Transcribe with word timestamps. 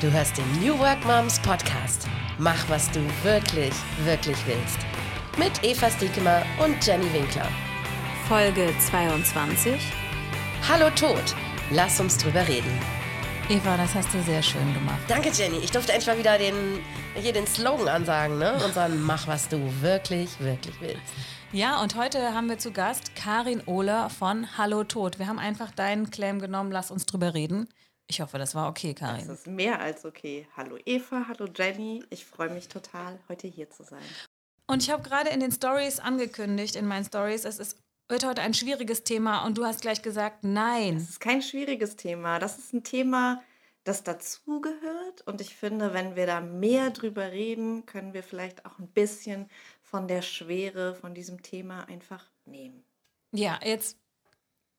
Du 0.00 0.12
hörst 0.12 0.38
den 0.38 0.48
New 0.60 0.78
Work 0.78 1.04
Moms 1.04 1.40
Podcast. 1.40 2.06
Mach, 2.38 2.68
was 2.68 2.88
du 2.92 3.00
wirklich, 3.24 3.72
wirklich 4.04 4.36
willst. 4.46 4.78
Mit 5.36 5.64
Eva 5.64 5.90
Stiekemer 5.90 6.42
und 6.64 6.86
Jenny 6.86 7.12
Winkler. 7.12 7.48
Folge 8.28 8.72
22. 8.78 9.92
Hallo 10.68 10.88
Tod, 10.90 11.34
lass 11.72 11.98
uns 11.98 12.16
drüber 12.16 12.46
reden. 12.46 12.70
Eva, 13.48 13.76
das 13.76 13.92
hast 13.96 14.14
du 14.14 14.22
sehr 14.22 14.40
schön 14.40 14.72
gemacht. 14.72 15.00
Danke, 15.08 15.30
Jenny. 15.30 15.56
Ich 15.56 15.72
durfte 15.72 15.90
endlich 15.92 16.06
mal 16.06 16.18
wieder 16.18 16.38
den, 16.38 16.78
hier 17.16 17.32
den 17.32 17.48
Slogan 17.48 17.88
ansagen, 17.88 18.38
ne? 18.38 18.52
Unseren 18.64 19.02
Mach, 19.02 19.26
was 19.26 19.48
du 19.48 19.58
wirklich, 19.80 20.38
wirklich 20.38 20.80
willst. 20.80 21.12
Ja, 21.50 21.82
und 21.82 21.96
heute 21.96 22.34
haben 22.34 22.48
wir 22.48 22.58
zu 22.58 22.70
Gast 22.70 23.16
Karin 23.16 23.62
Ohler 23.66 24.10
von 24.10 24.46
Hallo 24.56 24.84
Tod. 24.84 25.18
Wir 25.18 25.26
haben 25.26 25.40
einfach 25.40 25.72
deinen 25.72 26.12
Claim 26.12 26.38
genommen, 26.38 26.70
lass 26.70 26.92
uns 26.92 27.04
drüber 27.04 27.34
reden. 27.34 27.66
Ich 28.10 28.22
hoffe, 28.22 28.38
das 28.38 28.54
war 28.54 28.70
okay, 28.70 28.94
Karin. 28.94 29.28
Das 29.28 29.40
ist 29.40 29.46
mehr 29.46 29.80
als 29.80 30.06
okay. 30.06 30.48
Hallo 30.56 30.78
Eva, 30.86 31.26
hallo 31.28 31.46
Jenny. 31.54 32.02
Ich 32.08 32.24
freue 32.24 32.48
mich 32.48 32.68
total, 32.68 33.20
heute 33.28 33.46
hier 33.46 33.68
zu 33.68 33.84
sein. 33.84 34.02
Und 34.66 34.82
ich 34.82 34.90
habe 34.90 35.02
gerade 35.02 35.28
in 35.28 35.40
den 35.40 35.52
Stories 35.52 36.00
angekündigt, 36.00 36.74
in 36.74 36.86
meinen 36.86 37.04
Stories, 37.04 37.44
es 37.44 37.58
ist, 37.58 37.78
wird 38.08 38.24
heute 38.24 38.40
ein 38.40 38.54
schwieriges 38.54 39.04
Thema 39.04 39.44
und 39.44 39.58
du 39.58 39.64
hast 39.66 39.82
gleich 39.82 40.00
gesagt, 40.00 40.42
nein. 40.42 40.94
Das 40.94 41.10
ist 41.10 41.20
kein 41.20 41.42
schwieriges 41.42 41.96
Thema. 41.96 42.38
Das 42.38 42.56
ist 42.56 42.72
ein 42.72 42.82
Thema, 42.82 43.42
das 43.84 44.04
dazugehört. 44.04 45.26
Und 45.26 45.42
ich 45.42 45.54
finde, 45.54 45.92
wenn 45.92 46.16
wir 46.16 46.26
da 46.26 46.40
mehr 46.40 46.88
drüber 46.88 47.30
reden, 47.30 47.84
können 47.84 48.14
wir 48.14 48.22
vielleicht 48.22 48.64
auch 48.64 48.78
ein 48.78 48.88
bisschen 48.88 49.50
von 49.82 50.08
der 50.08 50.22
Schwere 50.22 50.94
von 50.94 51.12
diesem 51.12 51.42
Thema 51.42 51.84
einfach 51.84 52.24
nehmen. 52.46 52.84
Ja, 53.32 53.60
jetzt 53.62 53.98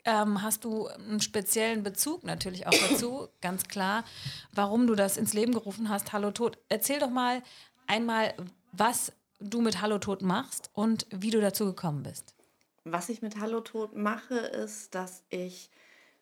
ähm, 0.05 0.41
hast 0.41 0.63
du 0.63 0.87
einen 0.87 1.21
speziellen 1.21 1.83
Bezug 1.83 2.23
natürlich 2.23 2.67
auch 2.67 2.89
dazu, 2.89 3.27
ganz 3.41 3.67
klar, 3.67 4.03
warum 4.53 4.87
du 4.87 4.95
das 4.95 5.17
ins 5.17 5.33
Leben 5.33 5.53
gerufen 5.53 5.89
hast, 5.89 6.13
Hallo 6.13 6.31
Tod. 6.31 6.57
Erzähl 6.69 6.99
doch 6.99 7.09
mal 7.09 7.41
einmal, 7.87 8.33
was 8.71 9.11
du 9.39 9.61
mit 9.61 9.81
Hallo 9.81 9.97
Tod 9.97 10.21
machst 10.21 10.69
und 10.73 11.07
wie 11.11 11.31
du 11.31 11.41
dazu 11.41 11.65
gekommen 11.65 12.03
bist. 12.03 12.35
Was 12.83 13.09
ich 13.09 13.21
mit 13.21 13.39
Hallo 13.39 13.61
Tod 13.61 13.95
mache, 13.95 14.35
ist, 14.35 14.95
dass 14.95 15.23
ich 15.29 15.69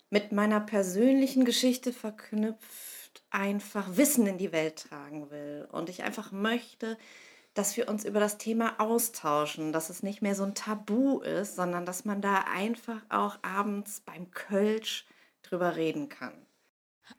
mit 0.09 0.31
meiner 0.31 0.59
persönlichen 0.59 1.45
Geschichte 1.45 1.93
verknüpft 1.93 3.23
einfach 3.29 3.97
Wissen 3.97 4.25
in 4.25 4.37
die 4.37 4.51
Welt 4.51 4.87
tragen 4.89 5.29
will. 5.29 5.67
Und 5.71 5.89
ich 5.89 6.03
einfach 6.03 6.31
möchte, 6.31 6.97
dass 7.57 7.75
wir 7.75 7.89
uns 7.89 8.05
über 8.05 8.19
das 8.19 8.37
Thema 8.37 8.79
austauschen, 8.79 9.73
dass 9.73 9.89
es 9.89 10.03
nicht 10.03 10.21
mehr 10.21 10.35
so 10.35 10.43
ein 10.43 10.53
Tabu 10.53 11.19
ist, 11.19 11.55
sondern 11.55 11.85
dass 11.85 12.05
man 12.05 12.21
da 12.21 12.45
einfach 12.53 13.01
auch 13.09 13.37
abends 13.41 14.01
beim 14.01 14.29
Kölsch 14.29 15.05
drüber 15.41 15.75
reden 15.75 16.07
kann. 16.07 16.33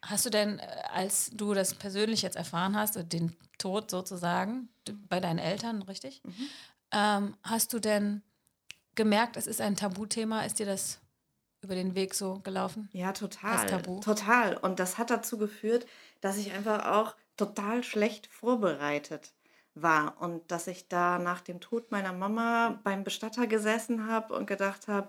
Hast 0.02 0.26
du 0.26 0.30
denn, 0.30 0.60
äh, 0.60 0.66
als 0.92 1.30
du 1.30 1.54
das 1.54 1.74
persönlich 1.74 2.22
jetzt 2.22 2.36
erfahren 2.36 2.76
hast, 2.76 2.96
den 3.12 3.36
Tod 3.58 3.90
sozusagen 3.90 4.68
bei 5.08 5.18
deinen 5.18 5.38
Eltern, 5.38 5.82
richtig? 5.82 6.22
Mhm. 6.22 6.48
Ähm, 6.92 7.36
hast 7.42 7.72
du 7.72 7.80
denn 7.80 8.22
gemerkt, 8.94 9.36
es 9.36 9.48
ist 9.48 9.60
ein 9.60 9.74
Tabuthema? 9.74 10.42
Ist 10.42 10.60
dir 10.60 10.66
das 10.66 11.00
über 11.62 11.74
den 11.74 11.96
Weg 11.96 12.14
so 12.14 12.38
gelaufen? 12.40 12.88
Ja, 12.92 13.12
total. 13.12 13.66
Das 13.66 13.66
Tabu? 13.66 14.00
Total. 14.00 14.56
Und 14.56 14.78
das 14.78 14.98
hat 14.98 15.10
dazu 15.10 15.36
geführt, 15.36 15.86
dass 16.20 16.36
ich 16.36 16.52
einfach 16.52 16.86
auch 16.86 17.16
total 17.36 17.82
schlecht 17.82 18.28
vorbereitet 18.28 19.32
war 19.82 20.20
und 20.20 20.50
dass 20.50 20.66
ich 20.66 20.88
da 20.88 21.18
nach 21.18 21.40
dem 21.40 21.60
Tod 21.60 21.90
meiner 21.90 22.12
Mama 22.12 22.80
beim 22.84 23.04
Bestatter 23.04 23.46
gesessen 23.46 24.06
habe 24.06 24.34
und 24.34 24.46
gedacht 24.46 24.88
habe, 24.88 25.08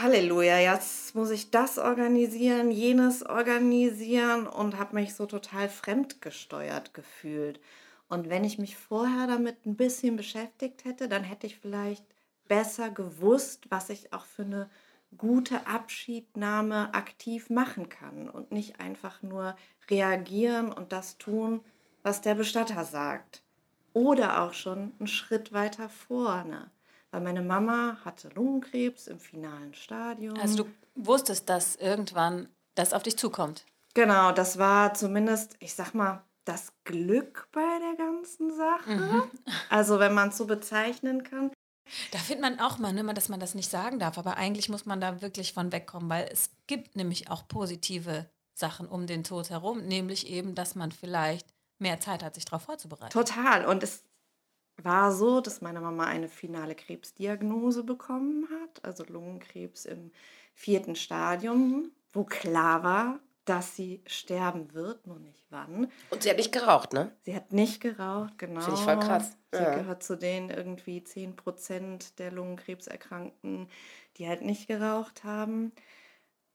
Halleluja, 0.00 0.58
jetzt 0.58 1.14
muss 1.14 1.30
ich 1.30 1.50
das 1.50 1.78
organisieren, 1.78 2.70
jenes 2.70 3.24
organisieren 3.24 4.46
und 4.46 4.78
habe 4.78 4.96
mich 4.96 5.14
so 5.14 5.26
total 5.26 5.68
fremdgesteuert 5.68 6.92
gefühlt. 6.92 7.60
Und 8.08 8.28
wenn 8.28 8.44
ich 8.44 8.58
mich 8.58 8.76
vorher 8.76 9.26
damit 9.26 9.64
ein 9.64 9.76
bisschen 9.76 10.16
beschäftigt 10.16 10.84
hätte, 10.84 11.08
dann 11.08 11.24
hätte 11.24 11.46
ich 11.46 11.56
vielleicht 11.56 12.04
besser 12.46 12.90
gewusst, 12.90 13.70
was 13.70 13.88
ich 13.90 14.12
auch 14.12 14.26
für 14.26 14.42
eine 14.42 14.70
gute 15.16 15.66
Abschiednahme 15.66 16.92
aktiv 16.92 17.48
machen 17.48 17.88
kann 17.88 18.28
und 18.28 18.52
nicht 18.52 18.80
einfach 18.80 19.22
nur 19.22 19.56
reagieren 19.88 20.72
und 20.72 20.92
das 20.92 21.18
tun, 21.18 21.60
was 22.02 22.20
der 22.20 22.34
Bestatter 22.34 22.84
sagt 22.84 23.43
oder 23.94 24.42
auch 24.42 24.52
schon 24.52 24.92
einen 24.98 25.06
Schritt 25.06 25.52
weiter 25.52 25.88
vorne. 25.88 26.70
Weil 27.10 27.22
meine 27.22 27.42
Mama 27.42 27.96
hatte 28.04 28.28
Lungenkrebs 28.34 29.06
im 29.06 29.18
finalen 29.18 29.72
Stadium. 29.72 30.38
Also 30.38 30.64
du 30.64 30.70
wusstest, 30.96 31.48
dass 31.48 31.76
irgendwann 31.76 32.48
das 32.74 32.92
auf 32.92 33.02
dich 33.02 33.16
zukommt. 33.16 33.64
Genau, 33.94 34.32
das 34.32 34.58
war 34.58 34.94
zumindest, 34.94 35.56
ich 35.60 35.74
sag 35.74 35.94
mal, 35.94 36.22
das 36.44 36.72
Glück 36.82 37.48
bei 37.52 37.78
der 37.78 37.94
ganzen 37.96 38.54
Sache. 38.54 38.90
Mhm. 38.90 39.30
Also 39.70 39.98
wenn 39.98 40.12
man 40.12 40.30
es 40.30 40.36
so 40.36 40.46
bezeichnen 40.46 41.22
kann. 41.22 41.52
Da 42.10 42.18
findet 42.18 42.42
man 42.42 42.60
auch 42.60 42.78
mal, 42.78 42.92
ne, 42.92 43.14
dass 43.14 43.28
man 43.28 43.40
das 43.40 43.54
nicht 43.54 43.70
sagen 43.70 43.98
darf, 43.98 44.18
aber 44.18 44.36
eigentlich 44.36 44.68
muss 44.68 44.84
man 44.84 45.00
da 45.00 45.22
wirklich 45.22 45.52
von 45.52 45.70
wegkommen, 45.70 46.08
weil 46.08 46.28
es 46.32 46.50
gibt 46.66 46.96
nämlich 46.96 47.30
auch 47.30 47.46
positive 47.46 48.28
Sachen 48.54 48.88
um 48.88 49.06
den 49.06 49.22
Tod 49.22 49.50
herum, 49.50 49.86
nämlich 49.86 50.28
eben, 50.28 50.54
dass 50.54 50.74
man 50.74 50.92
vielleicht 50.92 51.53
mehr 51.78 52.00
Zeit 52.00 52.22
hat, 52.22 52.34
sich 52.34 52.44
darauf 52.44 52.62
vorzubereiten. 52.62 53.12
Total. 53.12 53.66
Und 53.66 53.82
es 53.82 54.04
war 54.76 55.12
so, 55.12 55.40
dass 55.40 55.60
meine 55.60 55.80
Mama 55.80 56.04
eine 56.04 56.28
finale 56.28 56.74
Krebsdiagnose 56.74 57.84
bekommen 57.84 58.48
hat, 58.50 58.84
also 58.84 59.04
Lungenkrebs 59.04 59.84
im 59.84 60.10
vierten 60.54 60.96
Stadium, 60.96 61.90
wo 62.12 62.24
klar 62.24 62.82
war, 62.82 63.20
dass 63.44 63.76
sie 63.76 64.02
sterben 64.06 64.72
wird, 64.72 65.06
nur 65.06 65.18
nicht 65.18 65.44
wann. 65.50 65.90
Und 66.10 66.22
sie 66.22 66.30
hat 66.30 66.38
nicht 66.38 66.52
geraucht, 66.52 66.92
ne? 66.92 67.12
Sie 67.22 67.34
hat 67.34 67.52
nicht 67.52 67.80
geraucht, 67.80 68.38
genau. 68.38 68.60
Finde 68.60 68.78
ich 68.78 68.84
voll 68.84 68.98
krass. 68.98 69.36
Sie 69.52 69.58
ja. 69.58 69.74
gehört 69.74 70.02
zu 70.02 70.16
den 70.16 70.50
irgendwie 70.50 71.04
10 71.04 71.36
Prozent 71.36 72.18
der 72.18 72.32
Lungenkrebserkrankten, 72.32 73.68
die 74.16 74.28
halt 74.28 74.42
nicht 74.42 74.66
geraucht 74.66 75.24
haben. 75.24 75.72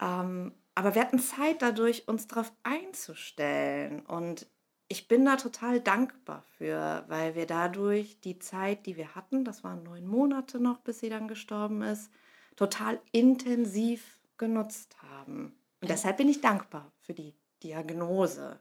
Ähm, 0.01 0.53
aber 0.73 0.95
wir 0.95 1.01
hatten 1.01 1.19
Zeit 1.19 1.61
dadurch, 1.61 2.07
uns 2.07 2.27
darauf 2.27 2.51
einzustellen. 2.63 3.99
Und 4.05 4.47
ich 4.89 5.07
bin 5.07 5.23
da 5.23 5.35
total 5.35 5.79
dankbar 5.79 6.43
für, 6.57 7.05
weil 7.07 7.35
wir 7.35 7.45
dadurch 7.45 8.19
die 8.21 8.39
Zeit, 8.39 8.87
die 8.87 8.97
wir 8.97 9.13
hatten, 9.15 9.45
das 9.45 9.63
waren 9.63 9.83
neun 9.83 10.07
Monate 10.07 10.59
noch, 10.59 10.79
bis 10.79 10.99
sie 10.99 11.09
dann 11.09 11.27
gestorben 11.27 11.83
ist, 11.83 12.11
total 12.55 12.99
intensiv 13.11 14.19
genutzt 14.37 14.97
haben. 15.03 15.55
Und 15.79 15.89
deshalb 15.89 16.17
bin 16.17 16.27
ich 16.27 16.41
dankbar 16.41 16.91
für 17.01 17.13
die 17.13 17.35
Diagnose. 17.61 18.59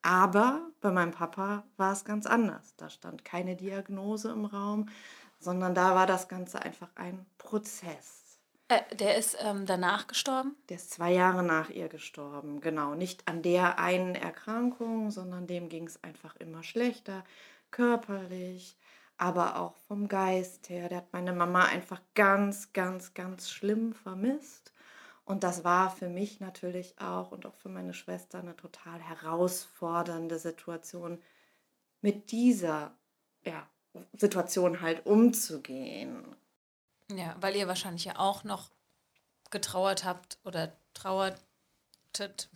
Aber 0.00 0.70
bei 0.80 0.90
meinem 0.90 1.12
Papa 1.12 1.64
war 1.76 1.92
es 1.92 2.04
ganz 2.04 2.26
anders. 2.26 2.74
Da 2.76 2.88
stand 2.88 3.24
keine 3.24 3.54
Diagnose 3.54 4.30
im 4.32 4.46
Raum, 4.46 4.88
sondern 5.38 5.74
da 5.74 5.94
war 5.94 6.06
das 6.06 6.28
Ganze 6.28 6.62
einfach 6.62 6.88
ein 6.94 7.26
Prozess. 7.36 8.23
Äh, 8.68 8.96
der 8.96 9.16
ist 9.16 9.36
ähm, 9.40 9.66
danach 9.66 10.06
gestorben? 10.06 10.56
Der 10.68 10.76
ist 10.76 10.90
zwei 10.90 11.12
Jahre 11.12 11.42
nach 11.42 11.70
ihr 11.70 11.88
gestorben, 11.88 12.60
genau. 12.60 12.94
Nicht 12.94 13.28
an 13.28 13.42
der 13.42 13.78
einen 13.78 14.14
Erkrankung, 14.14 15.10
sondern 15.10 15.46
dem 15.46 15.68
ging 15.68 15.86
es 15.86 16.02
einfach 16.02 16.36
immer 16.36 16.62
schlechter, 16.62 17.24
körperlich, 17.70 18.78
aber 19.18 19.60
auch 19.60 19.76
vom 19.86 20.08
Geist 20.08 20.70
her. 20.70 20.88
Der 20.88 20.98
hat 20.98 21.12
meine 21.12 21.32
Mama 21.32 21.64
einfach 21.64 22.00
ganz, 22.14 22.72
ganz, 22.72 23.12
ganz 23.14 23.50
schlimm 23.50 23.92
vermisst. 23.92 24.72
Und 25.26 25.42
das 25.42 25.64
war 25.64 25.90
für 25.90 26.08
mich 26.08 26.40
natürlich 26.40 26.98
auch 26.98 27.32
und 27.32 27.46
auch 27.46 27.54
für 27.54 27.70
meine 27.70 27.94
Schwester 27.94 28.38
eine 28.38 28.56
total 28.56 29.00
herausfordernde 29.00 30.38
Situation, 30.38 31.18
mit 32.02 32.30
dieser 32.30 32.94
ja, 33.44 33.66
Situation 34.12 34.80
halt 34.82 35.06
umzugehen. 35.06 36.36
Ja, 37.16 37.36
weil 37.40 37.56
ihr 37.56 37.68
wahrscheinlich 37.68 38.04
ja 38.04 38.18
auch 38.18 38.44
noch 38.44 38.70
getrauert 39.50 40.04
habt 40.04 40.38
oder 40.44 40.72
trauertet. 40.94 42.48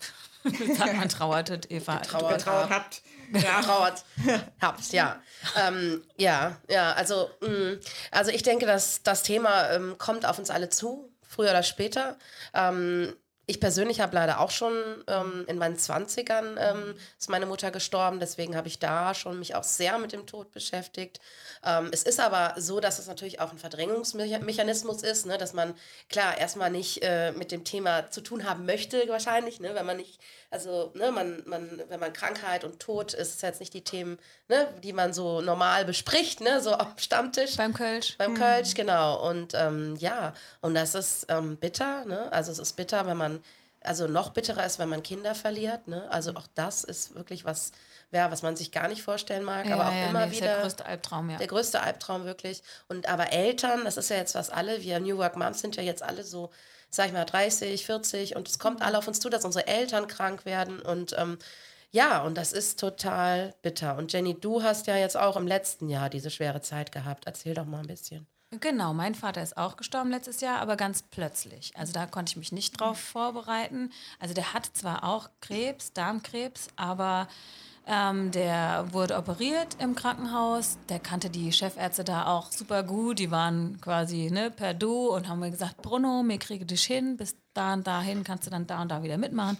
Sagt 0.77 0.97
man 0.97 1.09
trauertet, 1.09 1.71
Eva? 1.71 1.99
Getrauert, 1.99 2.39
getrauert 2.39 2.71
habt. 2.71 3.03
Ja. 3.33 3.61
Getrauert 3.61 4.05
habt, 4.61 4.93
ja. 4.93 5.21
ähm, 5.57 6.03
ja, 6.17 6.57
ja, 6.69 6.93
also, 6.93 7.31
mh, 7.41 7.49
mm, 7.49 7.81
also 8.11 8.31
ich 8.31 8.43
denke, 8.43 8.67
dass 8.67 9.03
das 9.03 9.23
Thema 9.23 9.71
ähm, 9.71 9.97
kommt 9.99 10.25
auf 10.25 10.39
uns 10.39 10.51
alle 10.51 10.71
zu, 10.71 11.13
früher 11.23 11.51
oder 11.51 11.63
später. 11.63 12.19
Ähm, 12.55 13.15
ich 13.49 13.61
persönlich 13.61 14.01
habe 14.01 14.15
leider 14.15 14.41
auch 14.41 14.51
schon 14.51 14.75
ähm, 15.07 15.45
in 15.49 15.57
meinen 15.57 15.77
20ern 15.77 16.57
ähm, 16.59 16.95
ist 17.19 17.31
meine 17.31 17.47
Mutter 17.47 17.71
gestorben, 17.71 18.21
deswegen 18.21 18.55
habe 18.55 18.69
ich 18.69 18.79
da 18.79 19.15
schon 19.15 19.39
mich 19.39 19.55
auch 19.55 19.65
sehr 19.65 19.99
mit 19.99 20.13
dem 20.13 20.27
Tod 20.27 20.53
beschäftigt. 20.53 21.19
Ähm, 21.65 21.89
es 21.91 22.03
ist 22.03 22.21
aber 22.21 22.61
so, 22.61 22.79
dass 22.79 22.99
es 22.99 23.07
natürlich 23.07 23.41
auch 23.41 23.51
ein 23.51 23.59
Verdrängungsmechanismus 23.59 25.03
ist, 25.03 25.25
ne, 25.25 25.39
dass 25.39 25.55
man 25.55 25.73
klar 26.11 26.37
erstmal 26.37 26.71
nicht 26.71 27.03
äh, 27.03 27.33
mit 27.33 27.51
dem 27.51 27.65
Thema 27.65 28.11
zu 28.11 28.21
tun 28.21 28.45
haben 28.45 28.67
möchte, 28.67 29.03
wahrscheinlich, 29.09 29.61
ne, 29.61 29.75
wenn 29.75 29.87
man 29.87 29.97
nicht, 29.97 30.21
also 30.51 30.93
ne, 30.95 31.11
man, 31.11 31.43
man, 31.47 31.83
wenn 31.89 32.01
man 32.01 32.13
Krankheit 32.13 32.65
und 32.65 32.81
Tod 32.81 33.15
ist, 33.15 33.37
ist 33.37 33.43
jetzt 33.43 33.61
nicht 33.61 33.73
die 33.73 33.83
Themen, 33.83 34.19
ne, 34.49 34.69
die 34.83 34.93
man 34.93 35.15
so 35.15 35.41
normal 35.41 35.87
bespricht, 35.87 36.43
ne, 36.43 36.61
so 36.61 36.75
am 36.75 36.99
Stammtisch. 36.99 37.57
Beim 37.57 37.73
Kölsch. 37.73 38.19
Beim 38.19 38.33
mhm. 38.33 38.37
Kölsch, 38.37 38.75
genau. 38.75 39.27
Und 39.27 39.55
ähm, 39.55 39.97
ja, 39.97 40.35
und 40.61 40.75
das 40.75 40.95
ist 40.95 41.25
ähm, 41.31 41.57
bitter, 41.57 42.05
ne? 42.05 42.31
Also 42.31 42.53
es 42.53 42.59
ist 42.59 42.75
bitter, 42.75 43.07
wenn 43.07 43.17
man 43.17 43.38
also 43.81 44.07
noch 44.07 44.31
bitterer 44.31 44.65
ist, 44.65 44.79
wenn 44.79 44.89
man 44.89 45.03
Kinder 45.03 45.35
verliert. 45.35 45.89
Ne? 45.89 46.11
Also 46.11 46.35
auch 46.35 46.47
das 46.55 46.85
ist 46.85 47.15
wirklich 47.15 47.45
was, 47.45 47.73
ja, 48.11 48.31
was 48.31 48.43
man 48.43 48.57
sich 48.57 48.73
gar 48.73 48.89
nicht 48.89 49.03
vorstellen 49.03 49.45
mag, 49.45 49.67
Ja, 49.67 49.75
aber 49.75 49.89
auch 49.89 49.93
ja, 49.93 50.09
immer 50.09 50.27
nee, 50.27 50.33
ist 50.33 50.37
wieder 50.41 50.55
der 50.55 50.63
größte 50.63 50.87
Albtraum, 50.87 51.31
ja. 51.31 51.39
der 51.39 51.47
größte 51.47 51.81
Albtraum 51.81 52.25
wirklich. 52.25 52.63
Und 52.89 53.09
aber 53.09 53.33
Eltern, 53.33 53.85
das 53.85 53.97
ist 53.97 54.11
ja 54.11 54.17
jetzt 54.17 54.35
was 54.35 54.51
alle, 54.51 54.83
wir 54.83 55.01
New 55.01 55.19
Work 55.19 55.37
Moms 55.37 55.61
sind 55.61 55.77
ja 55.77 55.83
jetzt 55.83 56.03
alle 56.03 56.25
so, 56.25 56.51
sag 56.91 57.07
ich 57.07 57.13
mal, 57.13 57.25
30, 57.25 57.87
40 57.87 58.37
und 58.37 58.49
es 58.49 58.59
kommt 58.59 58.83
alle 58.83 58.99
auf 58.99 59.09
uns 59.09 59.21
zu, 59.21 59.29
dass 59.29 59.45
unsere 59.45 59.67
Eltern 59.67 60.07
krank 60.07 60.45
werden 60.45 60.81
und 60.81 61.15
ähm, 61.19 61.39
ja, 61.91 62.23
und 62.23 62.37
das 62.37 62.53
ist 62.53 62.79
total 62.79 63.55
bitter. 63.63 63.97
Und 63.97 64.13
Jenny, 64.13 64.39
du 64.39 64.63
hast 64.63 64.87
ja 64.89 64.97
jetzt 64.97 65.17
auch 65.17 65.37
im 65.37 65.47
letzten 65.47 65.89
Jahr 65.89 66.11
diese 66.11 66.31
schwere 66.31 66.61
Zeit 66.61 66.93
gehabt. 66.93 67.27
Erzähl 67.27 67.55
doch 67.55 67.65
mal 67.65 67.81
ein 67.81 67.87
bisschen. 67.87 68.27
Genau, 68.51 68.95
mein 68.95 69.15
Vater 69.15 69.43
ist 69.43 69.59
auch 69.59 69.77
gestorben 69.77 70.11
letztes 70.11 70.41
Jahr, 70.41 70.61
aber 70.61 70.77
ganz 70.77 71.03
plötzlich. 71.03 71.77
Also 71.77 71.93
da 71.93 72.07
konnte 72.07 72.31
ich 72.31 72.37
mich 72.39 72.51
nicht 72.51 72.81
drauf 72.81 72.99
vorbereiten. 72.99 73.93
Also 74.19 74.33
der 74.33 74.55
hat 74.55 74.65
zwar 74.73 75.05
auch 75.05 75.29
Krebs, 75.43 75.93
Darmkrebs, 75.93 76.69
aber 76.77 77.29
ähm, 77.87 78.31
der 78.31 78.87
wurde 78.93 79.19
operiert 79.19 79.77
im 79.81 79.95
Krankenhaus. 79.95 80.79
Der 80.89 80.99
kannte 80.99 81.29
die 81.29 81.53
Chefärzte 81.53 82.05
da 82.05 82.27
auch 82.27 82.51
super 82.51 82.83
gut. 82.85 83.19
Die 83.19 83.31
waren 83.31 83.83
quasi 83.83 84.31
ne, 84.31 84.51
per 84.51 84.73
Du 84.73 85.09
und 85.09 85.29
haben 85.29 85.41
mir 85.41 85.51
gesagt, 85.51 85.83
Bruno, 85.83 86.23
mir 86.23 86.39
kriege 86.39 86.65
dich 86.65 86.85
hin, 86.85 87.19
bis 87.19 87.37
da 87.53 87.75
und 87.75 87.87
dahin 87.87 88.25
kannst 88.25 88.47
du 88.47 88.51
dann 88.51 88.67
da 88.67 88.81
und 88.81 88.89
da 88.91 89.03
wieder 89.03 89.19
mitmachen. 89.19 89.59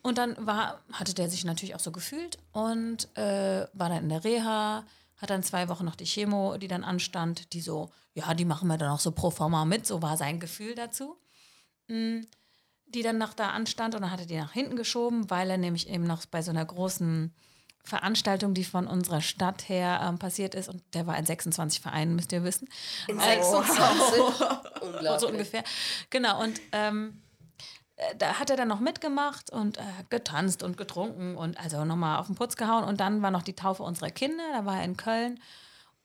Und 0.00 0.16
dann 0.16 0.34
war, 0.46 0.80
hatte 0.92 1.12
der 1.12 1.28
sich 1.28 1.44
natürlich 1.44 1.74
auch 1.74 1.80
so 1.80 1.92
gefühlt 1.92 2.38
und 2.52 3.08
äh, 3.18 3.66
war 3.74 3.90
dann 3.90 4.04
in 4.04 4.08
der 4.08 4.24
Reha, 4.24 4.84
hat 5.16 5.30
dann 5.30 5.42
zwei 5.42 5.68
Wochen 5.68 5.84
noch 5.84 5.96
die 5.96 6.04
Chemo, 6.06 6.56
die 6.58 6.68
dann 6.68 6.84
anstand, 6.84 7.52
die 7.52 7.60
so, 7.60 7.90
ja, 8.14 8.34
die 8.34 8.44
machen 8.44 8.68
wir 8.68 8.78
dann 8.78 8.90
auch 8.90 9.00
so 9.00 9.12
pro 9.12 9.30
forma 9.30 9.64
mit, 9.64 9.86
so 9.86 10.02
war 10.02 10.16
sein 10.16 10.40
Gefühl 10.40 10.74
dazu. 10.74 11.16
Mm, 11.88 12.20
Die 12.86 13.02
dann 13.02 13.18
noch 13.18 13.32
da 13.34 13.50
anstand 13.50 13.94
und 13.94 14.02
dann 14.02 14.10
hat 14.10 14.20
er 14.20 14.26
die 14.26 14.36
nach 14.36 14.52
hinten 14.52 14.76
geschoben, 14.76 15.28
weil 15.30 15.50
er 15.50 15.58
nämlich 15.58 15.88
eben 15.88 16.04
noch 16.04 16.24
bei 16.26 16.42
so 16.42 16.50
einer 16.50 16.64
großen 16.64 17.34
Veranstaltung, 17.82 18.54
die 18.54 18.64
von 18.64 18.86
unserer 18.86 19.20
Stadt 19.20 19.68
her 19.68 20.00
ähm, 20.02 20.18
passiert 20.18 20.54
ist, 20.54 20.68
und 20.68 20.82
der 20.94 21.06
war 21.06 21.18
in 21.18 21.26
26 21.26 21.80
Vereinen, 21.80 22.14
müsst 22.14 22.32
ihr 22.32 22.42
wissen. 22.44 22.68
In 23.08 23.18
Äh, 23.18 23.42
26? 23.42 24.20
Unglaublich. 24.80 25.20
so 25.20 25.28
ungefähr. 25.28 25.64
Genau, 26.10 26.42
und 26.42 26.60
ähm, 26.72 27.20
äh, 27.22 27.23
da 28.18 28.38
hat 28.38 28.50
er 28.50 28.56
dann 28.56 28.68
noch 28.68 28.80
mitgemacht 28.80 29.50
und 29.50 29.78
äh, 29.78 29.82
getanzt 30.10 30.62
und 30.62 30.76
getrunken 30.76 31.36
und 31.36 31.58
also 31.60 31.84
nochmal 31.84 32.18
auf 32.18 32.26
den 32.26 32.34
Putz 32.34 32.56
gehauen. 32.56 32.84
Und 32.84 33.00
dann 33.00 33.22
war 33.22 33.30
noch 33.30 33.42
die 33.42 33.54
Taufe 33.54 33.82
unserer 33.82 34.10
Kinder, 34.10 34.42
da 34.52 34.64
war 34.64 34.78
er 34.78 34.84
in 34.84 34.96
Köln. 34.96 35.40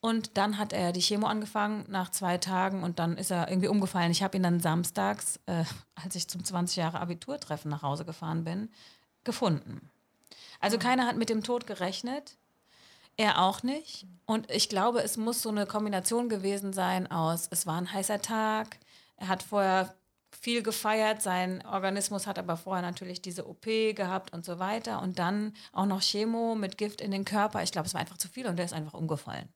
Und 0.00 0.38
dann 0.38 0.56
hat 0.56 0.72
er 0.72 0.92
die 0.92 1.02
Chemo 1.02 1.26
angefangen 1.26 1.84
nach 1.88 2.10
zwei 2.10 2.38
Tagen 2.38 2.82
und 2.82 2.98
dann 2.98 3.18
ist 3.18 3.30
er 3.30 3.48
irgendwie 3.48 3.68
umgefallen. 3.68 4.12
Ich 4.12 4.22
habe 4.22 4.36
ihn 4.36 4.42
dann 4.42 4.60
samstags, 4.60 5.38
äh, 5.46 5.64
als 5.94 6.14
ich 6.14 6.26
zum 6.28 6.42
20 6.42 6.76
Jahre 6.76 7.00
Abiturtreffen 7.00 7.70
nach 7.70 7.82
Hause 7.82 8.06
gefahren 8.06 8.44
bin, 8.44 8.70
gefunden. 9.24 9.90
Also 10.58 10.78
keiner 10.78 11.06
hat 11.06 11.16
mit 11.16 11.28
dem 11.28 11.42
Tod 11.42 11.66
gerechnet. 11.66 12.36
Er 13.16 13.42
auch 13.42 13.62
nicht. 13.62 14.06
Und 14.24 14.50
ich 14.50 14.70
glaube, 14.70 15.02
es 15.02 15.18
muss 15.18 15.42
so 15.42 15.50
eine 15.50 15.66
Kombination 15.66 16.30
gewesen 16.30 16.72
sein 16.72 17.10
aus, 17.10 17.48
es 17.50 17.66
war 17.66 17.76
ein 17.76 17.92
heißer 17.92 18.22
Tag, 18.22 18.78
er 19.16 19.28
hat 19.28 19.42
vorher 19.42 19.94
viel 20.38 20.62
gefeiert, 20.62 21.22
sein 21.22 21.64
Organismus 21.66 22.26
hat 22.26 22.38
aber 22.38 22.56
vorher 22.56 22.82
natürlich 22.82 23.22
diese 23.22 23.48
OP 23.48 23.64
gehabt 23.64 24.32
und 24.32 24.44
so 24.44 24.58
weiter. 24.58 25.02
Und 25.02 25.18
dann 25.18 25.54
auch 25.72 25.86
noch 25.86 26.00
Chemo 26.00 26.54
mit 26.54 26.78
Gift 26.78 27.00
in 27.00 27.10
den 27.10 27.24
Körper. 27.24 27.62
Ich 27.62 27.72
glaube, 27.72 27.86
es 27.86 27.94
war 27.94 28.00
einfach 28.00 28.18
zu 28.18 28.28
viel 28.28 28.46
und 28.46 28.56
der 28.56 28.64
ist 28.64 28.72
einfach 28.72 28.94
umgefallen. 28.94 29.48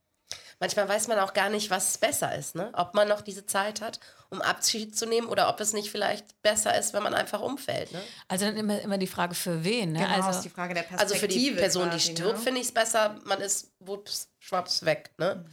Manchmal 0.61 0.89
weiß 0.89 1.09
man 1.09 1.19
auch 1.19 1.35
gar 1.35 1.49
nicht, 1.49 1.71
was 1.71 1.99
besser 1.99 2.35
ist, 2.35 2.55
ne? 2.55 2.71
Ob 2.75 2.95
man 2.95 3.09
noch 3.09 3.21
diese 3.21 3.45
Zeit 3.45 3.81
hat, 3.81 3.99
um 4.31 4.41
Abschied 4.41 4.97
zu 4.97 5.07
nehmen 5.07 5.27
oder 5.27 5.49
ob 5.49 5.61
es 5.61 5.73
nicht 5.73 5.91
vielleicht 5.91 6.41
besser 6.43 6.79
ist, 6.79 6.95
wenn 6.95 7.03
man 7.03 7.15
einfach 7.15 7.41
umfällt, 7.41 7.93
ne? 7.93 8.01
Also 8.29 8.47
dann 8.47 8.57
immer, 8.57 8.81
immer 8.81 8.99
die 8.99 9.07
Frage, 9.07 9.35
für 9.35 9.65
wen? 9.65 9.93
Ne? 9.93 10.01
Genau, 10.01 10.15
also, 10.15 10.31
ist 10.31 10.43
die 10.43 10.51
Frage 10.51 10.75
der 10.75 10.83
Perspektive. 10.83 11.03
Also 11.03 11.15
für 11.17 11.29
die 11.29 11.51
Person, 11.51 11.85
die 11.85 11.97
quasi, 11.97 12.13
stirbt, 12.13 12.39
ne? 12.39 12.39
finde 12.39 12.61
ich 12.61 12.69
es 12.69 12.73
besser, 12.73 13.17
man 13.25 13.41
ist 13.41 13.73
wups, 13.81 14.29
schwaps 14.39 14.85
weg, 14.85 15.11
ne? 15.19 15.45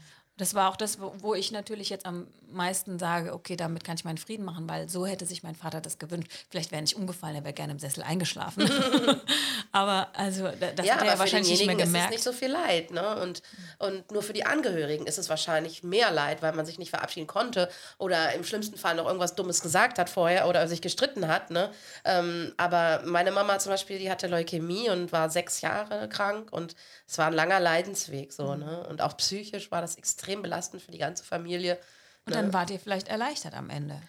Das 0.42 0.56
war 0.56 0.72
auch 0.72 0.76
das, 0.76 0.98
wo, 1.00 1.36
ich 1.36 1.52
natürlich 1.52 1.92
jetzt 1.92 2.08
am 2.08 2.26
meisten 2.52 2.98
sage, 2.98 3.32
okay, 3.32 3.56
damit 3.56 3.84
kann 3.84 3.96
ich 3.96 4.06
meinen 4.06 4.18
Frieden 4.18 4.44
machen, 4.44 4.68
weil 4.68 4.90
so 4.90 5.06
hätte 5.06 5.28
sich 5.28 5.44
mein 5.44 5.54
Vater 5.54 5.82
das 5.82 6.00
gewünscht. 6.00 6.32
Vielleicht 6.50 6.72
wäre 6.72 6.82
nicht 6.82 6.96
umgefallen, 6.96 7.36
er 7.36 7.44
wäre 7.44 7.54
gerne 7.54 7.74
im 7.74 7.78
Sessel 7.78 8.02
eingeschlafen. 8.02 8.68
aber 9.72 10.08
also 10.14 10.50
da- 10.60 10.72
das 10.72 10.88
ja, 10.88 10.96
hat 10.96 11.02
er 11.04 11.14
ja 11.14 11.20
wahrscheinlich 11.20 11.52
nicht 11.52 11.68
mehr 11.68 11.76
denjenigen 11.76 11.80
ist 11.80 11.88
es 11.88 11.94
gemerkt. 11.94 12.12
nicht 12.12 12.24
so 12.24 12.34
viel 12.34 12.50
Leid, 12.52 12.90
ne? 12.90 13.22
Und, 13.22 13.44
und 13.78 14.12
nur 14.12 14.24
für 14.24 14.34
die 14.34 14.44
Angehörigen 14.44 15.06
ist 15.06 15.20
es 15.20 15.30
wahrscheinlich 15.30 15.84
mehr 15.84 16.10
Leid, 16.10 16.42
weil 16.42 16.54
man 16.54 16.66
sich 16.66 16.80
nicht 16.80 16.90
verabschieden 16.90 17.28
konnte 17.28 17.70
oder 18.00 18.34
im 18.34 18.44
schlimmsten 18.44 18.78
Fall 18.80 18.96
noch 18.96 19.06
irgendwas 19.06 19.36
Dummes 19.36 19.62
gesagt 19.62 20.00
hat 20.00 20.10
vorher 20.10 20.48
oder 20.50 20.68
sich 20.68 20.82
gestritten 20.82 21.28
hat, 21.28 21.52
ne? 21.52 21.70
Ähm, 22.04 22.52
aber 22.58 23.04
meine 23.06 23.32
Mama 23.32 23.60
zum 23.60 23.74
Beispiel, 23.74 24.00
die 24.00 24.10
hatte 24.10 24.26
Leukämie 24.26 24.90
und 24.90 25.12
war 25.12 25.30
sechs 25.30 25.62
Jahre 25.62 26.10
krank 26.10 26.52
und 26.52 26.76
es 27.08 27.20
war 27.20 27.28
ein 27.28 27.34
langer 27.34 27.60
Leidensweg 27.60 28.34
so, 28.34 28.56
ne? 28.56 28.88
Und 28.90 29.04
auch 29.04 29.16
psychisch 29.18 29.70
war 29.70 29.82
das 29.82 29.96
extrem 29.98 30.31
belastend 30.40 30.82
für 30.82 30.92
die 30.92 30.98
ganze 30.98 31.24
Familie. 31.24 31.78
Und 32.26 32.36
dann 32.36 32.54
wart 32.54 32.70
ihr 32.70 32.80
vielleicht 32.80 33.08
erleichtert 33.08 33.54
am 33.56 33.70
Ende. 33.70 34.00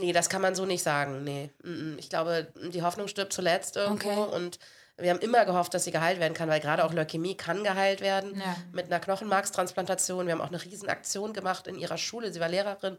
Nee, 0.00 0.12
das 0.12 0.28
kann 0.28 0.42
man 0.42 0.54
so 0.54 0.66
nicht 0.66 0.82
sagen. 0.82 1.24
Nee. 1.24 1.50
Ich 1.96 2.10
glaube, 2.10 2.52
die 2.72 2.82
Hoffnung 2.82 3.08
stirbt 3.08 3.32
zuletzt 3.32 3.76
irgendwo. 3.76 4.08
Okay. 4.10 4.36
Und 4.36 4.58
wir 4.96 5.10
haben 5.10 5.20
immer 5.20 5.44
gehofft, 5.44 5.74
dass 5.74 5.84
sie 5.84 5.90
geheilt 5.90 6.20
werden 6.20 6.34
kann, 6.34 6.48
weil 6.48 6.60
gerade 6.60 6.84
auch 6.84 6.92
Leukämie 6.92 7.36
kann 7.36 7.64
geheilt 7.64 8.00
werden 8.00 8.36
Ja. 8.38 8.56
mit 8.72 8.86
einer 8.86 9.00
Knochenmarkstransplantation. 9.00 10.26
Wir 10.26 10.34
haben 10.34 10.40
auch 10.40 10.48
eine 10.48 10.62
Riesenaktion 10.62 11.32
gemacht 11.32 11.66
in 11.66 11.76
ihrer 11.76 11.98
Schule. 11.98 12.32
Sie 12.32 12.40
war 12.40 12.48
Lehrerin. 12.48 12.98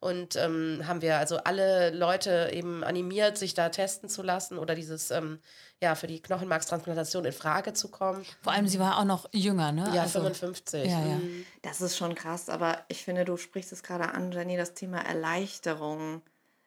Und 0.00 0.36
ähm, 0.36 0.82
haben 0.86 1.00
wir 1.02 1.18
also 1.18 1.38
alle 1.38 1.90
Leute 1.90 2.50
eben 2.52 2.84
animiert, 2.84 3.38
sich 3.38 3.54
da 3.54 3.68
testen 3.70 4.08
zu 4.08 4.22
lassen 4.22 4.58
oder 4.58 4.74
dieses, 4.74 5.10
ähm, 5.10 5.40
ja, 5.82 5.94
für 5.94 6.06
die 6.06 6.20
Knochenmarkstransplantation 6.20 7.24
in 7.24 7.32
Frage 7.32 7.74
zu 7.74 7.88
kommen. 7.90 8.24
Vor 8.42 8.52
allem, 8.52 8.66
sie 8.66 8.78
war 8.78 8.98
auch 8.98 9.04
noch 9.04 9.28
jünger, 9.32 9.72
ne? 9.72 9.90
Ja, 9.94 10.02
Also- 10.02 10.20
55. 10.20 10.86
Ja, 10.90 11.00
ja. 11.00 11.16
Mm. 11.16 11.44
Das 11.62 11.80
ist 11.80 11.96
schon 11.96 12.14
krass, 12.14 12.48
aber 12.48 12.84
ich 12.88 13.04
finde, 13.04 13.24
du 13.24 13.36
sprichst 13.36 13.72
es 13.72 13.82
gerade 13.82 14.12
an, 14.14 14.32
Jenny, 14.32 14.56
das 14.56 14.74
Thema 14.74 14.98
Erleichterung. 15.04 16.22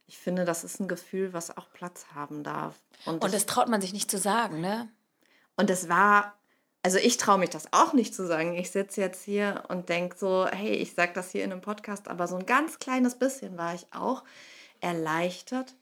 Ich 0.06 0.18
finde, 0.18 0.46
das 0.46 0.64
ist 0.64 0.80
ein 0.80 0.88
Gefühl, 0.88 1.34
was 1.34 1.56
auch 1.58 1.72
Platz 1.74 2.06
haben 2.14 2.44
darf. 2.44 2.76
Und, 3.06 3.24
Und 3.24 3.30
ich, 3.30 3.34
das 3.34 3.46
traut 3.46 3.68
man 3.68 3.82
sich 3.82 3.94
nicht 3.94 4.12
zu 4.12 4.18
sagen, 4.18 4.62
ne? 4.62 4.90
und 5.56 5.70
es 5.70 5.90
war, 5.90 6.36
also 6.84 6.98
ich 7.00 7.18
traue 7.18 7.38
mich 7.38 7.50
das 7.50 7.74
auch 7.74 7.94
nicht 7.94 8.16
zu 8.16 8.26
sagen. 8.26 8.56
Ich 8.56 8.72
sitze 8.72 9.02
jetzt 9.02 9.24
hier 9.24 9.64
und 9.68 9.90
denke 9.90 10.16
so, 10.18 10.48
hey, 10.50 10.72
ich 10.74 10.94
sage 10.94 11.12
das 11.14 11.32
hier 11.32 11.44
in 11.44 11.52
einem 11.52 11.62
Podcast, 11.62 12.08
aber 12.08 12.28
so 12.28 12.38
ein 12.38 12.46
ganz 12.46 12.80
kleines 12.80 13.16
bisschen 13.16 13.58
war 13.58 13.74
ich 13.74 13.86
auch 13.92 14.24
erleichtert 14.80 15.76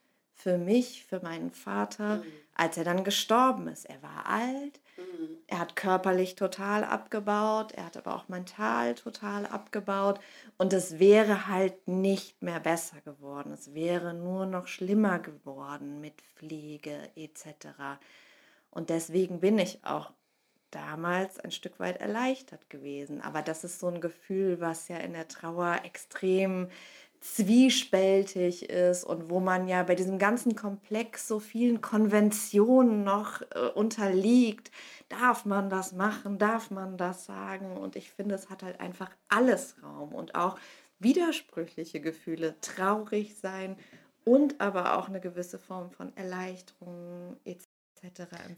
für 0.47 0.57
mich, 0.57 1.03
für 1.03 1.19
meinen 1.19 1.51
Vater, 1.51 2.23
als 2.55 2.77
er 2.77 2.85
dann 2.85 3.03
gestorben 3.03 3.67
ist. 3.67 3.83
Er 3.83 4.01
war 4.01 4.27
alt, 4.27 4.79
er 5.47 5.59
hat 5.59 5.75
körperlich 5.75 6.35
total 6.35 6.85
abgebaut, 6.85 7.73
er 7.73 7.85
hat 7.85 7.97
aber 7.97 8.15
auch 8.15 8.29
mental 8.29 8.95
total 8.95 9.45
abgebaut 9.45 10.21
und 10.57 10.71
es 10.71 10.99
wäre 10.99 11.47
halt 11.47 11.85
nicht 11.85 12.41
mehr 12.41 12.61
besser 12.61 13.01
geworden. 13.01 13.51
Es 13.51 13.73
wäre 13.73 14.13
nur 14.13 14.45
noch 14.45 14.67
schlimmer 14.67 15.19
geworden 15.19 15.99
mit 15.99 16.21
Pflege 16.21 16.97
etc. 17.17 17.99
Und 18.71 18.89
deswegen 18.89 19.41
bin 19.41 19.59
ich 19.59 19.83
auch 19.83 20.11
damals 20.71 21.39
ein 21.39 21.51
Stück 21.51 21.77
weit 21.81 21.99
erleichtert 21.99 22.69
gewesen. 22.69 23.21
Aber 23.21 23.41
das 23.41 23.65
ist 23.65 23.81
so 23.81 23.87
ein 23.87 23.99
Gefühl, 23.99 24.61
was 24.61 24.87
ja 24.87 24.97
in 24.97 25.11
der 25.11 25.27
Trauer 25.27 25.81
extrem 25.83 26.69
zwiespältig 27.19 28.69
ist 28.69 29.03
und 29.03 29.29
wo 29.29 29.39
man 29.39 29.67
ja 29.67 29.83
bei 29.83 29.95
diesem 29.95 30.19
ganzen 30.19 30.55
Komplex 30.55 31.27
so 31.27 31.39
vielen 31.39 31.81
Konventionen 31.81 33.03
noch 33.03 33.41
äh, 33.41 33.67
unterliegt. 33.73 34.71
Darf 35.09 35.45
man 35.45 35.69
das 35.69 35.93
machen? 35.93 36.37
Darf 36.37 36.71
man 36.71 36.97
das 36.97 37.25
sagen? 37.25 37.77
Und 37.77 37.95
ich 37.95 38.11
finde, 38.11 38.35
es 38.35 38.49
hat 38.49 38.63
halt 38.63 38.79
einfach 38.79 39.09
alles 39.29 39.75
Raum 39.83 40.13
und 40.13 40.35
auch 40.35 40.57
widersprüchliche 40.99 42.01
Gefühle, 42.01 42.55
traurig 42.61 43.35
sein 43.35 43.77
und 44.25 44.59
aber 44.59 44.97
auch 44.97 45.07
eine 45.07 45.21
gewisse 45.21 45.59
Form 45.59 45.91
von 45.91 46.15
Erleichterung 46.17 47.37
etc. 47.45 47.69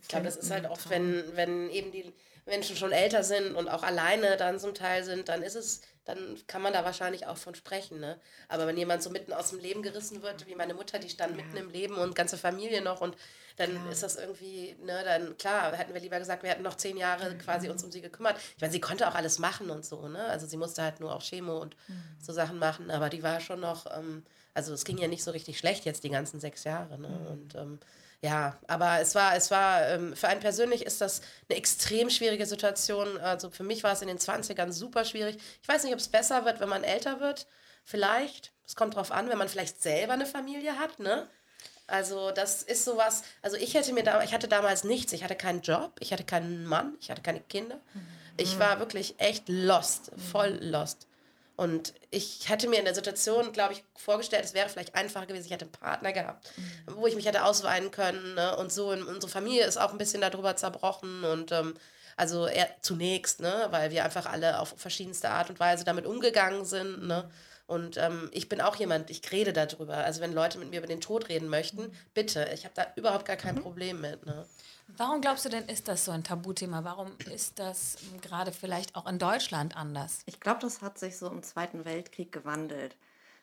Ich 0.02 0.08
glaube, 0.08 0.26
das 0.26 0.38
ist 0.38 0.52
halt 0.52 0.70
oft, 0.70 0.90
wenn, 0.90 1.24
wenn 1.36 1.70
eben 1.70 1.92
die 1.92 2.12
Menschen 2.46 2.76
schon 2.76 2.92
älter 2.92 3.24
sind 3.24 3.56
und 3.56 3.70
auch 3.70 3.84
alleine 3.84 4.36
dann 4.38 4.60
zum 4.60 4.74
Teil 4.74 5.04
sind, 5.04 5.30
dann 5.30 5.44
ist 5.44 5.56
es, 5.56 5.82
dann 6.10 6.38
kann 6.48 6.64
man 6.64 6.74
da 6.74 6.84
wahrscheinlich 6.84 7.28
auch 7.28 7.38
von 7.38 7.54
sprechen. 7.54 8.00
Ne? 8.00 8.20
Aber 8.48 8.66
wenn 8.66 8.78
jemand 8.78 9.04
so 9.04 9.12
mitten 9.12 9.32
aus 9.32 9.52
dem 9.52 9.60
Leben 9.60 9.84
gerissen 9.84 10.24
wird, 10.24 10.48
wie 10.48 10.56
meine 10.56 10.74
Mutter, 10.74 10.98
die 10.98 11.10
stand 11.10 11.36
mitten 11.36 11.56
im 11.56 11.70
Leben 11.70 11.96
und 11.96 12.16
ganze 12.16 12.38
Familie 12.38 12.82
noch 12.82 13.02
und 13.02 13.16
dann 13.58 13.90
ist 13.92 14.04
das 14.04 14.16
irgendwie, 14.16 14.76
ne, 14.82 15.04
dann 15.04 15.38
klar, 15.38 15.76
hätten 15.76 15.94
wir 15.94 16.00
lieber 16.00 16.18
gesagt, 16.18 16.44
wir 16.44 16.50
hätten 16.50 16.64
noch 16.64 16.76
zehn 16.76 16.96
Jahre 16.96 17.38
quasi 17.38 17.70
uns 17.70 17.84
um 17.84 17.92
sie 17.92 18.02
gekümmert. 18.02 18.38
Ich 18.56 18.62
meine, 18.62 18.72
sie 18.72 18.80
konnte 18.80 19.08
auch 19.08 19.16
alles 19.16 19.38
machen 19.38 19.70
und 19.70 19.86
so, 19.86 20.08
ne? 20.08 20.24
Also 20.26 20.48
sie 20.48 20.56
musste 20.56 20.82
halt 20.82 21.02
nur 21.02 21.14
auch 21.14 21.22
Chemo 21.22 21.58
und 21.58 21.76
so 22.22 22.32
Sachen 22.32 22.58
machen, 22.58 22.90
aber 22.90 23.10
die 23.10 23.22
war 23.22 23.42
schon 23.42 23.60
noch, 23.60 23.86
ähm, 23.98 24.26
also 24.54 24.74
es 24.74 24.86
ging 24.86 24.98
ja 24.98 25.10
nicht 25.10 25.24
so 25.24 25.32
richtig 25.32 25.60
schlecht 25.60 25.84
jetzt 25.84 26.06
die 26.06 26.10
ganzen 26.10 26.40
sechs 26.40 26.64
Jahre, 26.64 26.98
ne? 26.98 27.10
Und 27.30 27.56
ähm, 27.56 27.80
ja, 28.22 28.58
aber 28.68 29.00
es 29.00 29.16
war, 29.16 29.36
es 29.36 29.50
war, 29.50 29.88
ähm, 29.88 30.16
für 30.16 30.28
einen 30.28 30.42
persönlich 30.42 30.86
ist 30.86 31.00
das 31.00 31.22
eine 31.48 31.58
extrem 31.58 32.10
schwierige 32.10 32.46
Situation. 32.46 33.18
Also 33.18 33.50
für 33.50 33.64
mich 33.64 33.84
war 33.84 33.94
es 33.94 34.02
in 34.02 34.10
den 34.10 34.20
20ern 34.20 34.72
super 34.74 35.06
schwierig. 35.06 35.38
Ich 35.62 35.68
weiß 35.68 35.84
nicht, 35.84 35.94
ob 35.94 36.00
es 36.00 36.10
besser 36.10 36.44
wird, 36.44 36.60
wenn 36.60 36.70
man 36.70 36.84
älter 36.84 37.22
wird. 37.22 37.48
Vielleicht. 37.86 38.52
Es 38.68 38.76
kommt 38.76 38.96
drauf 38.96 39.12
an, 39.12 39.30
wenn 39.30 39.38
man 39.38 39.50
vielleicht 39.50 39.82
selber 39.82 40.14
eine 40.14 40.26
Familie 40.26 40.78
hat, 40.78 41.00
ne? 41.00 41.28
Also 41.88 42.30
das 42.30 42.62
ist 42.62 42.86
sowas, 42.86 43.24
also 43.42 43.58
ich 43.58 43.74
hätte 43.74 43.94
mir 43.94 44.04
da, 44.04 44.22
ich 44.22 44.34
hatte 44.34 44.48
damals 44.48 44.84
nichts, 44.84 45.12
ich 45.12 45.24
hatte 45.24 45.36
keinen 45.36 45.62
Job, 45.62 45.96
ich 46.00 46.14
hatte 46.14 46.24
keinen 46.24 46.66
Mann, 46.66 46.96
ich 47.02 47.10
hatte 47.10 47.24
keine 47.24 47.40
Kinder. 47.40 47.80
Ich 48.38 48.60
war 48.60 48.80
wirklich 48.80 49.16
echt 49.18 49.50
lost, 49.50 50.12
voll 50.32 50.60
lost. 50.62 51.09
Und 51.60 51.94
ich 52.10 52.48
hätte 52.48 52.70
mir 52.70 52.80
in 52.80 52.86
der 52.86 52.96
Situation, 52.96 53.52
glaube 53.52 53.74
ich, 53.74 53.84
vorgestellt, 53.94 54.46
es 54.46 54.54
wäre 54.54 54.70
vielleicht 54.70 54.96
einfacher 54.96 55.26
gewesen, 55.26 55.46
ich 55.46 55.52
hätte 55.52 55.66
einen 55.66 55.74
Partner 55.74 56.14
gehabt, 56.14 56.54
mhm. 56.56 56.96
wo 56.96 57.06
ich 57.06 57.16
mich 57.16 57.26
hätte 57.26 57.44
ausweinen 57.44 57.92
können. 57.92 58.34
Ne? 58.36 58.56
Und 58.56 58.72
so, 58.72 58.94
in, 58.94 59.04
unsere 59.04 59.30
Familie 59.30 59.66
ist 59.66 59.76
auch 59.76 59.92
ein 59.92 59.98
bisschen 59.98 60.22
darüber 60.22 60.56
zerbrochen. 60.56 61.26
Und 61.26 61.52
ähm, 61.52 61.74
also 62.16 62.46
er, 62.46 62.70
zunächst, 62.82 63.42
ne? 63.42 63.68
weil 63.72 63.92
wir 63.92 64.06
einfach 64.06 64.26
alle 64.26 64.62
auf 64.62 64.74
verschiedenste 64.78 65.32
Art 65.32 65.50
und 65.50 65.60
Weise 65.60 65.84
damit 65.84 66.06
umgegangen 66.06 66.64
sind. 66.64 67.06
Ne? 67.06 67.30
Und 67.70 67.98
ähm, 67.98 68.30
ich 68.34 68.50
bin 68.50 68.62
auch 68.62 68.78
jemand, 68.78 69.12
ich 69.12 69.32
rede 69.32 69.54
darüber. 69.54 69.98
Also 69.98 70.22
wenn 70.22 70.34
Leute 70.34 70.58
mit 70.58 70.72
mir 70.72 70.80
über 70.80 70.88
den 70.88 71.02
Tod 71.02 71.30
reden 71.30 71.50
möchten, 71.50 71.84
mhm. 71.84 71.92
bitte, 72.16 72.50
ich 72.52 72.66
habe 72.66 72.74
da 72.74 72.88
überhaupt 72.96 73.26
gar 73.26 73.36
kein 73.36 73.56
mhm. 73.56 73.62
Problem 73.62 74.02
mit. 74.02 74.26
Ne? 74.26 74.44
Warum 74.98 75.22
glaubst 75.22 75.46
du 75.46 75.50
denn, 75.50 75.66
ist 75.66 75.88
das 75.88 76.04
so 76.04 76.12
ein 76.12 76.24
Tabuthema? 76.24 76.84
Warum 76.84 77.12
ist 77.32 77.60
das 77.60 77.98
gerade 78.24 78.52
vielleicht 78.52 78.96
auch 78.96 79.06
in 79.06 79.20
Deutschland 79.20 79.78
anders? 79.78 80.22
Ich 80.26 80.40
glaube, 80.40 80.62
das 80.62 80.82
hat 80.82 80.98
sich 80.98 81.16
so 81.16 81.28
im 81.28 81.44
Zweiten 81.44 81.86
Weltkrieg 81.86 82.32
gewandelt. 82.32 82.96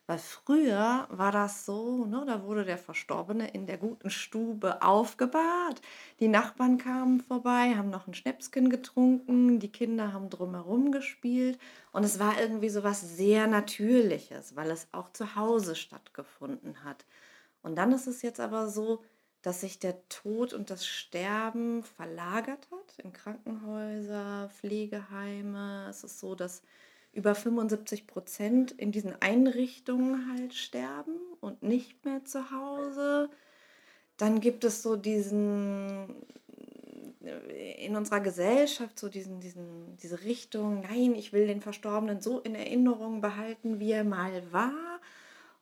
Weil 0.07 0.19
früher 0.19 1.09
war 1.11 1.33
das 1.33 1.67
so, 1.67 2.05
ne, 2.07 2.23
da 2.27 2.45
wurde 2.45 2.65
der 2.65 2.79
Verstorbene 2.79 3.49
in 3.49 3.67
der 3.67 3.77
guten 3.77 4.09
Stube 4.09 4.81
aufgebahrt. 4.81 5.83
Die 6.21 6.29
Nachbarn 6.29 6.79
kamen 6.79 7.21
vorbei, 7.21 7.75
haben 7.77 7.91
noch 7.91 8.07
ein 8.07 8.15
Schnäpschen 8.15 8.71
getrunken, 8.71 9.59
die 9.59 9.73
Kinder 9.73 10.13
haben 10.13 10.31
drumherum 10.31 10.93
gespielt. 10.93 11.59
Und 11.91 12.05
es 12.05 12.21
war 12.21 12.41
irgendwie 12.41 12.69
so 12.69 12.85
was 12.85 13.01
sehr 13.01 13.49
Natürliches, 13.49 14.55
weil 14.55 14.71
es 14.71 14.87
auch 14.93 15.13
zu 15.13 15.35
Hause 15.35 15.75
stattgefunden 15.75 16.85
hat. 16.85 17.05
Und 17.63 17.75
dann 17.75 17.91
ist 17.91 18.07
es 18.07 18.23
jetzt 18.23 18.39
aber 18.39 18.69
so, 18.69 19.03
dass 19.43 19.61
sich 19.61 19.81
der 19.81 20.09
Tod 20.09 20.53
und 20.53 20.71
das 20.71 20.87
Sterben 20.87 21.83
verlagert 21.83 22.69
hat 22.71 22.99
in 23.05 23.13
Krankenhäuser, 23.13 24.51
Pflegeheime. 24.53 25.87
Es 25.91 26.05
ist 26.05 26.21
so, 26.21 26.37
dass 26.37 26.63
über 27.17 27.35
75 27.35 28.07
Prozent 28.07 28.73
in 28.73 28.93
diesen 28.93 29.21
Einrichtungen 29.21 30.31
halt 30.33 30.55
sterben 30.55 31.17
und 31.41 31.63
nicht 31.63 32.05
mehr 32.05 32.25
zu 32.25 32.51
Hause. 32.51 33.31
Dann 34.17 34.41
gibt 34.41 34.65
es 34.65 34.83
so 34.83 34.97
diesen 34.97 36.27
in 37.79 37.97
unserer 37.97 38.21
Gesellschaft 38.21 38.99
so 38.99 39.09
diesen, 39.09 39.41
diesen, 39.41 39.97
diese 39.97 40.23
Richtung, 40.23 40.83
nein, 40.83 41.15
ich 41.15 41.33
will 41.33 41.47
den 41.47 41.61
Verstorbenen 41.61 42.21
so 42.21 42.41
in 42.41 42.55
Erinnerung 42.55 43.21
behalten, 43.21 43.81
wie 43.81 43.93
er 43.93 44.05
mal 44.05 44.53
war. 44.53 45.01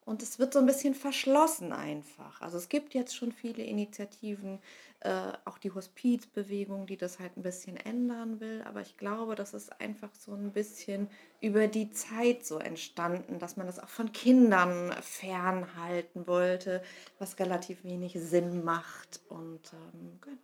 Und 0.04 0.22
es 0.22 0.38
wird 0.38 0.52
so 0.52 0.58
ein 0.58 0.66
bisschen 0.66 0.94
verschlossen 0.94 1.72
einfach. 1.72 2.42
Also 2.42 2.58
es 2.58 2.68
gibt 2.68 2.92
jetzt 2.92 3.16
schon 3.16 3.32
viele 3.32 3.62
Initiativen, 3.62 4.58
äh, 5.04 5.32
auch 5.44 5.58
die 5.58 5.70
Hospizbewegung, 5.70 6.86
die 6.86 6.96
das 6.96 7.18
halt 7.18 7.36
ein 7.36 7.42
bisschen 7.42 7.76
ändern 7.76 8.40
will. 8.40 8.62
Aber 8.66 8.80
ich 8.80 8.96
glaube, 8.96 9.34
das 9.34 9.52
ist 9.52 9.80
einfach 9.80 10.08
so 10.14 10.32
ein 10.32 10.50
bisschen 10.50 11.10
über 11.40 11.68
die 11.68 11.90
Zeit 11.90 12.46
so 12.46 12.58
entstanden, 12.58 13.38
dass 13.38 13.58
man 13.58 13.66
das 13.66 13.78
auch 13.78 13.90
von 13.90 14.12
Kindern 14.12 14.92
fernhalten 15.02 16.26
wollte, 16.26 16.82
was 17.18 17.38
relativ 17.38 17.84
wenig 17.84 18.14
Sinn 18.14 18.64
macht. 18.64 19.20
Und 19.28 19.74
ähm, 19.74 20.18
genau. 20.22 20.36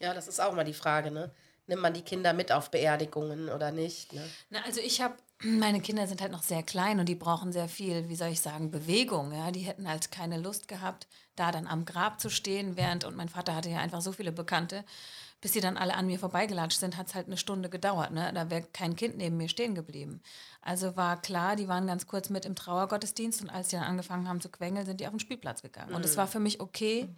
Ja, 0.00 0.12
das 0.12 0.26
ist 0.26 0.40
auch 0.40 0.54
mal 0.54 0.64
die 0.64 0.74
Frage, 0.74 1.12
ne? 1.12 1.32
Nimmt 1.66 1.80
man 1.80 1.94
die 1.94 2.02
Kinder 2.02 2.32
mit 2.32 2.52
auf 2.52 2.70
Beerdigungen 2.70 3.48
oder 3.48 3.70
nicht? 3.70 4.12
Ne? 4.12 4.28
Na, 4.50 4.62
also 4.64 4.80
ich 4.80 5.00
habe 5.00 5.14
meine 5.42 5.80
Kinder 5.80 6.06
sind 6.06 6.20
halt 6.20 6.32
noch 6.32 6.42
sehr 6.42 6.62
klein 6.62 7.00
und 7.00 7.08
die 7.08 7.14
brauchen 7.14 7.52
sehr 7.52 7.68
viel, 7.68 8.08
wie 8.08 8.16
soll 8.16 8.28
ich 8.28 8.40
sagen, 8.40 8.70
Bewegung. 8.70 9.32
Ja? 9.32 9.50
Die 9.50 9.60
hätten 9.60 9.88
halt 9.88 10.10
keine 10.10 10.38
Lust 10.38 10.68
gehabt, 10.68 11.06
da 11.36 11.50
dann 11.50 11.66
am 11.66 11.84
Grab 11.84 12.20
zu 12.20 12.30
stehen, 12.30 12.76
während, 12.76 13.04
und 13.04 13.16
mein 13.16 13.28
Vater 13.28 13.54
hatte 13.54 13.70
ja 13.70 13.78
einfach 13.78 14.00
so 14.00 14.12
viele 14.12 14.32
Bekannte, 14.32 14.84
bis 15.40 15.52
sie 15.52 15.60
dann 15.60 15.76
alle 15.76 15.94
an 15.94 16.06
mir 16.06 16.18
vorbeigelatscht 16.18 16.80
sind, 16.80 16.96
hat 16.96 17.08
es 17.08 17.14
halt 17.14 17.26
eine 17.26 17.36
Stunde 17.36 17.68
gedauert. 17.68 18.12
Ne? 18.12 18.32
Da 18.32 18.48
wäre 18.48 18.62
kein 18.72 18.96
Kind 18.96 19.18
neben 19.18 19.36
mir 19.36 19.48
stehen 19.48 19.74
geblieben. 19.74 20.22
Also 20.62 20.96
war 20.96 21.20
klar, 21.20 21.56
die 21.56 21.68
waren 21.68 21.86
ganz 21.86 22.06
kurz 22.06 22.30
mit 22.30 22.46
im 22.46 22.54
Trauergottesdienst 22.54 23.42
und 23.42 23.50
als 23.50 23.68
sie 23.68 23.76
dann 23.76 23.84
angefangen 23.84 24.26
haben 24.26 24.40
zu 24.40 24.48
quengeln, 24.48 24.86
sind 24.86 25.00
die 25.00 25.06
auf 25.06 25.12
den 25.12 25.20
Spielplatz 25.20 25.60
gegangen. 25.60 25.90
Mhm. 25.90 25.96
Und 25.96 26.04
es 26.04 26.16
war 26.16 26.28
für 26.28 26.40
mich 26.40 26.60
okay, 26.60 27.08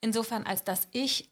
insofern, 0.00 0.46
als 0.46 0.64
dass 0.64 0.88
ich 0.92 1.30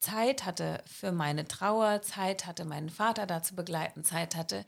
Zeit 0.00 0.46
hatte 0.46 0.82
für 0.86 1.12
meine 1.12 1.46
Trauer, 1.46 2.00
Zeit 2.02 2.46
hatte, 2.46 2.64
meinen 2.64 2.88
Vater 2.88 3.26
da 3.26 3.42
zu 3.42 3.54
begleiten, 3.54 4.04
Zeit 4.04 4.36
hatte, 4.36 4.64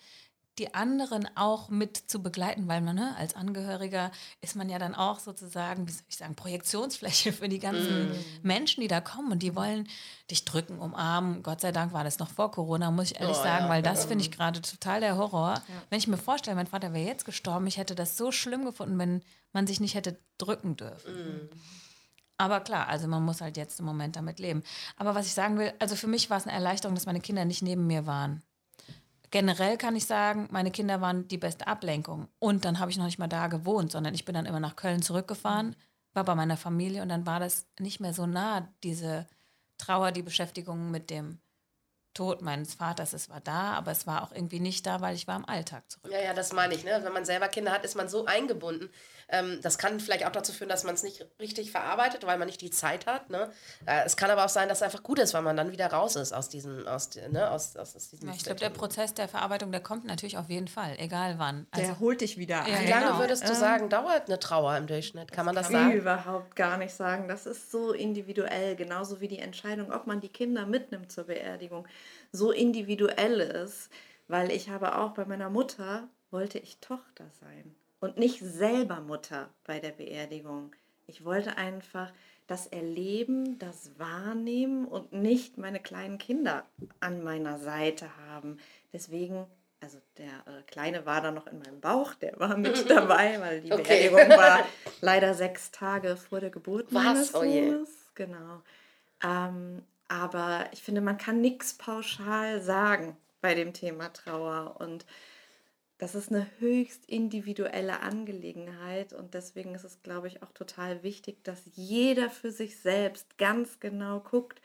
die 0.58 0.74
anderen 0.74 1.28
auch 1.36 1.70
mit 1.70 1.96
zu 1.96 2.22
begleiten, 2.22 2.68
weil 2.68 2.80
man 2.80 2.96
ne, 2.96 3.14
als 3.16 3.34
Angehöriger 3.34 4.10
ist 4.40 4.56
man 4.56 4.68
ja 4.68 4.78
dann 4.78 4.94
auch 4.94 5.18
sozusagen, 5.18 5.86
wie 5.86 5.92
soll 5.92 6.04
ich 6.08 6.16
sagen, 6.16 6.34
Projektionsfläche 6.34 7.32
für 7.32 7.48
die 7.48 7.58
ganzen 7.58 8.10
mm. 8.10 8.14
Menschen, 8.42 8.80
die 8.82 8.88
da 8.88 9.00
kommen 9.00 9.32
und 9.32 9.42
die 9.42 9.56
wollen 9.56 9.88
dich 10.30 10.44
drücken, 10.44 10.78
umarmen. 10.78 11.42
Gott 11.42 11.60
sei 11.60 11.72
Dank 11.72 11.92
war 11.92 12.04
das 12.04 12.18
noch 12.18 12.28
vor 12.28 12.50
Corona, 12.50 12.90
muss 12.90 13.12
ich 13.12 13.20
ehrlich 13.20 13.38
oh, 13.38 13.42
sagen, 13.42 13.64
ja, 13.64 13.70
weil 13.70 13.82
das 13.82 14.04
finde 14.04 14.24
ich 14.24 14.30
gerade 14.30 14.60
total 14.60 15.00
der 15.00 15.16
Horror. 15.16 15.54
Ja. 15.54 15.82
Wenn 15.88 15.98
ich 15.98 16.08
mir 16.08 16.18
vorstelle, 16.18 16.56
mein 16.56 16.66
Vater 16.66 16.92
wäre 16.92 17.06
jetzt 17.06 17.24
gestorben, 17.24 17.66
ich 17.66 17.78
hätte 17.78 17.94
das 17.94 18.16
so 18.16 18.32
schlimm 18.32 18.64
gefunden, 18.64 18.98
wenn 18.98 19.22
man 19.52 19.66
sich 19.66 19.80
nicht 19.80 19.94
hätte 19.94 20.18
drücken 20.36 20.76
dürfen. 20.76 21.14
Mm. 21.14 21.50
Aber 22.36 22.60
klar, 22.60 22.88
also 22.88 23.06
man 23.06 23.22
muss 23.22 23.42
halt 23.42 23.58
jetzt 23.58 23.80
im 23.80 23.86
Moment 23.86 24.16
damit 24.16 24.38
leben. 24.38 24.62
Aber 24.96 25.14
was 25.14 25.26
ich 25.26 25.34
sagen 25.34 25.58
will, 25.58 25.74
also 25.78 25.94
für 25.94 26.06
mich 26.06 26.30
war 26.30 26.38
es 26.38 26.44
eine 26.44 26.54
Erleichterung, 26.54 26.94
dass 26.94 27.04
meine 27.04 27.20
Kinder 27.20 27.44
nicht 27.44 27.60
neben 27.60 27.86
mir 27.86 28.06
waren. 28.06 28.42
Generell 29.30 29.76
kann 29.76 29.94
ich 29.94 30.06
sagen, 30.06 30.48
meine 30.50 30.72
Kinder 30.72 31.00
waren 31.00 31.28
die 31.28 31.38
beste 31.38 31.66
Ablenkung. 31.66 32.28
Und 32.40 32.64
dann 32.64 32.80
habe 32.80 32.90
ich 32.90 32.96
noch 32.96 33.04
nicht 33.04 33.18
mal 33.18 33.28
da 33.28 33.46
gewohnt, 33.46 33.92
sondern 33.92 34.14
ich 34.14 34.24
bin 34.24 34.34
dann 34.34 34.46
immer 34.46 34.60
nach 34.60 34.76
Köln 34.76 35.02
zurückgefahren, 35.02 35.76
war 36.14 36.24
bei 36.24 36.34
meiner 36.34 36.56
Familie 36.56 37.02
und 37.02 37.08
dann 37.08 37.26
war 37.26 37.38
das 37.38 37.68
nicht 37.78 38.00
mehr 38.00 38.12
so 38.12 38.26
nah, 38.26 38.68
diese 38.82 39.28
Trauer, 39.78 40.10
die 40.10 40.22
Beschäftigung 40.22 40.90
mit 40.90 41.10
dem 41.10 41.38
Tod 42.14 42.42
meines 42.42 42.74
Vaters, 42.74 43.12
es 43.12 43.28
war 43.28 43.40
da, 43.40 43.74
aber 43.74 43.92
es 43.92 44.06
war 44.06 44.22
auch 44.22 44.32
irgendwie 44.32 44.58
nicht 44.58 44.84
da, 44.84 45.00
weil 45.00 45.14
ich 45.14 45.28
war 45.28 45.36
im 45.36 45.44
Alltag 45.44 45.88
zurück. 45.88 46.10
Ja, 46.12 46.18
ja, 46.20 46.34
das 46.34 46.52
meine 46.52 46.74
ich. 46.74 46.84
Ne? 46.84 47.00
Wenn 47.02 47.12
man 47.12 47.24
selber 47.24 47.48
Kinder 47.48 47.70
hat, 47.70 47.84
ist 47.84 47.94
man 47.94 48.08
so 48.08 48.24
eingebunden. 48.26 48.90
Ähm, 49.32 49.60
das 49.62 49.78
kann 49.78 50.00
vielleicht 50.00 50.26
auch 50.26 50.32
dazu 50.32 50.52
führen, 50.52 50.68
dass 50.68 50.82
man 50.82 50.94
es 50.94 51.02
nicht 51.02 51.24
richtig 51.38 51.70
verarbeitet, 51.70 52.26
weil 52.26 52.36
man 52.38 52.46
nicht 52.46 52.60
die 52.60 52.70
Zeit 52.70 53.06
hat. 53.06 53.30
Ne? 53.30 53.50
Äh, 53.86 54.02
es 54.04 54.16
kann 54.16 54.30
aber 54.30 54.44
auch 54.44 54.48
sein, 54.48 54.68
dass 54.68 54.78
es 54.78 54.82
einfach 54.82 55.04
gut 55.04 55.20
ist, 55.20 55.34
weil 55.34 55.42
man 55.42 55.56
dann 55.56 55.70
wieder 55.70 55.86
raus 55.86 56.16
ist 56.16 56.32
aus 56.32 56.48
diesem, 56.48 56.86
aus, 56.88 57.10
ne? 57.14 57.48
aus, 57.50 57.76
aus, 57.76 57.94
aus 57.94 58.10
diesem 58.10 58.28
ja, 58.28 58.34
Ich 58.34 58.42
glaube, 58.42 58.58
der 58.58 58.70
Prozess 58.70 59.14
der 59.14 59.28
Verarbeitung, 59.28 59.70
der 59.70 59.80
kommt 59.80 60.04
natürlich 60.04 60.36
auf 60.36 60.48
jeden 60.48 60.68
Fall, 60.68 60.96
egal 60.98 61.38
wann. 61.38 61.66
Also, 61.70 61.86
der 61.86 62.00
holt 62.00 62.20
dich 62.22 62.38
wieder 62.38 62.64
ein. 62.64 62.86
Wie 62.86 62.90
lange 62.90 63.06
genau. 63.06 63.18
würdest 63.20 63.44
du 63.44 63.52
ähm, 63.52 63.58
sagen, 63.58 63.88
dauert 63.88 64.26
eine 64.26 64.40
Trauer 64.40 64.76
im 64.76 64.88
Durchschnitt? 64.88 65.30
Kann 65.30 65.46
das 65.46 65.54
man 65.54 65.54
das 65.54 65.66
kann 65.66 65.74
sagen? 65.74 65.90
Ich 65.90 65.96
überhaupt 65.98 66.56
gar 66.56 66.76
nicht 66.76 66.94
sagen. 66.94 67.28
Das 67.28 67.46
ist 67.46 67.70
so 67.70 67.92
individuell, 67.92 68.74
genauso 68.74 69.20
wie 69.20 69.28
die 69.28 69.38
Entscheidung, 69.38 69.92
ob 69.92 70.08
man 70.08 70.20
die 70.20 70.28
Kinder 70.28 70.66
mitnimmt 70.66 71.12
zur 71.12 71.24
Beerdigung 71.24 71.86
so 72.32 72.52
individuell 72.52 73.40
ist, 73.40 73.90
weil 74.28 74.50
ich 74.50 74.68
habe 74.68 74.96
auch 74.96 75.12
bei 75.12 75.24
meiner 75.24 75.50
Mutter 75.50 76.08
wollte 76.30 76.58
ich 76.58 76.78
Tochter 76.78 77.26
sein 77.40 77.74
und 78.00 78.16
nicht 78.16 78.40
selber 78.40 79.00
Mutter 79.00 79.50
bei 79.64 79.78
der 79.78 79.90
Beerdigung. 79.90 80.72
Ich 81.06 81.24
wollte 81.24 81.56
einfach 81.56 82.12
das 82.46 82.66
Erleben, 82.66 83.58
das 83.58 83.92
Wahrnehmen 83.98 84.84
und 84.84 85.12
nicht 85.12 85.58
meine 85.58 85.80
kleinen 85.80 86.18
Kinder 86.18 86.64
an 86.98 87.22
meiner 87.22 87.58
Seite 87.58 88.08
haben. 88.28 88.58
Deswegen, 88.92 89.46
also 89.80 89.98
der 90.18 90.26
äh, 90.46 90.62
Kleine 90.66 91.06
war 91.06 91.20
da 91.20 91.30
noch 91.30 91.46
in 91.46 91.58
meinem 91.58 91.80
Bauch, 91.80 92.14
der 92.14 92.38
war 92.40 92.56
mit 92.56 92.88
dabei, 92.90 93.40
weil 93.40 93.60
die 93.60 93.72
okay. 93.72 94.08
Beerdigung 94.08 94.36
war 94.36 94.64
leider 95.00 95.34
sechs 95.34 95.70
Tage 95.70 96.16
vor 96.16 96.40
der 96.40 96.50
Geburt 96.50 96.86
Was? 96.90 97.04
meines 97.04 97.34
oh 97.34 97.42
Sohnes. 97.42 98.10
Genau. 98.14 98.62
Ähm, 99.22 99.82
aber 100.10 100.68
ich 100.72 100.82
finde, 100.82 101.00
man 101.00 101.18
kann 101.18 101.40
nichts 101.40 101.74
pauschal 101.74 102.60
sagen 102.60 103.16
bei 103.40 103.54
dem 103.54 103.72
Thema 103.72 104.12
Trauer. 104.12 104.80
Und 104.80 105.06
das 105.98 106.16
ist 106.16 106.32
eine 106.32 106.48
höchst 106.58 107.08
individuelle 107.08 108.00
Angelegenheit. 108.00 109.12
Und 109.12 109.34
deswegen 109.34 109.72
ist 109.72 109.84
es, 109.84 110.02
glaube 110.02 110.26
ich, 110.26 110.42
auch 110.42 110.50
total 110.50 111.04
wichtig, 111.04 111.44
dass 111.44 111.62
jeder 111.74 112.28
für 112.28 112.50
sich 112.50 112.80
selbst 112.80 113.38
ganz 113.38 113.78
genau 113.78 114.18
guckt, 114.18 114.60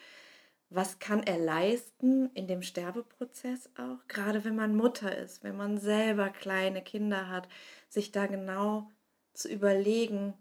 was 0.71 0.97
kann 0.97 1.21
er 1.21 1.37
leisten 1.37 2.31
in 2.33 2.47
dem 2.47 2.63
Sterbeprozess 2.63 3.69
auch, 3.77 4.07
gerade 4.07 4.45
wenn 4.45 4.55
man 4.55 4.75
Mutter 4.75 5.15
ist, 5.15 5.43
wenn 5.43 5.55
man 5.55 5.77
selber 5.77 6.29
kleine 6.29 6.81
Kinder 6.81 7.29
hat, 7.29 7.47
sich 7.87 8.11
da 8.11 8.25
genau 8.25 8.89
zu 9.33 9.47
überlegen, 9.47 10.33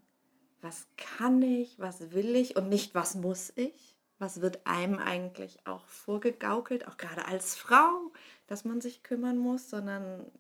was 0.63 0.87
kann 0.97 1.43
ich, 1.43 1.79
was 1.79 2.13
will 2.13 2.35
ich 2.35 2.57
und 2.57 2.71
nicht, 2.71 2.95
was 2.95 3.17
muss 3.17 3.53
ich 3.55 3.94
was 4.19 4.41
wird 4.41 4.67
einem 4.67 4.99
eigentlich 4.99 5.67
auch 5.67 5.87
vorgegaukelt, 5.87 6.87
auch 6.87 6.97
gerade 6.97 7.27
als 7.27 7.57
Frau, 7.57 8.13
dass 8.47 8.65
man 8.65 8.81
sich 8.81 9.03
kümmern 9.03 9.39
muss, 9.39 9.71
sondern 9.71 10.31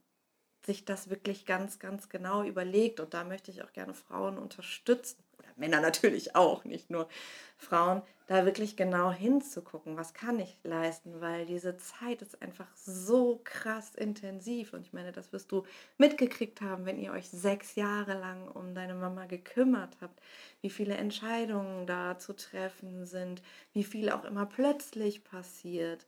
sich 0.64 0.84
das 0.84 1.10
wirklich 1.10 1.44
ganz, 1.46 1.78
ganz 1.78 2.08
genau 2.08 2.42
überlegt. 2.42 3.00
Und 3.00 3.14
da 3.14 3.24
möchte 3.24 3.50
ich 3.50 3.62
auch 3.62 3.72
gerne 3.72 3.94
Frauen 3.94 4.38
unterstützen, 4.38 5.22
oder 5.38 5.48
Männer 5.56 5.80
natürlich 5.80 6.36
auch, 6.36 6.64
nicht 6.64 6.90
nur 6.90 7.08
Frauen, 7.56 8.02
da 8.26 8.46
wirklich 8.46 8.76
genau 8.76 9.12
hinzugucken, 9.12 9.96
was 9.98 10.14
kann 10.14 10.40
ich 10.40 10.56
leisten, 10.62 11.20
weil 11.20 11.44
diese 11.44 11.76
Zeit 11.76 12.22
ist 12.22 12.40
einfach 12.40 12.74
so 12.74 13.40
krass 13.44 13.94
intensiv. 13.94 14.72
Und 14.72 14.80
ich 14.80 14.94
meine, 14.94 15.12
das 15.12 15.32
wirst 15.32 15.52
du 15.52 15.64
mitgekriegt 15.98 16.62
haben, 16.62 16.86
wenn 16.86 16.98
ihr 16.98 17.12
euch 17.12 17.28
sechs 17.28 17.74
Jahre 17.74 18.18
lang 18.18 18.48
um 18.48 18.74
deine 18.74 18.94
Mama 18.94 19.26
gekümmert 19.26 19.96
habt, 20.00 20.20
wie 20.62 20.70
viele 20.70 20.94
Entscheidungen 20.94 21.86
da 21.86 22.18
zu 22.18 22.34
treffen 22.34 23.04
sind, 23.04 23.42
wie 23.74 23.84
viel 23.84 24.10
auch 24.10 24.24
immer 24.24 24.46
plötzlich 24.46 25.22
passiert. 25.22 26.06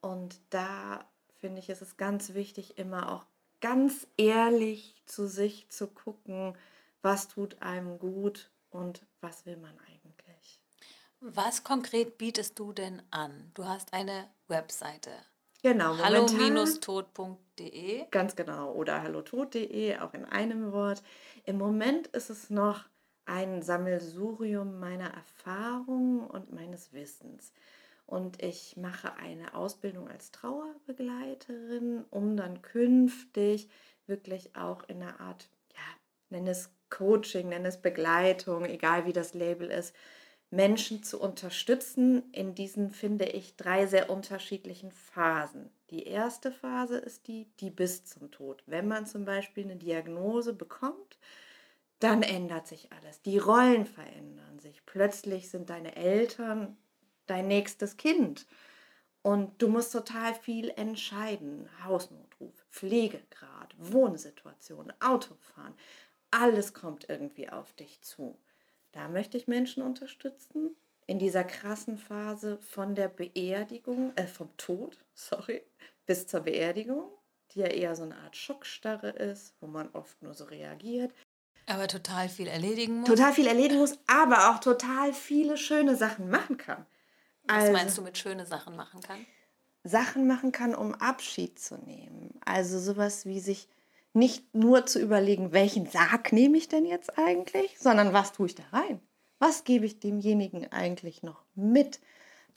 Und 0.00 0.40
da 0.50 1.04
finde 1.38 1.60
ich, 1.60 1.68
ist 1.68 1.82
es 1.82 1.96
ganz 1.96 2.34
wichtig, 2.34 2.78
immer 2.78 3.12
auch 3.12 3.26
ganz 3.60 4.08
ehrlich 4.16 5.00
zu 5.06 5.28
sich 5.28 5.68
zu 5.68 5.86
gucken, 5.86 6.54
was 7.00 7.28
tut 7.28 7.62
einem 7.62 7.98
gut 7.98 8.50
und 8.70 9.06
was 9.20 9.46
will 9.46 9.56
man 9.56 9.78
eigentlich. 9.78 10.03
Was 11.26 11.64
konkret 11.64 12.18
bietest 12.18 12.58
du 12.58 12.74
denn 12.74 13.00
an? 13.10 13.50
Du 13.54 13.64
hast 13.64 13.94
eine 13.94 14.28
Webseite. 14.46 15.10
Genau, 15.62 15.96
hallo-tod.de. 15.96 18.04
Ganz 18.10 18.36
genau. 18.36 18.72
Oder 18.72 19.02
hallotod.de, 19.02 19.96
auch 20.00 20.12
in 20.12 20.26
einem 20.26 20.72
Wort. 20.72 21.02
Im 21.44 21.56
Moment 21.56 22.08
ist 22.08 22.28
es 22.28 22.50
noch 22.50 22.84
ein 23.24 23.62
Sammelsurium 23.62 24.78
meiner 24.78 25.14
Erfahrungen 25.14 26.26
und 26.26 26.52
meines 26.52 26.92
Wissens. 26.92 27.54
Und 28.04 28.42
ich 28.42 28.76
mache 28.76 29.16
eine 29.16 29.54
Ausbildung 29.54 30.10
als 30.10 30.30
Trauerbegleiterin, 30.30 32.04
um 32.10 32.36
dann 32.36 32.60
künftig 32.60 33.70
wirklich 34.06 34.54
auch 34.56 34.86
in 34.88 35.02
einer 35.02 35.20
Art, 35.20 35.48
ja, 35.72 35.80
nenne 36.28 36.50
es 36.50 36.68
Coaching, 36.90 37.48
nenne 37.48 37.68
es 37.68 37.80
Begleitung, 37.80 38.66
egal 38.66 39.06
wie 39.06 39.14
das 39.14 39.32
Label 39.32 39.70
ist, 39.70 39.94
Menschen 40.54 41.02
zu 41.02 41.20
unterstützen 41.20 42.30
in 42.32 42.54
diesen, 42.54 42.90
finde 42.90 43.26
ich, 43.26 43.56
drei 43.56 43.86
sehr 43.86 44.10
unterschiedlichen 44.10 44.92
Phasen. 44.92 45.70
Die 45.90 46.04
erste 46.04 46.52
Phase 46.52 46.98
ist 46.98 47.26
die, 47.26 47.46
die 47.60 47.70
bis 47.70 48.04
zum 48.04 48.30
Tod. 48.30 48.62
Wenn 48.66 48.88
man 48.88 49.06
zum 49.06 49.24
Beispiel 49.24 49.64
eine 49.64 49.76
Diagnose 49.76 50.52
bekommt, 50.52 51.18
dann 51.98 52.22
ändert 52.22 52.66
sich 52.66 52.92
alles. 52.92 53.22
Die 53.22 53.38
Rollen 53.38 53.86
verändern 53.86 54.58
sich. 54.58 54.84
Plötzlich 54.86 55.50
sind 55.50 55.70
deine 55.70 55.96
Eltern 55.96 56.76
dein 57.26 57.48
nächstes 57.48 57.96
Kind. 57.96 58.46
Und 59.22 59.62
du 59.62 59.68
musst 59.68 59.92
total 59.92 60.34
viel 60.34 60.70
entscheiden. 60.76 61.68
Hausnotruf, 61.82 62.66
Pflegegrad, 62.70 63.74
Wohnsituation, 63.78 64.92
Autofahren. 65.00 65.74
Alles 66.30 66.74
kommt 66.74 67.08
irgendwie 67.08 67.48
auf 67.48 67.72
dich 67.72 68.02
zu. 68.02 68.36
Da 68.94 69.08
möchte 69.08 69.36
ich 69.36 69.48
Menschen 69.48 69.82
unterstützen 69.82 70.76
in 71.06 71.18
dieser 71.18 71.42
krassen 71.42 71.98
Phase 71.98 72.58
von 72.58 72.94
der 72.94 73.08
Beerdigung, 73.08 74.12
äh, 74.16 74.26
vom 74.26 74.56
Tod, 74.56 74.96
sorry, 75.14 75.62
bis 76.06 76.26
zur 76.28 76.40
Beerdigung, 76.40 77.10
die 77.50 77.60
ja 77.60 77.66
eher 77.66 77.96
so 77.96 78.04
eine 78.04 78.16
Art 78.16 78.36
Schockstarre 78.36 79.10
ist, 79.10 79.54
wo 79.60 79.66
man 79.66 79.90
oft 79.90 80.22
nur 80.22 80.34
so 80.34 80.44
reagiert. 80.44 81.12
Aber 81.66 81.88
total 81.88 82.28
viel 82.28 82.46
erledigen 82.46 83.00
muss. 83.00 83.08
Total 83.08 83.32
viel 83.32 83.46
erledigen 83.46 83.80
muss, 83.80 83.98
aber 84.06 84.50
auch 84.50 84.60
total 84.60 85.12
viele 85.12 85.56
schöne 85.56 85.96
Sachen 85.96 86.30
machen 86.30 86.56
kann. 86.56 86.86
Was 87.46 87.56
also, 87.56 87.72
meinst 87.72 87.98
du 87.98 88.02
mit 88.02 88.16
schöne 88.16 88.46
Sachen 88.46 88.76
machen 88.76 89.00
kann? 89.00 89.26
Sachen 89.82 90.26
machen 90.26 90.52
kann, 90.52 90.74
um 90.74 90.94
Abschied 90.94 91.58
zu 91.58 91.76
nehmen. 91.78 92.38
Also 92.44 92.78
sowas 92.78 93.26
wie 93.26 93.40
sich 93.40 93.68
nicht 94.14 94.54
nur 94.54 94.86
zu 94.86 95.00
überlegen, 95.00 95.52
welchen 95.52 95.86
Sarg 95.86 96.32
nehme 96.32 96.56
ich 96.56 96.68
denn 96.68 96.86
jetzt 96.86 97.18
eigentlich, 97.18 97.78
sondern 97.78 98.12
was 98.12 98.32
tue 98.32 98.46
ich 98.46 98.54
da 98.54 98.62
rein? 98.72 99.00
Was 99.38 99.64
gebe 99.64 99.84
ich 99.84 100.00
demjenigen 100.00 100.70
eigentlich 100.72 101.22
noch 101.22 101.44
mit? 101.54 102.00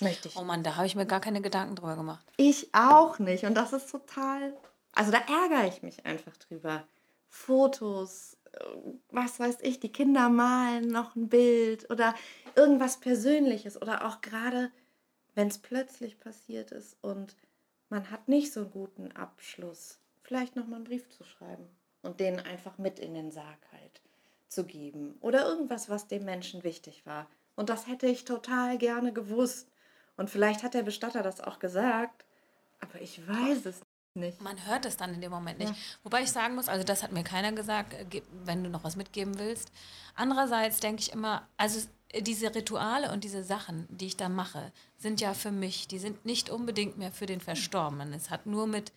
Möchte 0.01 0.27
ich. 0.27 0.35
Oh 0.37 0.43
Mann, 0.43 0.63
da 0.63 0.75
habe 0.75 0.85
ich 0.85 0.95
mir 0.95 1.07
gar 1.07 1.19
keine 1.19 1.41
Gedanken 1.41 1.75
drüber 1.75 1.95
gemacht. 1.95 2.25
Ich 2.37 2.73
auch 2.73 3.17
nicht. 3.17 3.45
Und 3.45 3.55
das 3.55 3.73
ist 3.73 3.89
total. 3.89 4.55
Also 4.93 5.11
da 5.11 5.17
ärgere 5.17 5.67
ich 5.67 5.81
mich 5.81 6.05
einfach 6.05 6.37
drüber. 6.37 6.87
Fotos, 7.29 8.37
äh, 8.53 8.59
was 9.09 9.39
weiß 9.39 9.57
ich, 9.61 9.79
die 9.79 9.91
Kinder 9.91 10.29
malen 10.29 10.87
noch 10.87 11.15
ein 11.15 11.29
Bild 11.29 11.89
oder 11.89 12.13
irgendwas 12.55 12.99
Persönliches 12.99 13.81
oder 13.81 14.07
auch 14.07 14.21
gerade, 14.21 14.71
wenn 15.33 15.47
es 15.47 15.57
plötzlich 15.57 16.19
passiert 16.19 16.71
ist 16.71 16.95
und 17.01 17.35
man 17.89 18.11
hat 18.11 18.27
nicht 18.27 18.53
so 18.53 18.61
einen 18.61 18.71
guten 18.71 19.11
Abschluss 19.13 19.99
vielleicht 20.27 20.55
nochmal 20.55 20.75
einen 20.75 20.83
Brief 20.83 21.09
zu 21.09 21.23
schreiben 21.23 21.67
und 22.01 22.19
den 22.19 22.39
einfach 22.39 22.77
mit 22.77 22.99
in 22.99 23.13
den 23.13 23.31
Sarg 23.31 23.59
halt 23.71 24.01
zu 24.49 24.65
geben. 24.65 25.17
Oder 25.21 25.45
irgendwas, 25.45 25.89
was 25.89 26.07
dem 26.07 26.25
Menschen 26.25 26.63
wichtig 26.63 27.05
war. 27.05 27.27
Und 27.55 27.69
das 27.69 27.87
hätte 27.87 28.07
ich 28.07 28.25
total 28.25 28.77
gerne 28.77 29.13
gewusst. 29.13 29.71
Und 30.17 30.29
vielleicht 30.29 30.63
hat 30.63 30.73
der 30.73 30.83
Bestatter 30.83 31.23
das 31.23 31.41
auch 31.41 31.59
gesagt, 31.59 32.25
aber 32.79 33.01
ich 33.01 33.25
weiß 33.25 33.65
es 33.65 33.81
nicht. 34.13 34.41
Man 34.41 34.65
hört 34.65 34.85
es 34.85 34.97
dann 34.97 35.13
in 35.13 35.21
dem 35.21 35.31
Moment 35.31 35.59
nicht. 35.59 35.71
Ja. 35.71 35.77
Wobei 36.03 36.23
ich 36.23 36.31
sagen 36.31 36.55
muss, 36.55 36.67
also 36.67 36.83
das 36.83 37.03
hat 37.03 37.11
mir 37.11 37.23
keiner 37.23 37.53
gesagt, 37.53 37.93
äh, 37.93 38.21
wenn 38.43 38.63
du 38.63 38.69
noch 38.69 38.83
was 38.83 38.95
mitgeben 38.95 39.39
willst. 39.39 39.71
Andererseits 40.15 40.79
denke 40.79 41.01
ich 41.01 41.13
immer, 41.13 41.47
also 41.55 41.87
diese 42.19 42.53
Rituale 42.53 43.11
und 43.11 43.23
diese 43.23 43.43
Sachen, 43.43 43.87
die 43.89 44.07
ich 44.07 44.17
da 44.17 44.27
mache, 44.27 44.71
sind 44.97 45.21
ja 45.21 45.33
für 45.33 45.51
mich, 45.51 45.87
die 45.87 45.99
sind 45.99 46.25
nicht 46.25 46.49
unbedingt 46.49 46.97
mehr 46.97 47.11
für 47.11 47.25
den 47.27 47.41
Verstorbenen. 47.41 48.13
Es 48.13 48.29
hat 48.29 48.45
nur 48.45 48.65
mit 48.65 48.91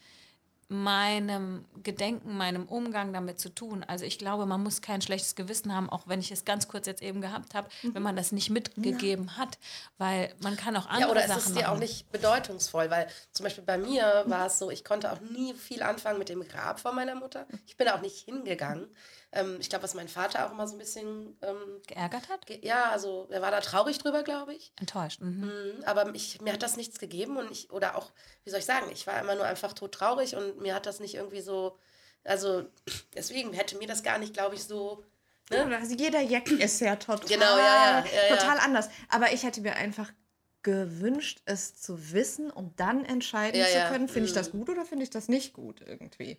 meinem 0.71 1.65
Gedenken, 1.83 2.37
meinem 2.37 2.67
Umgang 2.67 3.13
damit 3.13 3.41
zu 3.41 3.49
tun. 3.49 3.85
Also 3.89 4.05
ich 4.05 4.19
glaube, 4.19 4.47
man 4.47 4.63
muss 4.63 4.81
kein 4.81 5.03
schlechtes 5.03 5.35
Gewissen 5.35 5.75
haben, 5.75 5.91
auch 5.91 6.07
wenn 6.07 6.21
ich 6.21 6.31
es 6.31 6.45
ganz 6.45 6.69
kurz 6.69 6.87
jetzt 6.87 7.03
eben 7.03 7.21
gehabt 7.21 7.55
habe, 7.55 7.69
mhm. 7.83 7.95
wenn 7.97 8.03
man 8.05 8.15
das 8.15 8.31
nicht 8.31 8.51
mitgegeben 8.51 9.27
ja. 9.27 9.37
hat, 9.37 9.59
weil 9.99 10.33
man 10.41 10.57
kann 10.57 10.77
auch 10.77 10.87
andere 10.87 11.01
ja, 11.01 11.11
oder 11.11 11.27
Sachen 11.27 11.39
ist 11.39 11.47
es 11.49 11.55
dir 11.55 11.73
auch 11.73 11.79
nicht 11.79 12.13
bedeutungsvoll, 12.13 12.89
weil 12.89 13.09
zum 13.33 13.45
Beispiel 13.45 13.65
bei 13.65 13.79
mir 13.79 14.23
war 14.27 14.47
es 14.47 14.61
so, 14.61 14.71
ich 14.71 14.85
konnte 14.85 15.11
auch 15.11 15.21
nie 15.21 15.55
viel 15.55 15.83
anfangen 15.83 16.21
mit 16.21 16.29
dem 16.29 16.47
Grab 16.47 16.79
von 16.79 16.95
meiner 16.95 17.17
Mutter. 17.17 17.47
Ich 17.67 17.77
bin 17.77 17.89
auch 17.89 18.01
nicht 18.01 18.25
hingegangen. 18.25 18.87
Ähm, 19.33 19.59
ich 19.61 19.69
glaube, 19.69 19.85
was 19.85 19.95
mein 19.95 20.09
Vater 20.09 20.47
auch 20.47 20.53
immer 20.53 20.66
so 20.66 20.75
ein 20.75 20.79
bisschen 20.79 21.37
ähm, 21.43 21.81
geärgert 21.87 22.29
hat. 22.29 22.47
Ge 22.47 22.59
ja, 22.62 22.90
also 22.90 23.29
er 23.31 23.43
war 23.43 23.51
da 23.51 23.61
traurig 23.61 23.99
drüber, 23.99 24.25
glaube 24.25 24.55
ich. 24.55 24.73
Enttäuscht. 24.81 25.21
Mhm. 25.21 25.40
Mhm, 25.40 25.85
aber 25.85 26.12
ich, 26.14 26.40
mir 26.40 26.53
hat 26.53 26.62
das 26.62 26.77
nichts 26.77 26.99
gegeben 26.99 27.37
und 27.37 27.51
ich, 27.51 27.71
oder 27.71 27.97
auch, 27.97 28.11
wie 28.45 28.51
soll 28.51 28.59
ich 28.59 28.64
sagen, 28.64 28.90
ich 28.93 29.07
war 29.07 29.21
immer 29.21 29.37
nur 29.37 29.45
einfach 29.45 29.73
tot 29.73 29.93
traurig 29.93 30.35
und 30.35 30.61
mir 30.61 30.75
hat 30.75 30.87
das 30.87 30.99
nicht 30.99 31.14
irgendwie 31.14 31.43
so, 31.43 31.79
also 32.25 32.64
deswegen 33.14 33.53
hätte 33.53 33.79
mir 33.79 33.87
das 33.87 34.03
gar 34.03 34.19
nicht, 34.19 34.35
glaube 34.35 34.57
ich, 34.57 34.64
so. 34.64 35.05
Ne? 35.51 35.59
Ja, 35.59 35.79
also 35.79 35.95
jeder 35.95 36.21
Jack 36.21 36.51
ist 36.51 36.81
ja 36.81 36.97
total, 36.97 37.29
genau, 37.29 37.57
ja, 37.57 38.05
ja, 38.05 38.37
total 38.37 38.59
anders. 38.59 38.88
Aber 39.09 39.33
ich 39.33 39.45
hätte 39.45 39.61
mir 39.61 39.77
einfach 39.77 40.12
gewünscht, 40.62 41.40
es 41.45 41.81
zu 41.81 42.12
wissen, 42.12 42.51
um 42.51 42.75
dann 42.77 43.05
entscheiden 43.05 43.64
zu 43.64 43.93
können, 43.93 44.09
finde 44.09 44.29
ich 44.29 44.35
das 44.35 44.53
mhm. 44.53 44.59
gut 44.59 44.71
oder 44.71 44.85
finde 44.85 45.05
ich 45.05 45.11
das 45.11 45.29
nicht 45.29 45.53
gut 45.53 45.81
irgendwie. 45.81 46.38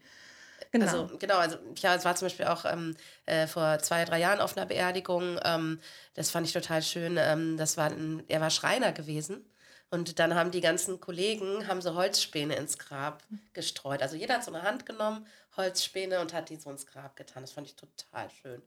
Genau. 0.72 0.86
Also, 0.86 1.18
genau, 1.18 1.38
also 1.38 1.58
ja, 1.78 1.96
es 1.96 2.06
war 2.06 2.16
zum 2.16 2.28
Beispiel 2.28 2.46
auch 2.46 2.66
ähm, 2.66 2.96
äh, 3.26 3.48
vor 3.48 3.80
zwei, 3.80 4.06
drei 4.06 4.20
Jahren 4.20 4.40
auf 4.40 4.56
einer 4.56 4.66
Beerdigung. 4.66 5.40
Ähm, 5.44 5.80
das 6.14 6.30
fand 6.30 6.48
ich 6.48 6.54
total 6.54 6.82
schön. 6.82 7.18
Ähm, 7.18 7.58
das 7.58 7.78
war 7.78 7.90
ein, 7.90 8.24
er 8.28 8.42
war 8.42 8.50
Schreiner 8.50 8.92
gewesen. 8.92 9.46
Und 9.90 10.20
dann 10.20 10.36
haben 10.36 10.52
die 10.52 10.62
ganzen 10.62 11.02
Kollegen 11.02 11.68
haben 11.68 11.82
so 11.82 11.96
Holzspäne 11.96 12.56
ins 12.56 12.78
Grab 12.78 13.24
gestreut. 13.52 14.02
Also 14.02 14.16
jeder 14.16 14.36
hat 14.36 14.44
so 14.46 14.54
eine 14.54 14.64
Hand 14.64 14.86
genommen, 14.86 15.28
Holzspäne 15.58 16.22
und 16.22 16.34
hat 16.34 16.50
die 16.50 16.56
so 16.56 16.70
ins 16.70 16.88
Grab 16.88 17.18
getan. 17.18 17.44
Das 17.44 17.52
fand 17.52 17.68
ich 17.68 17.76
total 17.76 18.30
schön. 18.30 18.62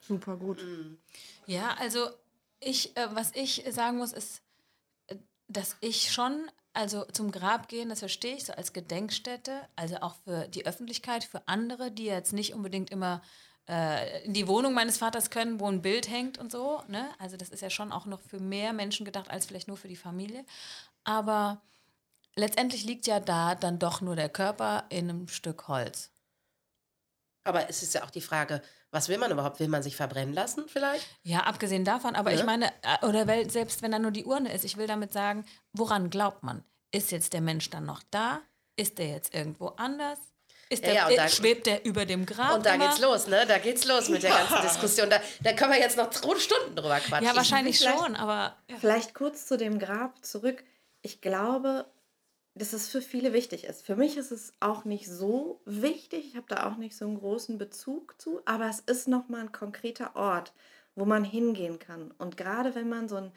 Super 0.00 0.36
gut. 0.36 0.62
Mhm. 0.62 0.98
Ja, 1.46 1.74
also 1.80 2.08
ich, 2.60 2.96
äh, 2.96 3.08
was 3.12 3.32
ich 3.34 3.64
sagen 3.70 3.98
muss, 3.98 4.12
ist, 4.12 4.42
äh, 5.08 5.16
dass 5.48 5.76
ich 5.80 6.12
schon 6.12 6.48
also 6.74 7.04
zum 7.06 7.30
Grab 7.30 7.68
gehen, 7.68 7.88
das 7.88 8.00
verstehe 8.00 8.34
ich 8.34 8.44
so 8.44 8.52
als 8.52 8.72
Gedenkstätte, 8.72 9.60
also 9.76 9.96
auch 9.98 10.16
für 10.24 10.48
die 10.48 10.66
Öffentlichkeit, 10.66 11.24
für 11.24 11.46
andere, 11.46 11.90
die 11.90 12.04
jetzt 12.04 12.32
nicht 12.32 12.52
unbedingt 12.52 12.90
immer 12.90 13.22
äh, 13.68 14.24
in 14.24 14.34
die 14.34 14.48
Wohnung 14.48 14.74
meines 14.74 14.98
Vaters 14.98 15.30
können, 15.30 15.60
wo 15.60 15.68
ein 15.68 15.82
Bild 15.82 16.10
hängt 16.10 16.36
und 16.36 16.50
so. 16.50 16.82
Ne? 16.88 17.08
Also 17.18 17.36
das 17.36 17.48
ist 17.48 17.62
ja 17.62 17.70
schon 17.70 17.92
auch 17.92 18.06
noch 18.06 18.20
für 18.20 18.40
mehr 18.40 18.72
Menschen 18.72 19.06
gedacht 19.06 19.30
als 19.30 19.46
vielleicht 19.46 19.68
nur 19.68 19.76
für 19.76 19.88
die 19.88 19.96
Familie. 19.96 20.44
Aber 21.04 21.62
letztendlich 22.34 22.84
liegt 22.84 23.06
ja 23.06 23.20
da 23.20 23.54
dann 23.54 23.78
doch 23.78 24.00
nur 24.00 24.16
der 24.16 24.28
Körper 24.28 24.84
in 24.88 25.08
einem 25.08 25.28
Stück 25.28 25.68
Holz. 25.68 26.10
Aber 27.44 27.68
es 27.68 27.82
ist 27.82 27.94
ja 27.94 28.04
auch 28.04 28.10
die 28.10 28.20
Frage, 28.20 28.62
was 28.94 29.08
will 29.08 29.18
man 29.18 29.30
überhaupt? 29.30 29.60
Will 29.60 29.68
man 29.68 29.82
sich 29.82 29.96
verbrennen 29.96 30.32
lassen 30.32 30.64
vielleicht? 30.68 31.06
Ja, 31.22 31.40
abgesehen 31.40 31.84
davon, 31.84 32.14
aber 32.14 32.30
ja. 32.30 32.38
ich 32.38 32.44
meine, 32.44 32.68
äh, 32.82 33.06
oder 33.06 33.26
selbst 33.50 33.82
wenn 33.82 33.90
da 33.90 33.98
nur 33.98 34.12
die 34.12 34.24
Urne 34.24 34.52
ist, 34.52 34.64
ich 34.64 34.76
will 34.76 34.86
damit 34.86 35.12
sagen, 35.12 35.44
woran 35.72 36.10
glaubt 36.10 36.42
man? 36.42 36.64
Ist 36.92 37.10
jetzt 37.10 37.32
der 37.32 37.40
Mensch 37.40 37.68
dann 37.70 37.84
noch 37.84 38.02
da? 38.10 38.40
Ist 38.76 38.98
der 38.98 39.08
jetzt 39.08 39.34
irgendwo 39.34 39.68
anders? 39.76 40.18
Ist 40.70 40.84
der, 40.84 40.94
ja, 40.94 41.10
ja, 41.10 41.16
da, 41.16 41.28
schwebt 41.28 41.66
der 41.66 41.84
über 41.84 42.06
dem 42.06 42.24
Grab? 42.24 42.54
Und 42.54 42.66
da 42.66 42.74
immer? 42.74 42.88
geht's 42.88 43.00
los, 43.00 43.26
ne? 43.26 43.44
Da 43.46 43.58
geht's 43.58 43.84
los 43.84 44.08
mit 44.08 44.22
der 44.22 44.30
ganzen 44.30 44.62
Diskussion. 44.62 45.10
Da, 45.10 45.20
da 45.40 45.52
können 45.52 45.72
wir 45.72 45.78
jetzt 45.78 45.96
noch 45.96 46.10
Stunden 46.12 46.74
drüber 46.74 47.00
quatschen. 47.00 47.26
Ja, 47.26 47.36
wahrscheinlich 47.36 47.78
schon, 47.78 48.16
aber. 48.16 48.56
Ja. 48.70 48.76
Vielleicht 48.80 49.14
kurz 49.14 49.46
zu 49.46 49.58
dem 49.58 49.78
Grab 49.78 50.24
zurück. 50.24 50.64
Ich 51.02 51.20
glaube, 51.20 51.84
dass 52.54 52.72
es 52.72 52.88
für 52.88 53.02
viele 53.02 53.32
wichtig 53.32 53.64
ist. 53.64 53.84
Für 53.84 53.96
mich 53.96 54.16
ist 54.16 54.30
es 54.30 54.52
auch 54.60 54.84
nicht 54.84 55.08
so 55.08 55.60
wichtig. 55.64 56.26
Ich 56.28 56.36
habe 56.36 56.46
da 56.48 56.68
auch 56.68 56.76
nicht 56.76 56.96
so 56.96 57.04
einen 57.04 57.18
großen 57.18 57.58
Bezug 57.58 58.14
zu, 58.20 58.40
aber 58.44 58.68
es 58.68 58.80
ist 58.80 59.08
nochmal 59.08 59.42
ein 59.42 59.52
konkreter 59.52 60.14
Ort, 60.14 60.52
wo 60.94 61.04
man 61.04 61.24
hingehen 61.24 61.80
kann. 61.80 62.12
Und 62.18 62.36
gerade 62.36 62.74
wenn 62.74 62.88
man 62.88 63.08
so 63.08 63.16
ein 63.16 63.32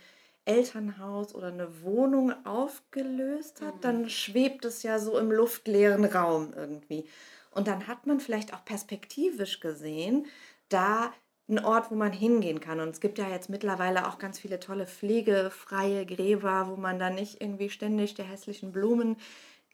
Elternhaus 0.46 1.34
oder 1.36 1.48
eine 1.48 1.82
Wohnung 1.82 2.34
aufgelöst 2.46 3.62
hat, 3.62 3.84
dann 3.84 4.10
schwebt 4.10 4.64
es 4.66 4.84
ja 4.84 5.00
so 5.00 5.18
im 5.18 5.32
luftleeren 5.32 6.06
Raum 6.06 6.54
irgendwie. 6.56 7.06
Und 7.52 7.68
dann 7.68 7.88
hat 7.88 8.06
man 8.06 8.20
vielleicht 8.20 8.54
auch 8.54 8.64
perspektivisch 8.64 9.60
gesehen, 9.60 10.28
da 10.70 11.12
ein 11.50 11.64
Ort, 11.64 11.92
wo 11.92 11.96
man 11.96 12.12
hingehen 12.12 12.60
kann. 12.60 12.80
Und 12.80 12.90
es 12.90 13.00
gibt 13.00 13.18
ja 13.18 13.30
jetzt 13.30 13.50
mittlerweile 13.50 14.08
auch 14.08 14.18
ganz 14.20 14.38
viele 14.40 14.60
tolle 14.60 14.86
pflegefreie 14.86 16.06
Gräber, 16.06 16.68
wo 16.70 16.76
man 16.76 17.00
dann 17.00 17.16
nicht 17.16 17.42
irgendwie 17.42 17.70
ständig 17.70 18.16
die 18.16 18.24
hässlichen 18.24 18.72
Blumen 18.72 19.16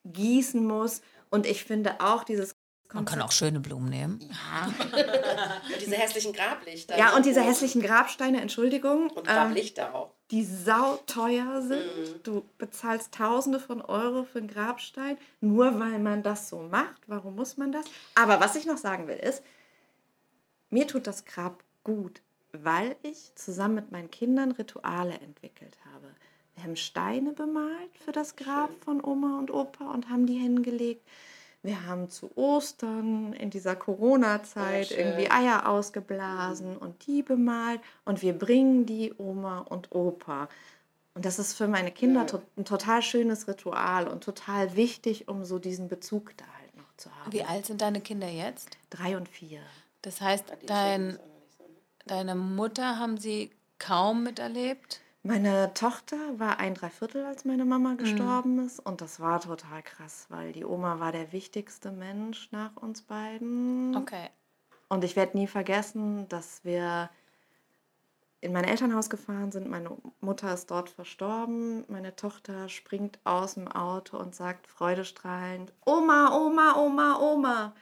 gießen 0.05 0.63
muss. 0.65 1.01
Und 1.29 1.45
ich 1.47 1.63
finde 1.63 1.95
auch 1.99 2.23
dieses 2.23 2.55
Man 2.93 3.05
kann 3.05 3.21
auch 3.21 3.31
schöne 3.31 3.59
Blumen 3.59 3.89
nehmen. 3.89 4.19
Und 4.21 5.79
diese 5.81 5.95
hässlichen 5.95 6.31
Grablichter. 6.33 6.95
Ja, 6.97 7.15
und 7.15 7.25
diese 7.25 7.41
hässlichen 7.41 7.81
Grabsteine, 7.81 8.39
Entschuldigung, 8.41 9.09
Und 9.09 9.17
ähm, 9.27 9.33
Grablichter 9.33 9.95
auch. 9.95 10.11
die 10.29 10.43
sauteuer 10.45 11.61
Mhm. 11.61 11.67
sind. 11.67 11.83
Du 12.27 12.43
bezahlst 12.59 13.13
Tausende 13.15 13.59
von 13.59 13.81
Euro 13.81 14.25
für 14.25 14.37
einen 14.39 14.47
Grabstein, 14.47 15.17
nur 15.41 15.79
weil 15.79 15.97
man 15.97 16.21
das 16.21 16.49
so 16.49 16.57
macht. 16.59 17.01
Warum 17.07 17.35
muss 17.35 17.57
man 17.57 17.71
das? 17.71 17.85
Aber 18.13 18.39
was 18.39 18.55
ich 18.55 18.67
noch 18.67 18.77
sagen 18.77 19.07
will, 19.07 19.17
ist, 19.17 19.41
mir 20.73 20.87
tut 20.87 21.07
das 21.07 21.25
Grab 21.25 21.63
gut, 21.83 22.21
weil 22.51 22.95
ich 23.03 23.33
zusammen 23.35 23.75
mit 23.75 23.91
meinen 23.91 24.11
Kindern 24.11 24.51
Rituale 24.51 25.13
entwickelt 25.13 25.77
habe. 25.93 26.07
Wir 26.55 26.63
haben 26.63 26.75
Steine 26.75 27.33
bemalt 27.33 27.97
für 28.03 28.11
das 28.11 28.35
Grab 28.35 28.69
von 28.83 29.03
Oma 29.03 29.39
und 29.39 29.51
Opa 29.51 29.91
und 29.91 30.09
haben 30.09 30.25
die 30.25 30.37
hingelegt. 30.37 31.01
Wir 31.63 31.85
haben 31.87 32.09
zu 32.09 32.29
Ostern 32.35 33.33
in 33.33 33.49
dieser 33.49 33.75
Corona-Zeit 33.75 34.89
Oh, 34.91 34.95
irgendwie 34.97 35.31
Eier 35.31 35.67
ausgeblasen 35.67 36.75
und 36.75 37.07
die 37.07 37.23
bemalt 37.23 37.79
und 38.03 38.21
wir 38.21 38.33
bringen 38.33 38.85
die 38.85 39.13
Oma 39.17 39.59
und 39.59 39.93
Opa. 39.93 40.49
Und 41.15 41.25
das 41.25 41.39
ist 41.39 41.53
für 41.53 41.67
meine 41.67 41.91
Kinder 41.91 42.25
to 42.25 42.41
ein 42.57 42.65
total 42.65 43.01
schönes 43.01 43.47
Ritual 43.47 44.07
und 44.07 44.23
total 44.23 44.75
wichtig, 44.75 45.27
um 45.27 45.45
so 45.45 45.59
diesen 45.59 45.87
Bezug 45.87 46.35
da 46.37 46.45
halt 46.59 46.75
noch 46.75 46.91
zu 46.97 47.09
haben. 47.15 47.31
Wie 47.31 47.43
alt 47.43 47.65
sind 47.65 47.81
deine 47.81 48.01
Kinder 48.01 48.27
jetzt? 48.27 48.77
Drei 48.89 49.15
und 49.15 49.29
vier. 49.29 49.61
Das 50.03 50.21
heißt, 50.21 50.45
dein, 50.67 51.17
deine 52.05 52.35
Mutter 52.35 52.99
haben 52.99 53.17
sie 53.17 53.51
kaum 53.79 54.23
miterlebt? 54.23 55.01
Meine 55.23 55.73
Tochter 55.73 56.17
war 56.37 56.59
ein 56.59 56.75
Dreiviertel, 56.75 57.23
als 57.25 57.45
meine 57.45 57.63
Mama 57.63 57.95
gestorben 57.95 58.59
ist. 58.65 58.79
Und 58.81 58.99
das 58.99 59.21
war 59.21 59.39
total 59.39 59.81
krass, 59.81 60.25
weil 60.27 60.51
die 60.51 60.65
Oma 60.65 60.99
war 60.99 61.13
der 61.13 61.31
wichtigste 61.31 61.91
Mensch 61.91 62.49
nach 62.51 62.75
uns 62.75 63.01
beiden. 63.01 63.95
Okay. 63.95 64.29
Und 64.89 65.05
ich 65.05 65.15
werde 65.15 65.37
nie 65.37 65.47
vergessen, 65.47 66.27
dass 66.27 66.65
wir 66.65 67.09
in 68.41 68.51
mein 68.51 68.65
Elternhaus 68.65 69.09
gefahren 69.09 69.53
sind. 69.53 69.69
Meine 69.69 69.95
Mutter 70.19 70.53
ist 70.53 70.69
dort 70.69 70.89
verstorben. 70.89 71.85
Meine 71.87 72.17
Tochter 72.17 72.67
springt 72.67 73.17
aus 73.23 73.53
dem 73.53 73.69
Auto 73.69 74.17
und 74.17 74.35
sagt 74.35 74.67
freudestrahlend, 74.67 75.71
Oma, 75.85 76.35
Oma, 76.35 76.75
Oma, 76.75 77.17
Oma. 77.21 77.73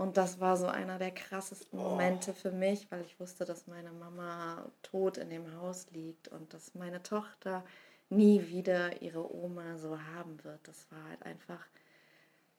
Und 0.00 0.16
das 0.16 0.40
war 0.40 0.56
so 0.56 0.66
einer 0.66 0.98
der 0.98 1.10
krassesten 1.10 1.78
Momente 1.78 2.32
für 2.32 2.50
mich, 2.50 2.90
weil 2.90 3.02
ich 3.02 3.20
wusste, 3.20 3.44
dass 3.44 3.66
meine 3.66 3.92
Mama 3.92 4.64
tot 4.80 5.18
in 5.18 5.28
dem 5.28 5.54
Haus 5.56 5.88
liegt 5.90 6.28
und 6.28 6.54
dass 6.54 6.74
meine 6.74 7.02
Tochter 7.02 7.62
nie 8.08 8.48
wieder 8.48 9.02
ihre 9.02 9.30
Oma 9.30 9.76
so 9.76 10.00
haben 10.16 10.42
wird. 10.42 10.66
Das 10.66 10.90
war 10.90 11.04
halt 11.04 11.22
einfach 11.24 11.66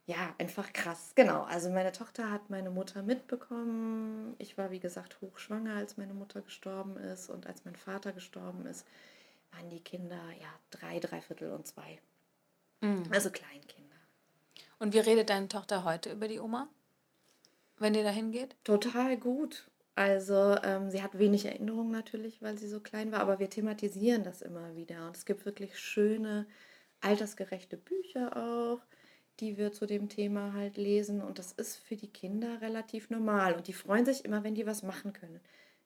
ja, 0.05 0.35
einfach 0.37 0.71
krass. 0.71 1.13
Genau. 1.15 1.41
Also 1.45 1.71
meine 1.71 1.91
Tochter 1.91 2.29
hat 2.29 2.51
meine 2.51 2.69
Mutter 2.69 3.01
mitbekommen. 3.01 4.35
Ich 4.37 4.55
war, 4.59 4.69
wie 4.69 4.79
gesagt, 4.79 5.19
hochschwanger, 5.21 5.77
als 5.77 5.97
meine 5.97 6.13
Mutter 6.13 6.41
gestorben 6.41 6.95
ist. 6.97 7.31
Und 7.31 7.47
als 7.47 7.65
mein 7.65 7.75
Vater 7.75 8.11
gestorben 8.11 8.67
ist, 8.67 8.85
waren 9.51 9.67
die 9.71 9.81
Kinder 9.81 10.21
ja 10.39 10.47
drei, 10.69 10.99
dreiviertel 10.99 11.53
und 11.53 11.65
zwei. 11.65 11.99
Also 13.09 13.31
Kleinkinder. 13.31 13.95
Und 14.77 14.93
wie 14.93 14.99
redet 14.99 15.31
deine 15.31 15.47
Tochter 15.47 15.83
heute 15.83 16.11
über 16.11 16.27
die 16.27 16.39
Oma? 16.39 16.67
Wenn 17.81 17.95
ihr 17.95 18.03
da 18.03 18.11
hingeht? 18.11 18.55
Total 18.63 19.17
gut. 19.17 19.67
Also 19.95 20.55
ähm, 20.63 20.89
sie 20.89 21.01
hat 21.01 21.17
wenig 21.17 21.45
Erinnerungen 21.45 21.91
natürlich, 21.91 22.41
weil 22.41 22.57
sie 22.57 22.67
so 22.67 22.79
klein 22.79 23.11
war, 23.11 23.19
aber 23.19 23.39
wir 23.39 23.49
thematisieren 23.49 24.23
das 24.23 24.41
immer 24.41 24.75
wieder. 24.75 25.07
Und 25.07 25.17
es 25.17 25.25
gibt 25.25 25.45
wirklich 25.45 25.77
schöne, 25.77 26.45
altersgerechte 27.01 27.77
Bücher 27.77 28.37
auch, 28.37 28.79
die 29.39 29.57
wir 29.57 29.71
zu 29.73 29.87
dem 29.87 30.07
Thema 30.09 30.53
halt 30.53 30.77
lesen. 30.77 31.21
Und 31.21 31.39
das 31.39 31.51
ist 31.51 31.77
für 31.77 31.95
die 31.95 32.07
Kinder 32.07 32.61
relativ 32.61 33.09
normal. 33.09 33.53
Und 33.53 33.67
die 33.67 33.73
freuen 33.73 34.05
sich 34.05 34.23
immer, 34.23 34.43
wenn 34.43 34.55
die 34.55 34.67
was 34.67 34.83
machen 34.83 35.11
können. 35.11 35.41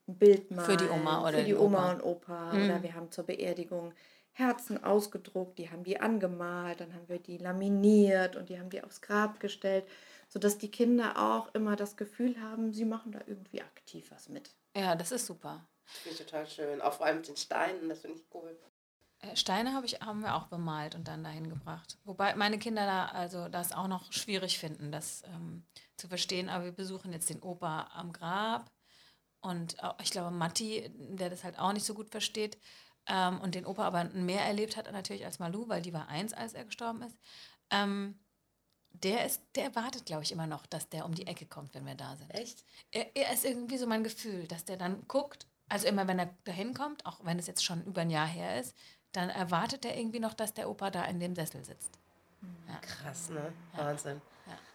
Ein 0.08 0.18
Bild 0.18 0.52
malen. 0.52 0.70
Für 0.70 0.78
die 0.78 0.90
Oma 0.90 1.22
oder 1.22 1.40
Für 1.40 1.44
die 1.46 1.56
Oma 1.56 1.78
Opa. 1.78 1.94
und 1.94 2.04
Opa. 2.04 2.50
Oder 2.52 2.84
wir 2.84 2.94
haben 2.94 3.10
zur 3.10 3.24
Beerdigung 3.26 3.94
Herzen 4.34 4.84
ausgedruckt, 4.84 5.58
die 5.58 5.72
haben 5.72 5.86
die 5.86 6.02
angemalt, 6.02 6.82
dann 6.82 6.94
haben 6.94 7.08
wir 7.08 7.20
die 7.20 7.38
laminiert 7.38 8.36
und 8.36 8.50
die 8.50 8.60
haben 8.60 8.70
die 8.70 8.84
aufs 8.84 9.00
Grab 9.00 9.40
gestellt, 9.40 9.86
sodass 10.28 10.58
die 10.58 10.72
Kinder 10.72 11.18
auch 11.18 11.54
immer 11.54 11.76
das 11.76 11.98
Gefühl 11.98 12.42
haben, 12.42 12.74
sie 12.74 12.86
machen 12.86 13.12
da 13.12 13.20
irgendwie 13.26 13.62
aktiv 13.62 14.12
was 14.12 14.30
mit. 14.30 14.56
Ja, 14.76 14.96
das 14.96 15.12
ist 15.12 15.26
super. 15.26 15.68
Finde 15.86 16.18
ich 16.20 16.26
total 16.26 16.48
schön. 16.48 16.82
Auch 16.82 16.94
vor 16.94 17.06
allem 17.06 17.18
mit 17.18 17.28
den 17.28 17.38
Steinen, 17.38 17.90
das 17.90 18.02
finde 18.02 18.18
ich 18.18 18.26
cool. 18.34 18.58
Äh, 19.20 19.36
Steine 19.36 19.74
hab 19.74 19.84
ich, 19.84 20.02
haben 20.02 20.22
wir 20.22 20.36
auch 20.36 20.48
bemalt 20.48 20.96
und 20.96 21.08
dann 21.08 21.24
dahin 21.24 21.50
gebracht. 21.50 21.98
Wobei 22.04 22.36
meine 22.36 22.60
Kinder 22.60 22.86
da 22.86 23.06
also 23.08 23.48
das 23.48 23.72
auch 23.72 23.88
noch 23.88 24.12
schwierig 24.12 24.58
finden, 24.60 24.92
das 24.92 25.24
ähm, 25.28 25.66
zu 25.98 26.08
verstehen. 26.08 26.50
Aber 26.50 26.66
wir 26.66 26.72
besuchen 26.72 27.14
jetzt 27.14 27.30
den 27.30 27.42
Opa 27.42 27.90
am 27.94 28.12
Grab 28.12 28.72
und 29.42 29.82
auch, 29.84 29.96
ich 30.02 30.12
glaube 30.12 30.32
Matti, 30.32 30.92
der 30.96 31.30
das 31.30 31.44
halt 31.44 31.60
auch 31.60 31.74
nicht 31.74 31.86
so 31.86 31.94
gut 31.94 32.10
versteht 32.10 32.58
ähm, 33.08 33.40
und 33.42 33.56
den 33.56 33.66
Opa 33.66 33.84
aber 33.84 34.06
mehr 34.06 34.42
erlebt 34.42 34.78
hat 34.78 34.92
natürlich 34.92 35.26
als 35.26 35.40
Malu, 35.40 35.68
weil 35.68 35.82
die 35.82 35.94
war 35.94 36.08
eins, 36.08 36.34
als 36.34 36.54
er 36.54 36.66
gestorben 36.66 37.04
ist. 37.04 37.18
Ähm, 37.70 38.20
der 39.04 39.26
ist, 39.26 39.42
der 39.56 39.76
wartet, 39.76 40.06
glaube 40.06 40.24
ich, 40.24 40.32
immer 40.32 40.48
noch, 40.48 40.66
dass 40.66 40.90
der 40.90 41.06
um 41.06 41.14
die 41.14 41.28
Ecke 41.28 41.46
kommt, 41.46 41.74
wenn 41.74 41.86
wir 41.86 41.96
da 41.96 42.16
sind. 42.16 42.30
Echt? 42.34 42.64
Er, 42.92 43.16
er 43.16 43.34
ist 43.34 43.46
irgendwie 43.46 43.78
so 43.78 43.88
mein 43.88 44.04
Gefühl, 44.04 44.48
dass 44.48 44.66
der 44.66 44.78
dann 44.78 45.08
guckt, 45.08 45.46
also 45.70 45.88
immer 45.88 46.08
wenn 46.08 46.20
er 46.20 46.30
dahin 46.44 46.74
kommt, 46.74 47.06
auch 47.06 47.20
wenn 47.24 47.40
es 47.40 47.48
jetzt 47.48 47.64
schon 47.64 47.84
über 47.86 48.02
ein 48.02 48.10
Jahr 48.10 48.28
her 48.28 48.60
ist, 48.60 48.76
dann 49.12 49.30
erwartet 49.30 49.86
er 49.86 49.98
irgendwie 49.98 50.20
noch, 50.20 50.34
dass 50.34 50.54
der 50.54 50.70
Opa 50.70 50.92
da 50.92 51.06
in 51.06 51.20
dem 51.20 51.36
Sessel 51.36 51.64
sitzt. 51.64 51.92
Krass, 52.82 53.30
ne? 53.30 53.54
Wahnsinn. 53.76 54.22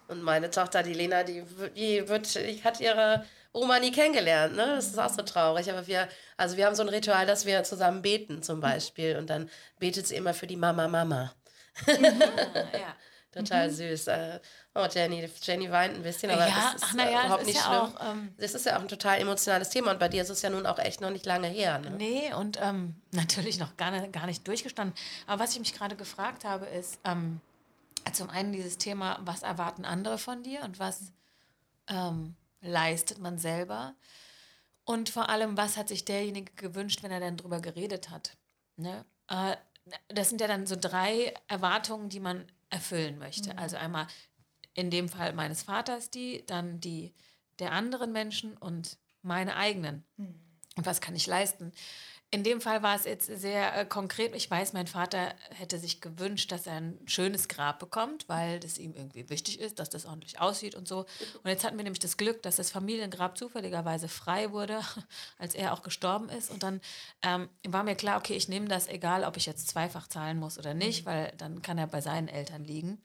Und 0.08 0.22
meine 0.22 0.50
Tochter, 0.50 0.82
die 0.82 0.94
Lena, 0.94 1.22
die, 1.22 1.44
die 1.76 2.08
wird, 2.08 2.34
die 2.34 2.64
hat 2.64 2.80
ihre 2.80 3.24
Oma 3.52 3.78
nie 3.78 3.92
kennengelernt, 3.92 4.56
ne? 4.56 4.66
Das 4.66 4.88
ist 4.88 4.98
auch 4.98 5.10
so 5.10 5.22
traurig. 5.22 5.70
Aber 5.70 5.86
wir, 5.86 6.08
also 6.36 6.56
wir 6.56 6.66
haben 6.66 6.74
so 6.74 6.82
ein 6.82 6.88
Ritual, 6.88 7.26
dass 7.26 7.46
wir 7.46 7.62
zusammen 7.62 8.02
beten 8.02 8.42
zum 8.42 8.60
Beispiel. 8.60 9.16
Und 9.16 9.30
dann 9.30 9.48
betet 9.78 10.08
sie 10.08 10.16
immer 10.16 10.34
für 10.34 10.48
die 10.48 10.56
Mama 10.56 10.88
Mama. 10.88 11.32
ja. 11.86 12.96
Total 13.32 13.70
süß. 13.70 14.08
Äh, 14.08 14.40
Oh, 14.74 14.86
Jenny, 14.92 15.28
Jenny 15.42 15.70
weint 15.70 15.94
ein 15.96 16.02
bisschen, 16.02 16.30
aber 16.30 16.46
Ja, 16.46 16.72
das 16.72 16.74
ist 16.76 16.84
ach, 16.84 16.94
na 16.96 17.08
äh, 17.08 17.12
ja, 17.12 17.20
überhaupt 17.24 17.42
es 17.42 17.48
ist 17.48 17.54
nicht 17.54 17.64
ja 17.66 17.80
schlimm. 17.88 17.96
auch, 17.96 18.10
ähm, 18.12 18.34
das 18.38 18.54
ist 18.54 18.66
ja 18.66 18.76
auch 18.76 18.80
ein 18.82 18.88
total 18.88 19.18
emotionales 19.18 19.68
Thema 19.70 19.90
und 19.90 19.98
bei 19.98 20.08
dir 20.08 20.22
ist 20.22 20.28
es 20.30 20.42
ja 20.42 20.50
nun 20.50 20.64
auch 20.64 20.78
echt 20.78 21.00
noch 21.00 21.10
nicht 21.10 21.26
lange 21.26 21.48
her. 21.48 21.78
Ne? 21.80 21.90
Nee, 21.90 22.32
und 22.34 22.58
ähm, 22.62 22.94
natürlich 23.10 23.58
noch 23.58 23.76
gar 23.76 23.90
nicht, 23.90 24.12
gar 24.12 24.26
nicht 24.26 24.46
durchgestanden. 24.46 24.96
Aber 25.26 25.42
was 25.42 25.52
ich 25.54 25.58
mich 25.58 25.74
gerade 25.74 25.96
gefragt 25.96 26.44
habe, 26.44 26.66
ist 26.66 27.00
ähm, 27.04 27.40
zum 28.12 28.30
einen 28.30 28.52
dieses 28.52 28.78
Thema, 28.78 29.18
was 29.22 29.42
erwarten 29.42 29.84
andere 29.84 30.18
von 30.18 30.42
dir 30.44 30.62
und 30.62 30.78
was 30.78 31.12
ähm, 31.88 32.36
leistet 32.60 33.18
man 33.18 33.38
selber? 33.38 33.94
Und 34.84 35.08
vor 35.08 35.28
allem, 35.28 35.56
was 35.56 35.76
hat 35.76 35.88
sich 35.88 36.04
derjenige 36.04 36.52
gewünscht, 36.54 37.02
wenn 37.02 37.10
er 37.10 37.20
dann 37.20 37.36
drüber 37.36 37.60
geredet 37.60 38.10
hat? 38.10 38.36
Ne? 38.76 39.04
Äh, 39.28 39.56
das 40.08 40.28
sind 40.28 40.40
ja 40.40 40.46
dann 40.46 40.66
so 40.66 40.76
drei 40.80 41.34
Erwartungen, 41.48 42.08
die 42.08 42.20
man 42.20 42.44
erfüllen 42.70 43.18
möchte. 43.18 43.58
Also 43.58 43.76
einmal 43.76 44.06
in 44.74 44.90
dem 44.90 45.08
Fall 45.08 45.32
meines 45.32 45.62
Vaters 45.62 46.10
die, 46.10 46.44
dann 46.46 46.80
die 46.80 47.14
der 47.58 47.72
anderen 47.72 48.12
Menschen 48.12 48.56
und 48.56 48.98
meine 49.22 49.56
eigenen. 49.56 50.04
Und 50.76 50.86
was 50.86 51.00
kann 51.00 51.14
ich 51.14 51.26
leisten? 51.26 51.72
In 52.32 52.44
dem 52.44 52.60
Fall 52.60 52.80
war 52.84 52.94
es 52.94 53.06
jetzt 53.06 53.26
sehr 53.26 53.76
äh, 53.76 53.84
konkret. 53.84 54.36
Ich 54.36 54.48
weiß, 54.48 54.72
mein 54.72 54.86
Vater 54.86 55.34
hätte 55.50 55.80
sich 55.80 56.00
gewünscht, 56.00 56.52
dass 56.52 56.64
er 56.68 56.74
ein 56.74 56.98
schönes 57.06 57.48
Grab 57.48 57.80
bekommt, 57.80 58.28
weil 58.28 58.60
das 58.60 58.78
ihm 58.78 58.94
irgendwie 58.94 59.28
wichtig 59.28 59.58
ist, 59.58 59.80
dass 59.80 59.90
das 59.90 60.06
ordentlich 60.06 60.40
aussieht 60.40 60.76
und 60.76 60.86
so. 60.86 61.06
Und 61.42 61.50
jetzt 61.50 61.64
hatten 61.64 61.76
wir 61.76 61.82
nämlich 61.82 61.98
das 61.98 62.16
Glück, 62.16 62.40
dass 62.42 62.54
das 62.54 62.70
Familiengrab 62.70 63.36
zufälligerweise 63.36 64.06
frei 64.06 64.52
wurde, 64.52 64.80
als 65.38 65.56
er 65.56 65.72
auch 65.72 65.82
gestorben 65.82 66.28
ist. 66.28 66.52
Und 66.52 66.62
dann 66.62 66.80
ähm, 67.22 67.48
war 67.66 67.82
mir 67.82 67.96
klar, 67.96 68.18
okay, 68.18 68.34
ich 68.34 68.48
nehme 68.48 68.68
das, 68.68 68.86
egal 68.86 69.24
ob 69.24 69.36
ich 69.36 69.46
jetzt 69.46 69.66
zweifach 69.66 70.06
zahlen 70.06 70.38
muss 70.38 70.56
oder 70.56 70.72
nicht, 70.72 71.06
weil 71.06 71.32
dann 71.36 71.62
kann 71.62 71.78
er 71.78 71.88
bei 71.88 72.00
seinen 72.00 72.28
Eltern 72.28 72.62
liegen. 72.62 73.02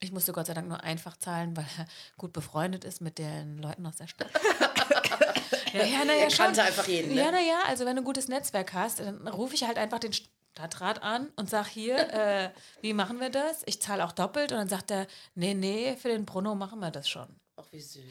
Ich 0.00 0.12
musste 0.12 0.32
Gott 0.32 0.46
sei 0.46 0.52
Dank 0.52 0.68
nur 0.68 0.84
einfach 0.84 1.16
zahlen, 1.16 1.56
weil 1.56 1.66
er 1.78 1.86
gut 2.18 2.34
befreundet 2.34 2.84
ist 2.84 3.00
mit 3.00 3.16
den 3.16 3.56
Leuten 3.56 3.86
aus 3.86 3.96
der 3.96 4.08
Stadt. 4.08 4.30
ja, 5.72 5.84
ja, 5.84 6.04
naja, 6.04 6.24
Er 6.24 6.30
schon. 6.30 6.46
kannte 6.46 6.62
einfach 6.62 6.86
jeden. 6.86 7.14
Ne? 7.14 7.20
Ja, 7.20 7.30
naja, 7.30 7.60
also 7.66 7.84
wenn 7.86 7.96
du 7.96 8.02
ein 8.02 8.04
gutes 8.04 8.28
Netzwerk 8.28 8.72
hast, 8.72 9.00
dann 9.00 9.26
rufe 9.28 9.54
ich 9.54 9.64
halt 9.64 9.78
einfach 9.78 9.98
den 9.98 10.12
Stadtrat 10.12 11.02
an 11.02 11.28
und 11.36 11.48
sag 11.48 11.66
hier, 11.66 11.96
äh, 12.12 12.50
wie 12.80 12.92
machen 12.92 13.20
wir 13.20 13.30
das? 13.30 13.62
Ich 13.66 13.80
zahle 13.80 14.04
auch 14.04 14.12
doppelt. 14.12 14.52
Und 14.52 14.58
dann 14.58 14.68
sagt 14.68 14.90
er, 14.90 15.06
nee, 15.34 15.54
nee, 15.54 15.96
für 15.96 16.08
den 16.08 16.24
Bruno 16.24 16.54
machen 16.54 16.80
wir 16.80 16.90
das 16.90 17.08
schon. 17.08 17.28
Auch 17.56 17.66
wie 17.72 17.80
süß. 17.80 18.02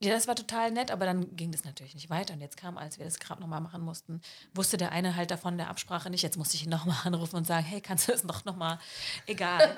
Ja, 0.00 0.12
das 0.12 0.26
war 0.26 0.34
total 0.34 0.72
nett, 0.72 0.90
aber 0.90 1.04
dann 1.06 1.36
ging 1.36 1.52
das 1.52 1.64
natürlich 1.64 1.94
nicht 1.94 2.10
weiter. 2.10 2.34
Und 2.34 2.40
jetzt 2.40 2.56
kam, 2.56 2.76
als 2.76 2.98
wir 2.98 3.04
das 3.04 3.20
Grab 3.20 3.38
nochmal 3.38 3.60
machen 3.60 3.82
mussten, 3.82 4.20
wusste 4.52 4.76
der 4.78 4.90
eine 4.90 5.14
halt 5.14 5.30
davon 5.30 5.58
der 5.58 5.68
Absprache 5.68 6.10
nicht. 6.10 6.22
Jetzt 6.22 6.36
musste 6.36 6.56
ich 6.56 6.64
ihn 6.64 6.70
nochmal 6.70 6.96
anrufen 7.04 7.36
und 7.36 7.46
sagen, 7.46 7.64
hey, 7.64 7.80
kannst 7.80 8.08
du 8.08 8.12
das 8.12 8.24
noch 8.24 8.44
nochmal? 8.44 8.78
Egal. 9.26 9.76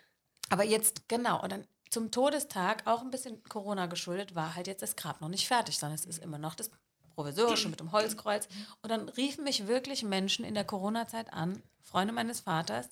aber 0.50 0.64
jetzt, 0.64 1.08
genau, 1.08 1.42
und 1.42 1.52
dann 1.52 1.66
zum 1.90 2.10
Todestag, 2.10 2.86
auch 2.86 3.00
ein 3.02 3.10
bisschen 3.10 3.42
Corona 3.44 3.86
geschuldet, 3.86 4.34
war 4.34 4.54
halt 4.54 4.66
jetzt 4.66 4.82
das 4.82 4.96
Grab 4.96 5.20
noch 5.20 5.28
nicht 5.28 5.46
fertig, 5.46 5.78
sondern 5.78 5.96
es 5.96 6.04
ist 6.04 6.22
immer 6.22 6.38
noch 6.38 6.54
das 6.54 6.70
Provisorische 7.14 7.68
mit 7.68 7.80
dem 7.80 7.92
Holzkreuz. 7.92 8.48
Und 8.82 8.90
dann 8.90 9.08
riefen 9.10 9.44
mich 9.44 9.66
wirklich 9.66 10.02
Menschen 10.04 10.44
in 10.44 10.54
der 10.54 10.64
Corona-Zeit 10.64 11.32
an, 11.32 11.62
Freunde 11.82 12.12
meines 12.12 12.40
Vaters, 12.40 12.88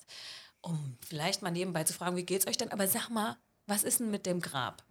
um 0.61 0.97
vielleicht 1.07 1.41
mal 1.41 1.51
nebenbei 1.51 1.85
zu 1.85 1.93
fragen, 1.93 2.17
wie 2.17 2.25
geht's 2.25 2.45
euch 2.45 2.57
denn? 2.57 2.71
Aber 2.71 2.87
sag 2.87 3.09
mal, 3.09 3.37
was 3.65 3.83
ist 3.83 4.01
denn 4.01 4.11
mit 4.11 4.25
dem 4.25 4.41
Grab? 4.41 4.83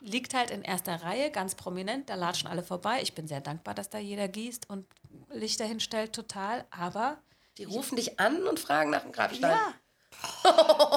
Liegt 0.00 0.34
halt 0.34 0.50
in 0.50 0.62
erster 0.62 1.02
Reihe, 1.02 1.30
ganz 1.30 1.54
prominent, 1.54 2.10
da 2.10 2.14
latschen 2.16 2.48
alle 2.48 2.62
vorbei. 2.62 3.00
Ich 3.00 3.14
bin 3.14 3.26
sehr 3.26 3.40
dankbar, 3.40 3.74
dass 3.74 3.88
da 3.88 3.98
jeder 3.98 4.28
gießt 4.28 4.68
und 4.68 4.86
Lichter 5.32 5.64
hinstellt, 5.64 6.12
total. 6.12 6.66
Aber 6.70 7.16
Die 7.56 7.64
rufen 7.64 7.96
dich 7.96 8.20
an 8.20 8.46
und 8.46 8.60
fragen 8.60 8.90
nach 8.90 9.00
dem 9.02 9.12
Grabstein. 9.12 9.52
ja, 9.52 9.74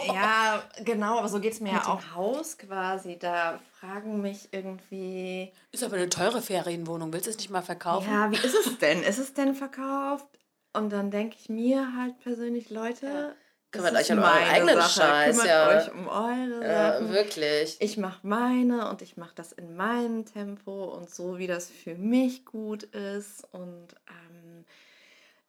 Ja, 0.08 0.62
genau, 0.84 1.19
aber 1.19 1.30
so 1.30 1.39
geht 1.39 1.53
es 1.53 1.60
mir 1.60 1.71
ja 1.73 1.86
auch 1.88 2.01
im 2.01 2.15
Haus 2.15 2.58
quasi. 2.58 3.17
Da 3.17 3.60
fragen 3.80 4.21
mich 4.21 4.49
irgendwie, 4.51 5.51
ist 5.71 5.84
aber 5.84 5.95
eine 5.97 6.10
teure 6.10 6.41
Ferienwohnung. 6.41 7.13
Willst 7.13 7.27
du 7.27 7.32
es 7.32 7.38
nicht 7.38 7.49
mal 7.49 7.62
verkaufen? 7.62 8.10
ja, 8.12 8.32
wie 8.32 8.36
ist 8.36 8.56
es 8.56 8.77
denn? 8.80 9.03
Ist 9.03 9.19
es 9.19 9.34
denn 9.34 9.56
verkauft? 9.56 10.27
Und 10.73 10.91
dann 10.91 11.12
denke 11.12 11.38
ich 11.39 11.49
mir 11.49 11.93
halt 11.97 12.19
persönlich, 12.19 12.69
Leute, 12.69 13.36
es 13.71 13.71
Kümmert 13.71 13.95
euch 13.95 14.12
euren 14.12 14.21
meine 14.21 14.49
eigenen 14.49 14.75
Sache. 14.75 15.01
Scheiß, 15.01 15.36
Kümmert 15.38 15.47
ja. 15.47 15.67
euch 15.77 15.91
um 15.93 16.08
eure 16.08 16.63
Ja, 16.63 16.93
Sachen. 16.93 17.10
wirklich. 17.12 17.77
Ich 17.80 17.97
mache 17.97 18.25
meine 18.25 18.89
und 18.89 19.01
ich 19.01 19.17
mache 19.17 19.36
das 19.36 19.51
in 19.51 19.75
meinem 19.75 20.25
Tempo 20.25 20.86
und 20.86 21.10
so, 21.10 21.38
wie 21.38 21.47
das 21.47 21.69
für 21.69 21.95
mich 21.95 22.45
gut 22.45 22.84
ist. 22.84 23.43
Und 23.51 23.88
ähm, 24.08 24.46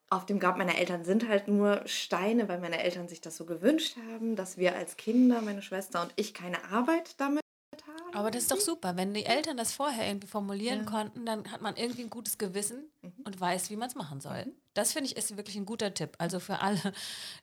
auf 0.09 0.25
dem 0.25 0.39
Grab 0.39 0.57
meiner 0.57 0.77
Eltern 0.77 1.03
sind 1.03 1.27
halt 1.27 1.47
nur 1.47 1.81
Steine, 1.85 2.49
weil 2.49 2.59
meine 2.59 2.81
Eltern 2.81 3.07
sich 3.07 3.21
das 3.21 3.37
so 3.37 3.45
gewünscht 3.45 3.95
haben, 4.11 4.35
dass 4.35 4.57
wir 4.57 4.75
als 4.75 4.97
Kinder, 4.97 5.41
meine 5.41 5.61
Schwester 5.61 6.01
und 6.01 6.11
ich, 6.15 6.33
keine 6.33 6.63
Arbeit 6.71 7.19
damit 7.19 7.43
haben. 7.85 8.15
Aber 8.15 8.31
das 8.31 8.43
ist 8.43 8.51
doch 8.51 8.59
super. 8.59 8.97
Wenn 8.97 9.13
die 9.13 9.25
Eltern 9.25 9.55
das 9.55 9.71
vorher 9.73 10.07
irgendwie 10.07 10.27
formulieren 10.27 10.85
konnten, 10.85 11.25
dann 11.27 11.51
hat 11.51 11.61
man 11.61 11.75
irgendwie 11.75 12.01
ein 12.01 12.09
gutes 12.09 12.39
Gewissen 12.39 12.85
und 13.23 13.39
weiß, 13.39 13.69
wie 13.69 13.75
man 13.75 13.87
es 13.87 13.95
machen 13.95 14.19
soll. 14.19 14.47
Das 14.73 14.93
finde 14.93 15.11
ich 15.11 15.17
ist 15.17 15.37
wirklich 15.37 15.55
ein 15.55 15.65
guter 15.65 15.93
Tipp. 15.93 16.15
Also 16.17 16.39
für 16.39 16.59
alle, 16.59 16.79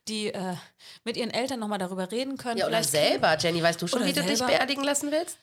die 0.09 0.33
äh, 0.33 0.57
mit 1.05 1.17
ihren 1.17 1.31
Eltern 1.31 1.61
nochmal 1.61 1.79
darüber 1.79 2.11
reden 2.11 2.37
können. 2.37 2.59
Ja, 2.59 2.67
oder 2.67 2.83
vielleicht 2.83 2.91
selber. 2.91 3.37
Jenny, 3.39 3.63
weißt 3.63 3.81
du 3.81 3.87
schon, 3.87 4.01
Oder 4.01 4.09
wie 4.09 4.13
du 4.13 4.23
dich 4.23 4.39
selber. 4.39 4.53
beerdigen 4.55 4.83
lassen 4.83 5.13
willst? 5.13 5.39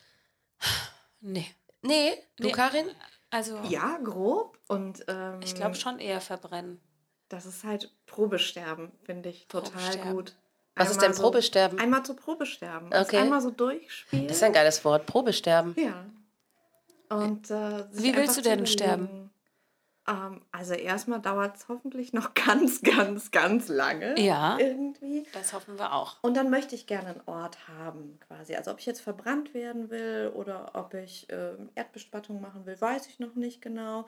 Nee. 1.20 1.46
Nee, 1.80 2.12
du, 2.36 2.44
Nee. 2.44 2.52
Karin? 2.52 2.86
Also 3.30 3.58
Ja, 3.68 3.98
grob. 4.04 4.58
Und 4.68 5.04
ähm, 5.08 5.40
ich 5.42 5.54
glaube 5.54 5.74
schon 5.74 5.98
eher 5.98 6.20
verbrennen. 6.20 6.80
Das 7.28 7.46
ist 7.46 7.64
halt 7.64 7.90
Probesterben, 8.06 8.92
finde 9.04 9.28
ich 9.28 9.46
total 9.48 9.96
gut. 10.12 10.34
Was 10.76 10.90
ist 10.90 10.96
Einmal 10.96 11.08
denn 11.12 11.22
Probesterben? 11.22 11.78
Einmal 11.78 12.04
zu 12.04 12.14
Probesterben. 12.14 12.90
Das 12.90 13.06
Okay. 13.06 13.18
Einmal 13.18 13.40
so 13.40 13.50
durchspielen. 13.50 14.26
Das 14.26 14.38
ist 14.38 14.42
ein 14.42 14.52
geiles 14.52 14.84
Wort. 14.84 15.06
Probesterben. 15.06 15.74
Ja. 15.78 16.04
Und, 17.16 17.50
äh, 17.50 17.84
Wie 17.92 18.16
willst 18.16 18.36
du 18.36 18.42
denn 18.42 18.66
sterben? 18.66 19.30
Ähm, 20.06 20.42
also 20.52 20.74
erstmal 20.74 21.20
dauert 21.20 21.56
es 21.56 21.68
hoffentlich 21.68 22.12
noch 22.12 22.34
ganz, 22.46 22.82
ganz, 22.82 23.30
ganz 23.30 23.68
lange. 23.68 24.18
Ja. 24.20 24.58
Irgendwie. 24.58 25.26
Das 25.32 25.52
hoffen 25.52 25.78
wir 25.78 25.92
auch. 25.92 26.16
Und 26.22 26.36
dann 26.36 26.50
möchte 26.50 26.74
ich 26.74 26.86
gerne 26.86 27.10
einen 27.10 27.22
Ort 27.26 27.56
haben, 27.68 28.18
quasi. 28.26 28.54
Also 28.56 28.72
ob 28.72 28.80
ich 28.80 28.86
jetzt 28.86 29.00
verbrannt 29.00 29.54
werden 29.54 29.90
will 29.90 30.32
oder 30.34 30.72
ob 30.74 30.94
ich 30.94 31.26
ähm, 31.30 31.70
Erdbestattung 31.74 32.40
machen 32.40 32.66
will, 32.66 32.80
weiß 32.80 33.06
ich 33.06 33.18
noch 33.18 33.34
nicht 33.34 33.62
genau. 33.62 34.06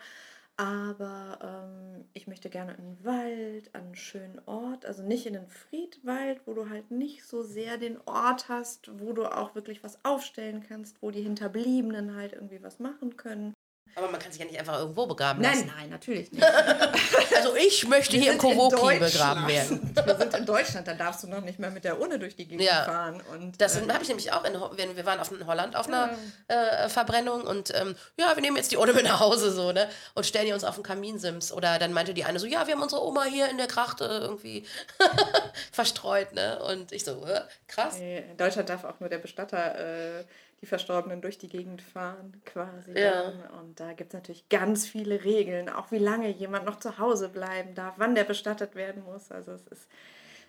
Aber 0.58 1.38
ähm, 1.42 2.04
ich 2.14 2.26
möchte 2.26 2.48
gerne 2.48 2.76
einen 2.78 3.04
Wald, 3.04 3.74
einen 3.74 3.94
schönen 3.94 4.40
Ort. 4.46 4.86
Also 4.86 5.02
nicht 5.02 5.26
in 5.26 5.34
den 5.34 5.48
Friedwald, 5.48 6.40
wo 6.46 6.54
du 6.54 6.70
halt 6.70 6.90
nicht 6.90 7.24
so 7.24 7.42
sehr 7.42 7.76
den 7.76 7.98
Ort 8.06 8.48
hast, 8.48 8.90
wo 8.98 9.12
du 9.12 9.26
auch 9.26 9.54
wirklich 9.54 9.84
was 9.84 10.02
aufstellen 10.02 10.64
kannst, 10.66 11.02
wo 11.02 11.10
die 11.10 11.22
Hinterbliebenen 11.22 12.14
halt 12.14 12.32
irgendwie 12.32 12.62
was 12.62 12.78
machen 12.78 13.18
können. 13.18 13.52
Aber 13.96 14.08
man 14.10 14.20
kann 14.20 14.30
sich 14.30 14.38
ja 14.40 14.46
nicht 14.46 14.58
einfach 14.58 14.78
irgendwo 14.78 15.06
begraben 15.06 15.40
Nein, 15.40 15.54
lassen. 15.54 15.72
nein, 15.76 15.88
natürlich 15.90 16.30
nicht. 16.30 16.44
Also 17.36 17.54
ich 17.54 17.86
möchte 17.86 18.16
hier 18.16 18.32
im 18.32 18.38
Kowoki 18.38 18.98
begraben 18.98 19.46
werden. 19.46 19.92
Wir 20.04 20.16
sind 20.16 20.34
in 20.34 20.46
Deutschland, 20.46 20.88
da 20.88 20.94
darfst 20.94 21.22
du 21.22 21.28
noch 21.28 21.42
nicht 21.42 21.58
mehr 21.58 21.70
mit 21.70 21.84
der 21.84 22.00
Urne 22.00 22.18
durch 22.18 22.34
die 22.34 22.46
Gegend 22.46 22.62
Ja. 22.64 22.84
fahren. 22.84 23.22
Und, 23.32 23.60
Das 23.60 23.76
äh, 23.76 23.86
habe 23.88 24.02
ich 24.02 24.08
nämlich 24.08 24.32
auch 24.32 24.42
in 24.44 24.54
wir, 24.54 24.96
wir 24.96 25.06
waren 25.06 25.20
auf 25.20 25.30
in 25.30 25.46
Holland 25.46 25.76
auf 25.76 25.86
einer 25.86 26.10
äh, 26.48 26.88
Verbrennung 26.88 27.42
und 27.42 27.74
ähm, 27.74 27.94
ja, 28.16 28.34
wir 28.34 28.40
nehmen 28.42 28.56
jetzt 28.56 28.72
die 28.72 28.78
Urne 28.78 28.94
mit 28.94 29.04
nach 29.04 29.20
Hause 29.20 29.52
so, 29.52 29.72
ne? 29.72 29.88
Und 30.14 30.24
stellen 30.26 30.46
die 30.46 30.52
uns 30.52 30.64
auf 30.64 30.74
den 30.76 30.82
Kaminsims. 30.82 31.52
Oder 31.52 31.78
dann 31.78 31.92
meinte 31.92 32.14
die 32.14 32.24
eine 32.24 32.38
so, 32.38 32.46
ja, 32.46 32.66
wir 32.66 32.74
haben 32.74 32.82
unsere 32.82 33.04
Oma 33.04 33.24
hier 33.24 33.48
in 33.50 33.58
der 33.58 33.66
Kracht 33.66 34.00
äh, 34.00 34.04
irgendwie 34.18 34.64
verstreut, 35.72 36.32
ne? 36.32 36.58
Und 36.62 36.92
ich 36.92 37.04
so, 37.04 37.24
krass. 37.68 37.96
In 37.98 38.36
Deutschland 38.36 38.68
darf 38.68 38.84
auch 38.84 38.98
nur 39.00 39.08
der 39.08 39.18
Bestatter 39.18 40.18
äh, 40.20 40.24
die 40.60 40.66
Verstorbenen 40.66 41.20
durch 41.20 41.38
die 41.38 41.48
Gegend 41.48 41.82
fahren, 41.82 42.40
quasi. 42.44 42.98
Ja. 42.98 43.32
Und 43.60 43.78
da 43.78 43.92
gibt 43.92 44.10
es 44.10 44.14
natürlich 44.14 44.48
ganz 44.48 44.86
viele 44.86 45.24
Regeln, 45.24 45.68
auch 45.68 45.90
wie 45.90 45.98
lange 45.98 46.28
jemand 46.28 46.64
noch 46.64 46.78
zu 46.78 46.98
Hause 46.98 47.28
bleiben 47.28 47.74
darf, 47.74 47.94
wann 47.98 48.14
der 48.14 48.24
bestattet 48.24 48.74
werden 48.74 49.04
muss. 49.04 49.30
Also 49.30 49.52
es 49.52 49.66
ist 49.66 49.88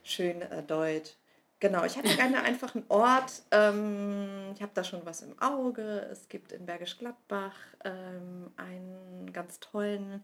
schön 0.04 0.42
äh, 0.42 0.64
deutsch. 0.64 1.14
Genau, 1.60 1.84
ich 1.84 1.98
hätte 1.98 2.10
gerne 2.16 2.42
einfach 2.42 2.76
einen 2.76 2.86
Ort. 2.88 3.42
Ähm, 3.52 4.52
ich 4.56 4.62
habe 4.62 4.72
da 4.74 4.84
schon 4.84 5.06
was 5.06 5.22
im 5.22 5.38
Auge. 5.42 6.08
Es 6.12 6.30
gibt 6.30 6.52
in 6.52 6.66
Bergisch 6.66 6.98
Gladbach 6.98 7.58
ähm, 7.84 8.52
einen 8.56 9.34
ganz 9.34 9.60
tollen 9.60 10.24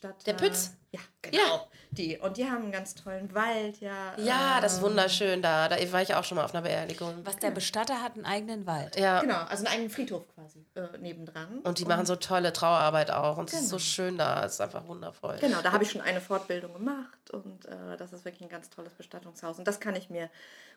Bestatter. 0.00 0.24
Der 0.26 0.32
Pütz? 0.34 0.72
Ja, 0.92 1.00
genau. 1.22 1.38
Ja. 1.38 1.68
Die. 1.90 2.18
Und 2.18 2.36
die 2.36 2.44
haben 2.44 2.62
einen 2.64 2.72
ganz 2.72 2.94
tollen 2.94 3.32
Wald, 3.34 3.80
ja. 3.80 4.14
Ja, 4.18 4.60
das 4.60 4.74
ist 4.74 4.78
ähm, 4.78 4.84
wunderschön 4.84 5.42
da. 5.42 5.68
Da 5.68 5.76
war 5.92 6.02
ich 6.02 6.14
auch 6.14 6.24
schon 6.24 6.36
mal 6.36 6.44
auf 6.44 6.52
einer 6.54 6.62
Beerdigung. 6.62 7.14
Was 7.24 7.36
der 7.36 7.50
Bestatter 7.50 8.02
hat, 8.02 8.14
einen 8.14 8.24
eigenen 8.26 8.66
Wald. 8.66 8.96
Ja. 8.96 9.20
Genau, 9.20 9.38
also 9.44 9.64
einen 9.64 9.74
eigenen 9.74 9.90
Friedhof 9.90 10.22
quasi 10.34 10.64
äh, 10.74 10.98
nebendran. 10.98 11.60
Und 11.60 11.78
die 11.78 11.84
machen 11.84 12.06
so 12.06 12.16
tolle 12.16 12.52
Trauerarbeit 12.52 13.10
auch. 13.10 13.38
Und 13.38 13.52
es 13.52 13.60
ist 13.60 13.68
so 13.68 13.76
Genau. 13.76 13.84
schön 13.84 14.18
da. 14.18 14.44
Es 14.44 14.54
ist 14.54 14.60
einfach 14.60 14.86
wundervoll. 14.86 15.36
Genau, 15.40 15.60
da 15.62 15.72
habe 15.72 15.84
ich 15.84 15.90
schon 15.90 16.00
eine 16.00 16.20
Fortbildung 16.20 16.72
gemacht 16.72 17.30
und 17.30 17.66
äh, 17.66 17.96
das 17.96 18.12
ist 18.12 18.24
wirklich 18.24 18.42
ein 18.42 18.48
ganz 18.48 18.70
tolles 18.70 18.92
Bestattungshaus. 18.94 19.58
Und 19.58 19.66
das 19.68 19.78
kann 19.80 19.94
ich 19.96 20.10
mir 20.10 20.30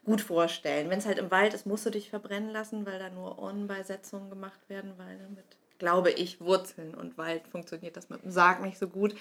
gut 0.05 0.21
vorstellen. 0.21 0.89
Wenn 0.89 0.99
es 0.99 1.05
halt 1.05 1.17
im 1.17 1.31
Wald 1.31 1.53
ist, 1.53 1.65
musst 1.65 1.85
du 1.85 1.89
dich 1.89 2.09
verbrennen 2.09 2.49
lassen, 2.51 2.85
weil 2.85 2.99
da 2.99 3.09
nur 3.09 3.39
Urnenbeisetzungen 3.39 4.29
gemacht 4.29 4.59
werden, 4.69 4.93
weil 4.97 5.17
damit, 5.19 5.45
glaube 5.79 6.11
ich, 6.11 6.41
Wurzeln 6.41 6.95
und 6.95 7.17
Wald 7.17 7.47
funktioniert 7.47 7.97
das 7.97 8.09
mit 8.09 8.23
dem 8.23 8.31
Sarg 8.31 8.61
nicht 8.61 8.77
so 8.77 8.87
gut. 8.87 9.15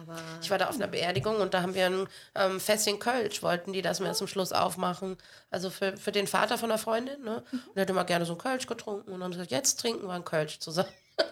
Aber 0.00 0.16
Ich 0.42 0.50
war 0.50 0.58
da 0.58 0.68
auf 0.68 0.74
einer 0.74 0.88
Beerdigung 0.88 1.36
und 1.36 1.54
da 1.54 1.62
haben 1.62 1.74
wir 1.74 1.86
ein 1.86 2.08
ähm, 2.34 2.60
Fässchen 2.60 2.98
Kölsch, 2.98 3.42
wollten 3.42 3.72
die 3.72 3.82
das 3.82 4.00
mir 4.00 4.12
zum 4.14 4.26
Schluss 4.26 4.52
aufmachen. 4.52 5.16
Also 5.50 5.70
für, 5.70 5.96
für 5.96 6.12
den 6.12 6.26
Vater 6.26 6.58
von 6.58 6.70
einer 6.70 6.78
Freundin. 6.78 7.22
Ne? 7.22 7.44
Und 7.52 7.76
der 7.76 7.82
hat 7.82 7.90
immer 7.90 8.04
gerne 8.04 8.24
so 8.26 8.32
ein 8.32 8.38
Kölsch 8.38 8.66
getrunken. 8.66 9.12
Und 9.12 9.20
dann 9.20 9.30
gesagt, 9.30 9.50
jetzt 9.50 9.78
trinken 9.78 10.06
wir 10.06 10.14
ein 10.14 10.24
Kölsch 10.24 10.58
zusammen. 10.58 10.88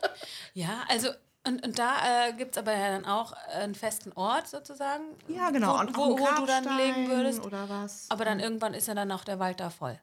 Ja, 0.54 0.84
also 0.88 1.08
und, 1.46 1.66
und 1.66 1.78
da 1.78 2.28
äh, 2.28 2.32
gibt 2.32 2.56
es 2.56 2.58
aber 2.58 2.72
ja 2.72 2.92
dann 2.92 3.04
auch 3.04 3.32
einen 3.32 3.74
festen 3.74 4.12
Ort 4.12 4.48
sozusagen. 4.48 5.02
ja, 5.28 5.50
genau. 5.50 5.78
Wo, 5.92 6.16
wo, 6.16 6.20
wo 6.20 6.40
du 6.40 6.46
dann 6.46 6.64
legen 6.78 7.10
würdest. 7.10 7.44
Oder 7.44 7.68
was. 7.68 8.06
Aber 8.08 8.24
dann 8.24 8.40
irgendwann 8.40 8.72
ist 8.72 8.88
ja 8.88 8.94
dann 8.94 9.12
auch 9.12 9.24
der 9.24 9.38
Wald 9.40 9.60
da 9.60 9.68
voll. 9.68 10.00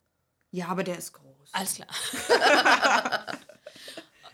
ja, 0.52 0.68
aber 0.68 0.84
der 0.84 0.98
ist 0.98 1.14
groß. 1.14 1.50
Alles 1.54 1.76
klar. 1.76 1.88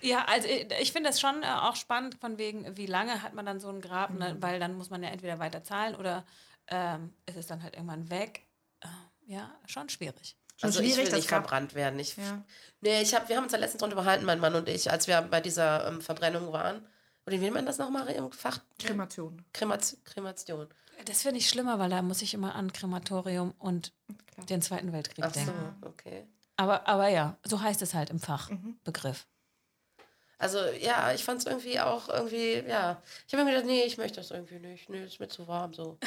ja, 0.01 0.25
also 0.25 0.47
ich, 0.47 0.67
ich 0.79 0.91
finde 0.91 1.09
das 1.09 1.19
schon 1.19 1.43
äh, 1.43 1.47
auch 1.47 1.75
spannend, 1.75 2.15
von 2.19 2.37
wegen, 2.37 2.75
wie 2.77 2.85
lange 2.85 3.21
hat 3.23 3.33
man 3.33 3.45
dann 3.45 3.59
so 3.59 3.69
ein 3.69 3.81
Grab, 3.81 4.11
ne? 4.11 4.33
Mhm. 4.35 4.41
weil 4.43 4.59
dann 4.59 4.75
muss 4.75 4.89
man 4.89 5.03
ja 5.03 5.09
entweder 5.09 5.39
weiter 5.39 5.63
zahlen 5.63 5.95
oder 5.95 6.25
ähm, 6.67 7.13
ist 7.25 7.37
es 7.37 7.47
dann 7.47 7.63
halt 7.63 7.75
irgendwann 7.75 8.09
weg. 8.09 8.45
Äh, 8.81 8.87
ja, 9.25 9.53
schon 9.65 9.89
schwierig. 9.89 10.37
Schon 10.57 10.67
Also 10.69 10.79
ich 10.79 10.93
schwierig, 10.93 10.97
will 11.05 11.11
das 11.11 11.19
nicht 11.19 11.29
Grab- 11.29 11.43
verbrannt 11.43 11.75
werden. 11.75 11.99
Ich, 11.99 12.17
Ja. 12.17 12.43
Nee, 12.81 13.01
ich 13.01 13.13
hab, 13.15 13.29
wir 13.29 13.37
haben 13.37 13.43
uns 13.43 13.51
da 13.53 13.57
letztens 13.59 13.79
drunter 13.81 13.97
unterhalten, 13.97 14.25
mein 14.25 14.39
Mann 14.39 14.55
und 14.55 14.67
ich, 14.69 14.89
als 14.91 15.07
wir 15.07 15.21
bei 15.21 15.39
dieser 15.41 15.87
ähm, 15.87 16.01
Verbrennung 16.01 16.51
waren. 16.51 16.85
Oder 17.25 17.35
wie 17.35 17.41
nennt 17.41 17.55
man 17.55 17.65
das 17.65 17.77
nochmal 17.77 18.07
im 18.09 18.31
Fach? 18.31 18.59
Kremation. 18.79 19.43
Kremat 19.53 19.95
Kremation. 20.05 20.67
Das 21.05 21.21
finde 21.23 21.39
ich 21.39 21.49
schlimmer, 21.49 21.77
weil 21.77 21.89
da 21.89 22.01
muss 22.01 22.21
ich 22.21 22.33
immer 22.33 22.55
an 22.55 22.71
Krematorium 22.73 23.53
und 23.59 23.93
Klar. 24.33 24.45
den 24.47 24.61
Zweiten 24.61 24.93
Weltkrieg 24.93 25.23
Ach 25.25 25.33
so, 25.33 25.39
denken. 25.41 25.75
okay. 25.85 26.25
Aber, 26.55 26.87
aber 26.87 27.09
ja, 27.09 27.37
so 27.43 27.61
heißt 27.61 27.81
es 27.83 27.93
halt 27.93 28.09
im 28.09 28.19
Fachbegriff. 28.19 29.27
Also 30.39 30.59
ja, 30.79 31.13
ich 31.13 31.23
fand 31.23 31.39
es 31.39 31.47
irgendwie 31.47 31.79
auch 31.79 32.09
irgendwie, 32.09 32.63
ja. 32.67 33.01
Ich 33.27 33.33
habe 33.33 33.43
mir 33.43 33.51
gedacht, 33.51 33.65
nee, 33.65 33.83
ich 33.83 33.97
möchte 33.97 34.17
das 34.17 34.31
irgendwie 34.31 34.59
nicht. 34.59 34.89
Nee, 34.89 35.03
ist 35.03 35.19
mir 35.19 35.27
zu 35.27 35.47
warm 35.47 35.73
so. 35.73 35.97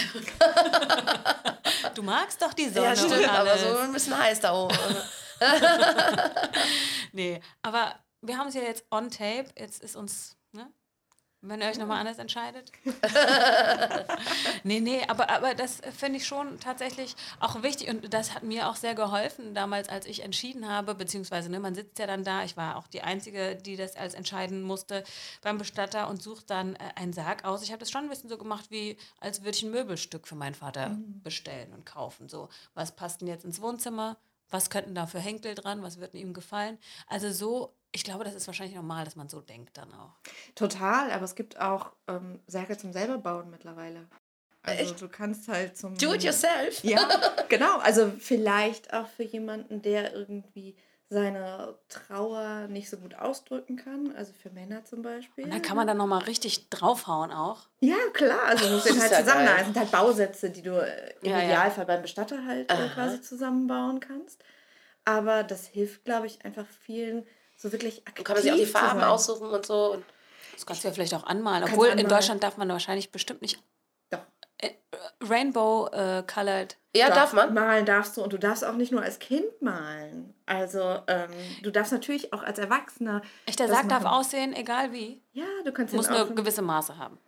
Du 1.95 2.03
magst 2.03 2.41
doch 2.41 2.55
die 2.55 2.69
Sonne 2.69 2.87
ja, 2.87 2.97
stimmt, 2.97 3.29
aber 3.29 3.59
so 3.59 3.77
ein 3.79 3.93
bisschen 3.93 4.17
heiß 4.17 4.41
da 4.41 4.55
oben. 4.55 4.77
Nee, 7.13 7.41
aber 7.63 7.99
wir 8.21 8.39
haben 8.39 8.49
es 8.49 8.55
ja 8.55 8.63
jetzt 8.63 8.85
on 8.91 9.11
tape. 9.11 9.47
Jetzt 9.59 9.83
ist 9.83 9.97
uns? 9.97 10.37
Wenn 11.43 11.61
ihr 11.61 11.69
euch 11.69 11.79
nochmal 11.79 12.01
anders 12.01 12.19
entscheidet. 12.19 12.71
Nee, 14.63 14.81
nee, 14.81 15.03
aber, 15.09 15.31
aber 15.31 15.55
das 15.55 15.81
finde 15.97 16.19
ich 16.19 16.27
schon 16.27 16.61
tatsächlich 16.61 17.17
auch 17.39 17.63
wichtig 17.63 17.89
und 17.89 18.13
das 18.13 18.35
hat 18.35 18.43
mir 18.43 18.69
auch 18.69 18.77
sehr 18.77 18.95
geholfen 18.95 19.55
damals, 19.55 19.89
als 19.89 20.07
ich 20.07 20.23
entschieden 20.23 20.69
habe, 20.69 20.95
beziehungsweise 20.95 21.51
ne, 21.51 21.61
man 21.61 21.75
sitzt 21.75 21.99
ja 21.99 22.07
dann 22.07 22.25
da, 22.25 22.45
ich 22.45 22.57
war 22.57 22.77
auch 22.77 22.87
die 22.87 23.03
Einzige, 23.03 23.57
die 23.57 23.77
das 23.77 23.97
als 23.97 24.15
entscheiden 24.15 24.63
musste 24.63 25.05
beim 25.43 25.59
Bestatter 25.59 26.09
und 26.09 26.23
sucht 26.23 26.51
dann 26.51 26.77
äh, 26.77 26.79
einen 26.97 27.13
Sarg 27.13 27.45
aus. 27.45 27.63
Ich 27.63 27.71
habe 27.71 27.81
das 27.81 27.91
schon 27.91 28.05
ein 28.05 28.11
bisschen 28.11 28.29
so 28.29 28.39
gemacht, 28.39 28.71
wie 28.71 28.97
als 29.19 29.41
würde 29.43 29.57
ich 29.57 29.63
ein 29.63 29.71
Möbelstück 29.71 30.29
für 30.29 30.35
meinen 30.35 30.55
Vater 30.55 30.91
mhm. 30.91 31.23
bestellen 31.23 31.73
und 31.73 31.87
kaufen. 31.87 32.29
So, 32.29 32.49
was 32.75 32.95
passt 32.95 33.21
denn 33.21 33.29
jetzt 33.29 33.45
ins 33.45 33.63
Wohnzimmer? 33.63 34.17
Was 34.51 34.71
könnten 34.71 34.95
da 34.95 35.07
für 35.07 35.21
Henkel 35.21 35.55
dran? 35.55 35.83
Was 35.83 35.99
wird 35.99 36.15
ihm 36.15 36.35
gefallen? 36.35 36.79
Also 37.07 37.31
so 37.31 37.75
ich 37.93 38.05
glaube, 38.05 38.25
das 38.25 38.35
ist 38.35 38.47
wahrscheinlich 38.47 38.77
normal, 38.77 39.05
dass 39.05 39.17
man 39.17 39.29
so 39.29 39.41
denkt 39.41 39.77
dann 39.77 39.93
auch. 39.93 40.15
Total, 40.55 41.11
aber 41.11 41.25
es 41.25 41.35
gibt 41.35 41.61
auch 41.61 41.93
ähm, 42.07 42.41
Särge 42.47 42.79
zum 42.79 42.93
selber 42.93 43.19
bauen 43.19 43.51
mittlerweile. 43.51 44.07
Also 44.63 44.93
Echt? 44.93 45.01
du 45.01 45.09
kannst 45.09 45.49
halt 45.49 45.77
zum... 45.77 45.97
Do 45.97 46.13
it 46.15 46.23
yourself? 46.23 46.85
Ja, 46.85 47.09
genau. 47.49 47.79
Also 47.79 48.13
vielleicht 48.19 48.93
auch 48.93 49.09
für 49.09 49.23
jemanden, 49.23 49.83
der 49.83 50.15
irgendwie 50.15 50.77
seine 51.13 51.75
Trauer 51.89 52.69
nicht 52.69 52.89
so 52.89 52.97
gut 52.97 53.17
ausdrücken 53.17 53.77
kann, 53.77 54.15
also 54.17 54.33
für 54.33 54.49
Männer 54.51 54.85
zum 54.85 55.03
Beispiel. 55.03 55.45
Und 55.45 55.53
da 55.53 55.59
kann 55.59 55.77
man 55.77 55.89
dann 55.89 55.97
nochmal 55.97 56.23
richtig 56.23 56.71
draufhauen 56.71 57.33
auch. 57.33 57.67
Ja, 57.81 57.97
klar, 58.13 58.45
also 58.47 58.65
du 58.65 58.75
musst 58.75 58.89
den 58.89 59.01
halt 59.01 59.13
zusammen, 59.13 59.45
da 59.45 59.65
sind 59.65 59.77
halt 59.77 59.91
Bausätze, 59.91 60.51
die 60.51 60.63
du 60.63 60.71
äh, 60.71 61.15
im 61.23 61.33
ja, 61.33 61.39
Idealfall 61.39 61.83
ja. 61.83 61.95
beim 61.95 62.03
Bestatter 62.03 62.47
halt 62.47 62.71
äh, 62.71 62.89
quasi 62.95 63.21
zusammenbauen 63.21 63.99
kannst. 63.99 64.45
Aber 65.05 65.43
das 65.43 65.67
hilft, 65.67 66.05
glaube 66.05 66.29
ich, 66.29 66.45
einfach 66.45 66.67
vielen 66.85 67.27
so 67.57 67.73
wirklich 67.73 68.07
aktiv 68.07 68.25
Kann 68.25 68.37
man 68.37 68.43
sich 68.45 68.53
auch 68.53 68.57
die 68.57 68.67
Farben 68.67 69.03
aussuchen 69.03 69.51
und 69.51 69.67
so. 69.67 69.95
Und 69.95 70.05
das 70.55 70.65
kannst 70.65 70.85
du 70.85 70.89
ja 70.89 70.95
vielleicht 70.95 71.15
auch 71.15 71.25
anmalen. 71.25 71.65
Obwohl 71.65 71.89
anmalen. 71.89 71.99
in 71.99 72.09
Deutschland 72.09 72.45
darf 72.45 72.57
man 72.57 72.69
wahrscheinlich 72.69 73.11
bestimmt 73.11 73.43
nicht 73.43 73.61
Rainbow 75.23 75.89
äh, 75.93 76.23
colored. 76.23 76.77
Ja, 76.95 77.09
darf, 77.09 77.17
darf, 77.17 77.33
man. 77.33 77.55
Malen 77.55 77.87
darfst 77.87 78.17
du 78.17 78.23
und 78.23 78.33
du 78.33 78.39
darfst 78.39 78.65
auch 78.65 78.75
nicht 78.75 78.91
nur 78.91 79.03
als 79.03 79.19
Kind 79.19 79.61
malen. 79.61 80.35
Also 80.47 80.99
ähm, 81.07 81.31
du 81.63 81.71
darfst 81.71 81.93
natürlich 81.93 82.33
auch 82.33 82.43
als 82.43 82.59
Erwachsener. 82.59 83.23
Echt, 83.47 83.61
der 83.61 83.69
Sarg 83.69 83.89
darf 83.89 84.05
aussehen, 84.05 84.55
egal 84.55 84.93
wie. 84.93 85.23
Ja, 85.33 85.45
du 85.65 85.73
kannst. 85.73 85.95
Muss 85.95 86.11
nur 86.11 86.35
gewisse 86.35 86.63
Maße 86.63 86.99
haben. 86.99 87.19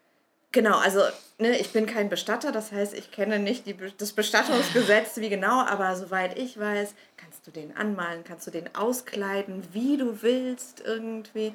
Genau, 0.53 0.77
also 0.77 1.01
ne, 1.38 1.59
ich 1.59 1.73
bin 1.73 1.87
kein 1.87 2.11
Bestatter, 2.11 2.53
das 2.53 2.73
heißt, 2.73 2.92
ich 2.92 3.11
kenne 3.11 3.38
nicht 3.38 3.64
die, 3.64 3.75
das 3.97 4.12
Bestattungsgesetz 4.12 5.16
wie 5.16 5.31
genau, 5.31 5.62
aber 5.62 5.97
soweit 5.97 6.38
ich 6.38 6.61
weiß, 6.61 6.95
kannst 7.16 7.47
du 7.47 7.51
den 7.51 7.75
anmalen, 7.75 8.23
kannst 8.23 8.47
du 8.47 8.51
den 8.51 8.75
auskleiden, 8.75 9.66
wie 9.73 9.97
du 9.97 10.21
willst 10.21 10.83
irgendwie. 10.85 11.55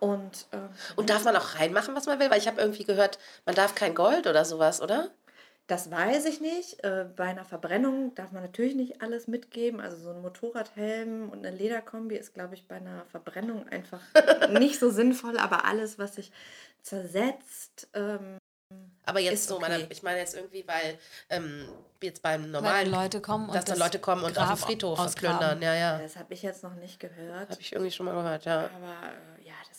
Und, 0.00 0.46
ähm, 0.52 0.68
und 0.96 1.10
darf 1.10 1.24
man 1.24 1.36
auch 1.36 1.54
reinmachen, 1.54 1.94
was 1.94 2.06
man 2.06 2.18
will? 2.18 2.30
Weil 2.30 2.38
ich 2.38 2.48
habe 2.48 2.60
irgendwie 2.60 2.84
gehört, 2.84 3.18
man 3.46 3.54
darf 3.54 3.74
kein 3.74 3.94
Gold 3.94 4.26
oder 4.26 4.44
sowas, 4.44 4.80
oder? 4.80 5.10
Das 5.66 5.90
weiß 5.90 6.26
ich 6.26 6.40
nicht. 6.40 6.84
Äh, 6.84 7.06
bei 7.16 7.24
einer 7.24 7.46
Verbrennung 7.46 8.14
darf 8.14 8.32
man 8.32 8.42
natürlich 8.42 8.74
nicht 8.74 9.00
alles 9.00 9.28
mitgeben. 9.28 9.80
Also 9.80 9.96
so 9.96 10.10
ein 10.10 10.20
Motorradhelm 10.20 11.30
und 11.30 11.44
eine 11.44 11.56
Lederkombi 11.56 12.16
ist, 12.16 12.34
glaube 12.34 12.54
ich, 12.54 12.68
bei 12.68 12.76
einer 12.76 13.06
Verbrennung 13.06 13.66
einfach 13.68 14.00
nicht 14.50 14.78
so 14.78 14.90
sinnvoll. 14.90 15.38
Aber 15.38 15.64
alles, 15.64 15.98
was 15.98 16.16
sich 16.16 16.32
zersetzt. 16.82 17.88
Ähm, 17.94 18.38
aber 19.06 19.20
jetzt 19.20 19.48
so, 19.48 19.56
okay. 19.56 19.68
meine, 19.68 19.86
ich 19.90 20.02
meine 20.02 20.18
jetzt 20.18 20.34
irgendwie, 20.34 20.66
weil 20.66 20.98
ähm, 21.28 21.68
jetzt 22.02 22.22
beim 22.22 22.50
normalen, 22.50 22.90
weil 22.90 23.02
Leute 23.02 23.20
kommen 23.20 23.52
dass 23.52 23.64
dann 23.64 23.78
Leute 23.78 23.98
kommen 23.98 24.24
und 24.24 24.38
auf 24.38 24.48
den 24.48 24.56
Friedhof 24.56 24.98
ausplündern, 24.98 25.60
ja, 25.60 25.74
ja. 25.74 25.98
Das 25.98 26.16
habe 26.16 26.32
ich 26.32 26.42
jetzt 26.42 26.62
noch 26.62 26.74
nicht 26.74 27.00
gehört. 27.00 27.50
Habe 27.50 27.60
ich 27.60 27.72
irgendwie 27.72 27.90
schon 27.90 28.06
mal 28.06 28.14
gehört, 28.14 28.44
ja. 28.46 28.64
Aber 28.64 29.08
äh, 29.08 29.33
ja, 29.33 29.33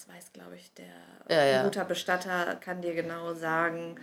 das 0.06 0.16
weiß, 0.16 0.34
glaube 0.34 0.56
ich, 0.56 0.74
der 0.74 0.86
ja, 1.30 1.44
ja. 1.44 1.64
guter 1.64 1.86
Bestatter 1.86 2.56
kann 2.56 2.82
dir 2.82 2.94
genau 2.94 3.34
sagen, 3.34 3.96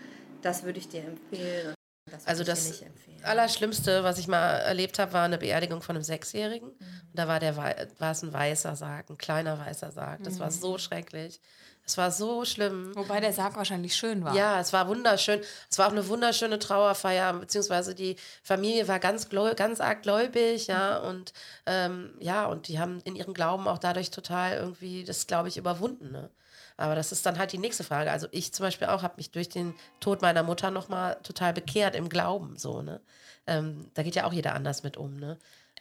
das 0.43 0.63
würde 0.63 0.79
ich 0.79 0.89
dir 0.89 1.05
empfehlen. 1.05 1.75
Das 2.11 2.27
also 2.27 2.45
das 2.45 2.83
Allerschlimmste, 3.23 4.03
was 4.03 4.19
ich 4.19 4.27
mal 4.27 4.59
erlebt 4.59 4.99
habe, 4.99 5.13
war 5.13 5.25
eine 5.25 5.39
Beerdigung 5.39 5.83
von 5.83 5.97
einem 5.97 6.03
Sechsjährigen. 6.03 6.69
Mhm. 6.69 7.01
Da 7.15 7.29
war, 7.29 7.39
der, 7.39 7.57
war 7.57 8.11
es 8.11 8.23
ein 8.23 8.33
weißer 8.33 8.75
Sarg, 8.75 9.09
ein 9.09 9.19
kleiner 9.19 9.59
weißer 9.59 9.93
Sarg. 9.93 10.23
Das 10.25 10.35
mhm. 10.35 10.41
war 10.41 10.51
so 10.51 10.79
schrecklich. 10.79 11.41
Es 11.85 11.99
war 11.99 12.11
so 12.11 12.45
schlimm. 12.45 12.93
Wobei 12.95 13.21
der 13.21 13.33
Sarg 13.33 13.57
wahrscheinlich 13.57 13.97
schön 13.97 14.25
war. 14.25 14.35
Ja, 14.35 14.61
es 14.61 14.73
war 14.73 14.89
wunderschön. 14.89 15.41
Es 15.69 15.79
war 15.79 15.89
auch 15.89 15.93
eine 15.93 16.07
wunderschöne 16.07 16.59
Trauerfeier, 16.59 17.33
beziehungsweise 17.33 17.95
die 17.95 18.17
Familie 18.43 18.87
war 18.87 19.01
ganz, 19.01 19.29
ganz 19.57 19.81
arg 19.81 20.03
gläubig, 20.03 20.69
ja, 20.69 20.99
und 20.99 21.33
ähm, 21.67 22.15
ja, 22.21 22.47
und 22.47 22.69
die 22.69 22.79
haben 22.79 23.01
in 23.05 23.17
ihrem 23.17 23.35
Glauben 23.35 23.67
auch 23.67 23.79
dadurch 23.79 24.11
total 24.11 24.57
irgendwie 24.57 25.05
das, 25.05 25.27
glaube 25.27 25.49
ich, 25.49 25.57
überwunden. 25.57 26.13
Ne? 26.13 26.31
Aber 26.77 26.95
das 26.95 27.13
ist 27.13 27.27
dann 27.27 27.39
halt 27.39 27.53
die 27.53 27.59
nächste 27.59 27.85
Frage. 27.85 28.11
Also 28.11 28.29
ich 28.31 28.53
zum 28.53 28.65
Beispiel 28.65 28.89
auch 28.89 29.03
habe 29.03 29.15
mich 29.17 29.31
durch 29.31 29.49
den 29.49 29.75
Tod 30.01 30.23
meiner 30.23 30.43
Mutter 30.43 30.71
nochmal 30.71 31.19
total 31.23 31.53
bekehrt 31.53 31.95
im 31.95 32.09
Glauben, 32.09 32.57
so, 32.57 32.83
ne? 32.83 33.01
Ähm, 33.47 33.91
da 33.95 34.05
geht 34.05 34.15
ja 34.15 34.25
auch 34.25 34.33
jeder 34.33 34.55
anders 34.55 34.85
mit 34.85 34.97
um, 34.97 35.17
ne? 35.17 35.39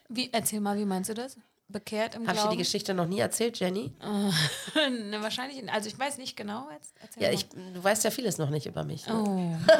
Wie, 0.09 0.29
erzähl 0.33 0.59
mal, 0.59 0.77
wie 0.77 0.85
meinst 0.85 1.09
du 1.09 1.13
das? 1.13 1.37
Bekehrt 1.71 2.15
im 2.15 2.21
Hab 2.21 2.33
Glauben. 2.33 2.37
Habe 2.37 2.37
ich 2.37 2.43
dir 2.43 2.49
die 2.51 2.63
Geschichte 2.63 2.93
noch 2.93 3.07
nie 3.07 3.19
erzählt, 3.19 3.59
Jenny? 3.59 3.91
ne, 4.01 5.21
wahrscheinlich, 5.21 5.71
also 5.71 5.87
ich 5.87 5.97
weiß 5.97 6.17
nicht 6.17 6.35
genau. 6.35 6.67
Jetzt, 6.71 6.93
ja, 7.17 7.31
ich, 7.31 7.47
du 7.49 7.83
weißt 7.83 8.03
ja 8.03 8.11
vieles 8.11 8.37
noch 8.37 8.49
nicht 8.49 8.65
über 8.65 8.83
mich. 8.83 9.07
Ne? 9.07 9.13
Oh. 9.13 9.55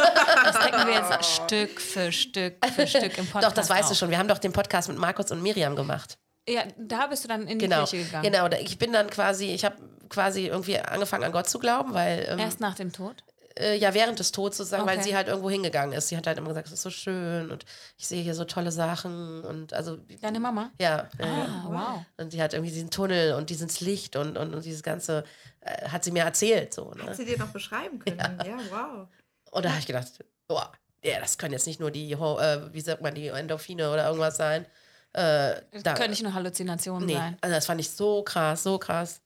Das 0.43 0.59
denken 0.59 0.87
wir 0.87 0.93
jetzt 0.93 1.25
Stück 1.25 1.79
für 1.79 2.11
Stück 2.11 2.65
für 2.65 2.87
Stück 2.87 3.17
im 3.17 3.27
Podcast 3.27 3.43
Doch, 3.45 3.53
das 3.53 3.69
weißt 3.69 3.91
du 3.91 3.95
schon. 3.95 4.09
Wir 4.09 4.17
haben 4.17 4.27
doch 4.27 4.39
den 4.39 4.51
Podcast 4.51 4.89
mit 4.89 4.97
Markus 4.97 5.31
und 5.31 5.41
Miriam 5.41 5.75
gemacht. 5.75 6.17
Ja, 6.49 6.63
da 6.77 7.07
bist 7.07 7.23
du 7.23 7.27
dann 7.27 7.47
in 7.47 7.59
die 7.59 7.65
genau, 7.65 7.85
Kirche 7.85 8.05
gegangen. 8.05 8.23
Genau, 8.23 8.47
ich 8.59 8.77
bin 8.77 8.91
dann 8.91 9.09
quasi, 9.09 9.51
ich 9.51 9.63
habe 9.63 9.75
quasi 10.09 10.47
irgendwie 10.47 10.79
angefangen 10.79 11.23
an 11.23 11.31
Gott 11.31 11.47
zu 11.47 11.59
glauben, 11.59 11.93
weil... 11.93 12.27
Ähm, 12.27 12.39
Erst 12.39 12.59
nach 12.59 12.75
dem 12.75 12.91
Tod? 12.91 13.23
Äh, 13.61 13.75
ja, 13.77 13.93
während 13.93 14.19
des 14.19 14.31
Todes 14.31 14.57
sozusagen, 14.57 14.83
okay. 14.83 14.97
weil 14.97 15.03
sie 15.03 15.15
halt 15.15 15.27
irgendwo 15.27 15.49
hingegangen 15.49 15.95
ist. 15.95 16.09
Sie 16.09 16.17
hat 16.17 16.27
halt 16.27 16.37
immer 16.37 16.49
gesagt, 16.49 16.67
es 16.67 16.73
ist 16.73 16.81
so 16.81 16.89
schön 16.89 17.51
und 17.51 17.65
ich 17.97 18.07
sehe 18.07 18.21
hier 18.21 18.35
so 18.35 18.43
tolle 18.45 18.71
Sachen 18.71 19.43
und 19.43 19.73
also. 19.73 19.97
Deine 20.21 20.39
Mama? 20.39 20.71
Ja. 20.79 21.09
Ah, 21.19 21.23
äh, 21.23 21.47
wow. 21.65 22.05
Und 22.17 22.31
sie 22.31 22.41
hat 22.41 22.53
irgendwie 22.53 22.71
diesen 22.71 22.89
Tunnel 22.89 23.33
und 23.35 23.49
dieses 23.49 23.79
Licht 23.81 24.15
und, 24.15 24.37
und, 24.37 24.53
und 24.53 24.65
dieses 24.65 24.83
Ganze, 24.83 25.23
äh, 25.61 25.87
hat 25.89 26.03
sie 26.03 26.11
mir 26.11 26.23
erzählt. 26.23 26.73
So, 26.73 26.91
ne? 26.91 27.03
Hat 27.05 27.15
sie 27.15 27.25
dir 27.25 27.37
noch 27.37 27.51
beschreiben 27.51 27.99
können? 27.99 28.19
Ja, 28.19 28.45
ja 28.45 28.57
wow. 28.69 29.07
Und 29.51 29.65
da 29.65 29.69
habe 29.69 29.79
ich 29.79 29.87
gedacht, 29.87 30.07
boah, 30.47 30.71
ja, 31.03 31.19
das 31.19 31.37
können 31.37 31.53
jetzt 31.53 31.67
nicht 31.67 31.79
nur 31.79 31.91
die, 31.91 32.11
äh, 32.11 32.73
wie 32.73 32.81
sagt 32.81 33.01
man, 33.01 33.15
die 33.15 33.27
Endorphine 33.27 33.91
oder 33.91 34.05
irgendwas 34.07 34.37
sein. 34.37 34.65
Äh, 35.13 35.61
das 35.83 35.97
können 35.97 36.11
nicht 36.11 36.23
nur 36.23 36.33
Halluzinationen 36.33 37.05
nee, 37.05 37.15
sein. 37.15 37.37
Also 37.41 37.55
das 37.55 37.65
fand 37.65 37.81
ich 37.81 37.89
so 37.89 38.23
krass, 38.23 38.63
so 38.63 38.77
krass. 38.77 39.21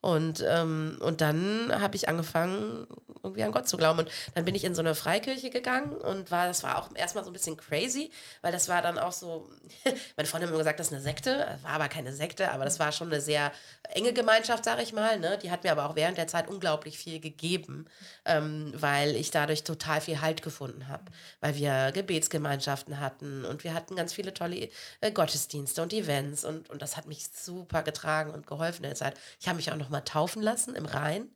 Und, 0.00 0.44
ähm, 0.46 0.98
und 1.00 1.20
dann 1.20 1.72
habe 1.72 1.96
ich 1.96 2.08
angefangen, 2.08 2.86
irgendwie 3.22 3.42
an 3.42 3.52
Gott 3.52 3.68
zu 3.68 3.76
glauben. 3.76 4.00
Und 4.00 4.10
dann 4.34 4.44
bin 4.44 4.54
ich 4.54 4.64
in 4.64 4.74
so 4.74 4.80
eine 4.80 4.94
Freikirche 4.94 5.50
gegangen 5.50 5.92
und 5.92 6.30
war, 6.30 6.46
das 6.46 6.62
war 6.62 6.78
auch 6.78 6.94
erstmal 6.94 7.24
so 7.24 7.30
ein 7.30 7.32
bisschen 7.32 7.56
crazy, 7.56 8.10
weil 8.42 8.52
das 8.52 8.68
war 8.68 8.82
dann 8.82 8.98
auch 8.98 9.12
so, 9.12 9.50
meine 10.16 10.28
Freundin 10.28 10.48
hat 10.48 10.54
immer 10.54 10.58
gesagt, 10.58 10.80
das 10.80 10.88
ist 10.88 10.92
eine 10.92 11.02
Sekte, 11.02 11.58
war 11.62 11.72
aber 11.72 11.88
keine 11.88 12.12
Sekte, 12.12 12.52
aber 12.52 12.64
das 12.64 12.78
war 12.78 12.92
schon 12.92 13.08
eine 13.08 13.20
sehr 13.20 13.52
enge 13.90 14.12
Gemeinschaft, 14.12 14.64
sage 14.64 14.82
ich 14.82 14.92
mal. 14.92 15.18
Ne? 15.18 15.38
Die 15.42 15.50
hat 15.50 15.64
mir 15.64 15.72
aber 15.72 15.88
auch 15.88 15.96
während 15.96 16.18
der 16.18 16.28
Zeit 16.28 16.48
unglaublich 16.48 16.98
viel 16.98 17.20
gegeben, 17.20 17.86
ähm, 18.24 18.72
weil 18.76 19.16
ich 19.16 19.30
dadurch 19.30 19.64
total 19.64 20.00
viel 20.00 20.20
Halt 20.20 20.42
gefunden 20.42 20.88
habe, 20.88 21.04
weil 21.40 21.56
wir 21.56 21.92
Gebetsgemeinschaften 21.92 23.00
hatten 23.00 23.44
und 23.44 23.64
wir 23.64 23.74
hatten 23.74 23.96
ganz 23.96 24.12
viele 24.12 24.32
tolle 24.32 24.68
äh, 25.00 25.10
Gottesdienste 25.10 25.82
und 25.82 25.92
Events 25.92 26.44
und, 26.44 26.70
und 26.70 26.82
das 26.82 26.96
hat 26.96 27.06
mich 27.06 27.26
super 27.32 27.82
getragen 27.82 28.30
und 28.30 28.46
geholfen 28.46 28.84
in 28.84 28.90
der 28.90 28.96
Zeit. 28.96 29.18
Ich 29.40 29.48
habe 29.48 29.56
mich 29.56 29.70
auch 29.72 29.76
noch 29.76 29.87
mal 29.90 30.00
taufen 30.02 30.42
lassen 30.42 30.74
im 30.74 30.86
Rhein, 30.86 31.30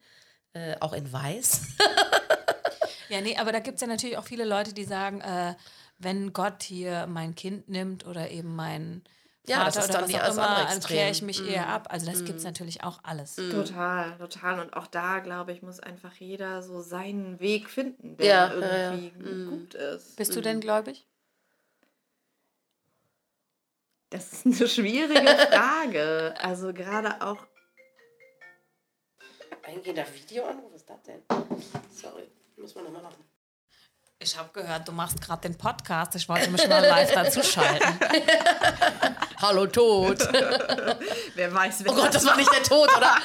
äh, 0.53 0.77
auch 0.81 0.93
in 0.93 1.13
Weiß. 1.13 1.63
ja, 3.09 3.21
nee, 3.21 3.37
aber 3.37 3.53
da 3.53 3.61
gibt 3.61 3.77
es 3.77 3.81
ja 3.81 3.87
natürlich 3.87 4.19
auch 4.19 4.25
viele 4.25 4.45
Leute, 4.45 4.73
die 4.73 4.85
sagen, 4.85 5.21
äh, 5.21 5.55
wenn 5.99 6.33
Gott 6.33 6.63
hier 6.63 7.07
mein 7.07 7.35
Kind 7.35 7.69
nimmt 7.69 8.07
oder 8.07 8.31
eben 8.31 8.55
mein 8.57 9.03
Vater 9.45 9.59
ja, 9.59 9.65
das 9.65 9.77
ist 9.77 9.93
dann 9.93 10.05
was 10.05 10.15
auch 10.15 10.35
immer, 10.35 10.67
dann 10.69 10.81
kläre 10.81 11.11
ich 11.11 11.21
mich 11.21 11.43
mm. 11.43 11.49
eher 11.49 11.69
ab. 11.69 11.89
Also 11.91 12.07
das 12.07 12.23
mm. 12.23 12.25
gibt 12.27 12.39
es 12.39 12.45
natürlich 12.45 12.85
auch 12.85 13.01
alles. 13.03 13.37
Mm. 13.37 13.51
Total, 13.51 14.17
total. 14.17 14.61
Und 14.61 14.75
auch 14.75 14.87
da, 14.87 15.19
glaube 15.19 15.51
ich, 15.51 15.63
muss 15.63 15.81
einfach 15.81 16.15
jeder 16.15 16.63
so 16.63 16.81
seinen 16.81 17.41
Weg 17.41 17.69
finden, 17.69 18.17
der 18.17 18.27
ja, 18.27 18.53
irgendwie 18.53 19.13
ja, 19.19 19.31
ja. 19.31 19.51
gut 19.51 19.75
ist. 19.75 20.17
Bist 20.17 20.37
du 20.37 20.41
denn 20.41 20.61
gläubig? 20.61 21.09
Das 24.11 24.33
ist 24.33 24.47
eine 24.47 24.69
schwierige 24.69 25.27
Frage. 25.51 26.35
Also 26.39 26.73
gerade 26.73 27.21
auch 27.21 27.45
eingehender 29.73 30.05
Videoanruf? 30.15 30.73
Was 30.73 30.81
ist 30.83 30.91
das 30.91 31.03
denn? 31.03 31.23
Sorry, 31.95 32.31
muss 32.57 32.75
man 32.75 32.85
nochmal 32.85 33.03
machen. 33.03 33.25
Ich 34.19 34.37
habe 34.39 34.51
gehört, 34.53 34.87
du 34.87 34.93
machst 34.93 35.21
gerade 35.21 35.43
den 35.43 35.59
Podcast. 35.59 36.15
Ich 36.15 36.29
wollte 36.29 36.49
mich 36.51 36.67
mal 36.69 36.81
live 36.85 37.13
dazuschalten. 37.15 37.99
Hallo 39.43 39.67
Tod. 39.67 40.21
Wer 41.35 41.53
weiß, 41.53 41.85
wer 41.85 41.93
Oh 41.93 41.97
Gott, 41.97 42.15
das 42.15 42.25
war 42.25 42.37
nicht 42.37 42.53
der 42.53 42.63
Tod, 42.63 42.89
oder? 42.97 43.17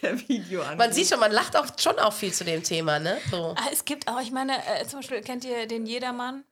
per 0.00 0.28
Video 0.28 0.62
an. 0.62 0.78
Man 0.78 0.92
sieht 0.92 1.08
schon, 1.08 1.18
man 1.18 1.32
lacht 1.32 1.56
auch 1.56 1.66
schon 1.76 1.98
auch 1.98 2.12
viel 2.12 2.32
zu 2.32 2.44
dem 2.44 2.62
Thema, 2.62 3.00
ne? 3.00 3.18
So. 3.30 3.56
Ah, 3.58 3.68
es 3.72 3.84
gibt 3.84 4.06
auch, 4.06 4.20
ich 4.20 4.30
meine, 4.30 4.56
äh, 4.66 4.86
zum 4.86 5.00
Beispiel, 5.00 5.20
kennt 5.22 5.44
ihr 5.44 5.66
den 5.66 5.84
Jedermann? 5.84 6.44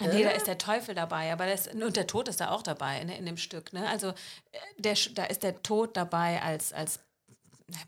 Nee, 0.00 0.24
da 0.24 0.30
ist 0.30 0.48
der 0.48 0.58
Teufel 0.58 0.94
dabei, 0.94 1.32
aber 1.32 1.46
das, 1.46 1.68
und 1.68 1.96
der 1.96 2.06
Tod 2.06 2.28
ist 2.28 2.40
da 2.40 2.50
auch 2.50 2.62
dabei 2.62 3.04
ne, 3.04 3.16
in 3.16 3.26
dem 3.26 3.36
Stück. 3.36 3.72
Ne? 3.72 3.88
Also 3.88 4.08
äh, 4.08 4.58
der, 4.76 4.96
da 5.14 5.24
ist 5.24 5.44
der 5.44 5.62
Tod 5.62 5.96
dabei 5.96 6.42
als, 6.42 6.72
als 6.72 6.98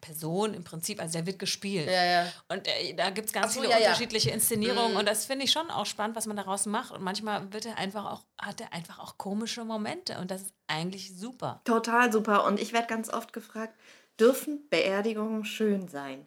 Person 0.00 0.54
im 0.54 0.64
Prinzip, 0.64 1.00
also 1.00 1.12
der 1.12 1.26
wird 1.26 1.38
gespielt. 1.38 1.86
Ja, 1.86 2.04
ja. 2.04 2.32
Und 2.48 2.66
äh, 2.66 2.94
da 2.94 3.10
gibt 3.10 3.26
es 3.26 3.32
ganz 3.32 3.54
so, 3.54 3.60
viele 3.60 3.72
ja, 3.72 3.78
unterschiedliche 3.78 4.30
Inszenierungen 4.30 4.96
und 4.96 5.06
das 5.06 5.26
finde 5.26 5.44
ich 5.44 5.52
schon 5.52 5.70
auch 5.70 5.84
spannend, 5.84 6.16
was 6.16 6.26
man 6.26 6.36
daraus 6.36 6.66
macht. 6.66 6.92
Und 6.92 7.02
manchmal 7.02 7.52
wird 7.52 7.66
er 7.66 7.76
einfach 7.76 8.04
auch, 8.06 8.22
hat 8.38 8.60
er 8.60 8.72
einfach 8.72 8.98
auch 8.98 9.18
komische 9.18 9.64
Momente 9.64 10.18
und 10.18 10.30
das 10.30 10.42
ist 10.42 10.54
eigentlich 10.66 11.16
super. 11.16 11.60
Total 11.64 12.10
super. 12.10 12.44
Und 12.44 12.58
ich 12.58 12.72
werde 12.72 12.86
ganz 12.86 13.10
oft 13.10 13.32
gefragt, 13.32 13.74
dürfen 14.18 14.66
Beerdigungen 14.70 15.44
schön 15.44 15.88
sein? 15.88 16.24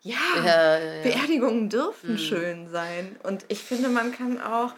Ja. 0.00 0.16
Beerdigungen 1.02 1.68
dürfen 1.68 2.16
schön 2.16 2.70
sein. 2.70 3.16
Und 3.24 3.44
ich 3.48 3.58
finde, 3.58 3.88
man 3.88 4.12
kann 4.12 4.40
auch 4.40 4.72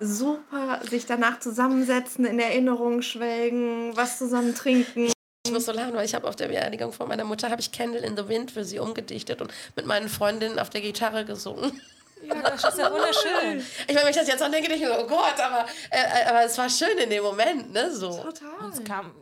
super 0.00 0.80
sich 0.88 1.06
danach 1.06 1.40
zusammensetzen, 1.40 2.24
in 2.24 2.38
Erinnerungen 2.38 3.02
schwelgen, 3.02 3.96
was 3.96 4.18
zusammen 4.18 4.54
trinken. 4.54 5.12
Ich 5.46 5.52
muss 5.52 5.64
so 5.66 5.72
lachen, 5.72 5.94
weil 5.94 6.04
ich 6.04 6.14
habe 6.14 6.28
auf 6.28 6.36
der 6.36 6.48
Beerdigung 6.48 6.92
von 6.92 7.08
meiner 7.08 7.24
Mutter 7.24 7.50
habe 7.50 7.60
ich 7.60 7.72
Candle 7.72 8.00
in 8.00 8.16
the 8.16 8.28
Wind 8.28 8.50
für 8.50 8.64
sie 8.64 8.78
umgedichtet 8.78 9.40
und 9.40 9.50
mit 9.76 9.86
meinen 9.86 10.08
Freundinnen 10.08 10.58
auf 10.58 10.68
der 10.70 10.80
Gitarre 10.82 11.24
gesungen. 11.24 11.80
Ja, 12.22 12.34
das 12.42 12.64
ist 12.64 12.78
ja 12.78 12.92
wunderschön. 12.92 13.64
Ich 13.86 13.94
meine, 13.94 14.02
wenn 14.02 14.10
ich 14.10 14.16
das 14.16 14.26
jetzt 14.26 14.42
auch 14.42 14.50
denke, 14.50 14.68
denke 14.68 14.84
ich 14.84 14.90
mir, 14.90 14.98
oh 14.98 15.06
Gott, 15.06 15.38
aber, 15.40 15.66
äh, 15.90 16.28
aber 16.28 16.44
es 16.44 16.58
war 16.58 16.68
schön 16.68 16.98
in 16.98 17.10
dem 17.10 17.22
Moment, 17.22 17.72
ne? 17.72 17.94
So. 17.94 18.10
Total. 18.10 18.70
Es 18.72 18.82
kam 18.84 19.12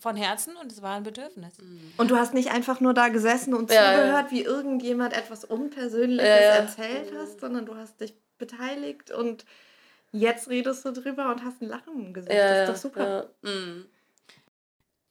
von 0.00 0.16
Herzen 0.16 0.56
und 0.56 0.72
es 0.72 0.80
war 0.80 0.96
ein 0.96 1.02
Bedürfnis. 1.02 1.54
Und 1.96 2.10
du 2.10 2.16
hast 2.16 2.34
nicht 2.34 2.50
einfach 2.50 2.80
nur 2.80 2.94
da 2.94 3.08
gesessen 3.08 3.52
und 3.52 3.70
Ja, 3.70 3.92
ja. 3.92 3.98
zugehört, 3.98 4.30
wie 4.30 4.42
irgendjemand 4.42 5.12
etwas 5.12 5.44
Unpersönliches 5.44 6.24
Ja, 6.26 6.40
ja. 6.40 6.54
erzählt 6.56 7.12
hast, 7.18 7.40
sondern 7.40 7.66
du 7.66 7.76
hast 7.76 8.00
dich 8.00 8.14
beteiligt 8.38 9.10
und 9.10 9.44
jetzt 10.20 10.48
redest 10.48 10.84
du 10.84 10.92
drüber 10.92 11.30
und 11.30 11.44
hast 11.44 11.60
ein 11.62 11.68
Lachen 11.68 12.06
im 12.06 12.12
Gesicht. 12.12 12.34
Ja, 12.34 12.48
das 12.48 12.68
ist 12.68 12.84
doch 12.84 12.90
super. 12.90 13.30
Ja. 13.42 13.50
Mm. 13.50 13.86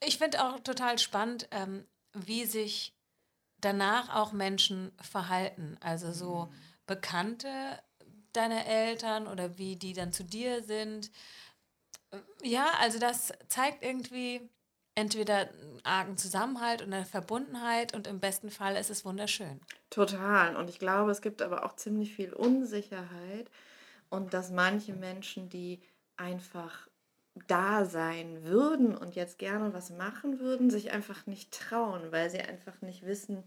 Ich 0.03 0.17
finde 0.17 0.43
auch 0.43 0.59
total 0.59 0.99
spannend, 0.99 1.47
ähm, 1.51 1.85
wie 2.13 2.45
sich 2.45 2.95
danach 3.59 4.15
auch 4.15 4.31
Menschen 4.31 4.91
verhalten. 5.01 5.77
Also 5.81 6.11
so 6.11 6.51
Bekannte 6.85 7.49
deiner 8.33 8.65
Eltern 8.65 9.27
oder 9.27 9.57
wie 9.57 9.75
die 9.75 9.93
dann 9.93 10.11
zu 10.11 10.23
dir 10.23 10.63
sind. 10.63 11.11
Ja, 12.43 12.67
also 12.79 12.99
das 12.99 13.33
zeigt 13.47 13.83
irgendwie 13.83 14.49
entweder 14.93 15.49
einen 15.49 15.81
argen 15.83 16.17
Zusammenhalt 16.17 16.81
und 16.81 16.93
eine 16.93 17.05
Verbundenheit 17.05 17.93
und 17.93 18.07
im 18.07 18.19
besten 18.19 18.49
Fall 18.49 18.75
ist 18.77 18.89
es 18.89 19.03
wunderschön. 19.03 19.59
Total. 19.89 20.55
Und 20.55 20.69
ich 20.69 20.79
glaube, 20.79 21.11
es 21.11 21.21
gibt 21.21 21.41
aber 21.41 21.65
auch 21.65 21.75
ziemlich 21.75 22.15
viel 22.15 22.33
Unsicherheit 22.33 23.49
und 24.09 24.33
dass 24.33 24.51
manche 24.51 24.93
Menschen, 24.93 25.49
die 25.49 25.81
einfach 26.17 26.87
da 27.47 27.85
sein 27.85 28.43
würden 28.43 28.95
und 28.95 29.15
jetzt 29.15 29.37
gerne 29.37 29.73
was 29.73 29.89
machen 29.89 30.39
würden, 30.39 30.69
sich 30.69 30.91
einfach 30.91 31.25
nicht 31.25 31.51
trauen, 31.51 32.11
weil 32.11 32.29
sie 32.29 32.39
einfach 32.39 32.81
nicht 32.81 33.05
wissen, 33.05 33.43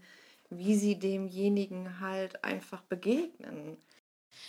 wie 0.49 0.75
sie 0.75 0.97
demjenigen 0.97 1.99
halt 1.99 2.43
einfach 2.43 2.81
begegnen. 2.81 3.77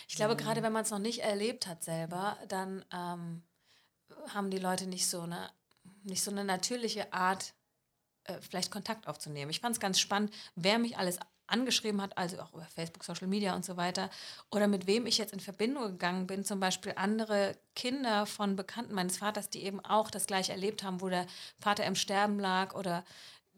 Ich 0.07 0.15
glaube, 0.15 0.35
gerade 0.35 0.61
wenn 0.61 0.73
man 0.73 0.83
es 0.83 0.91
noch 0.91 0.99
nicht 0.99 1.19
erlebt 1.19 1.67
hat 1.67 1.83
selber, 1.83 2.37
dann 2.47 2.85
ähm, 2.93 3.41
haben 4.27 4.51
die 4.51 4.59
Leute 4.59 4.87
nicht 4.87 5.07
so 5.07 5.21
eine, 5.21 5.49
nicht 6.03 6.23
so 6.23 6.31
eine 6.31 6.43
natürliche 6.43 7.11
Art, 7.13 7.53
äh, 8.25 8.39
vielleicht 8.41 8.71
Kontakt 8.71 9.07
aufzunehmen. 9.07 9.51
Ich 9.51 9.59
fand 9.59 9.75
es 9.75 9.79
ganz 9.79 9.99
spannend, 9.99 10.33
wer 10.55 10.77
mich 10.77 10.97
alles 10.97 11.19
angeschrieben 11.51 12.01
hat, 12.01 12.17
also 12.17 12.39
auch 12.39 12.53
über 12.53 12.65
Facebook, 12.65 13.03
Social 13.03 13.27
Media 13.27 13.55
und 13.55 13.65
so 13.65 13.77
weiter, 13.77 14.09
oder 14.51 14.67
mit 14.67 14.87
wem 14.87 15.05
ich 15.05 15.17
jetzt 15.17 15.33
in 15.33 15.39
Verbindung 15.39 15.83
gegangen 15.83 16.27
bin, 16.27 16.43
zum 16.43 16.59
Beispiel 16.59 16.93
andere 16.95 17.55
Kinder 17.75 18.25
von 18.25 18.55
Bekannten 18.55 18.93
meines 18.93 19.17
Vaters, 19.17 19.49
die 19.49 19.63
eben 19.63 19.79
auch 19.79 20.11
das 20.11 20.27
gleiche 20.27 20.51
erlebt 20.51 20.83
haben, 20.83 21.01
wo 21.01 21.09
der 21.09 21.27
Vater 21.59 21.85
im 21.85 21.95
Sterben 21.95 22.39
lag 22.39 22.75
oder 22.75 23.03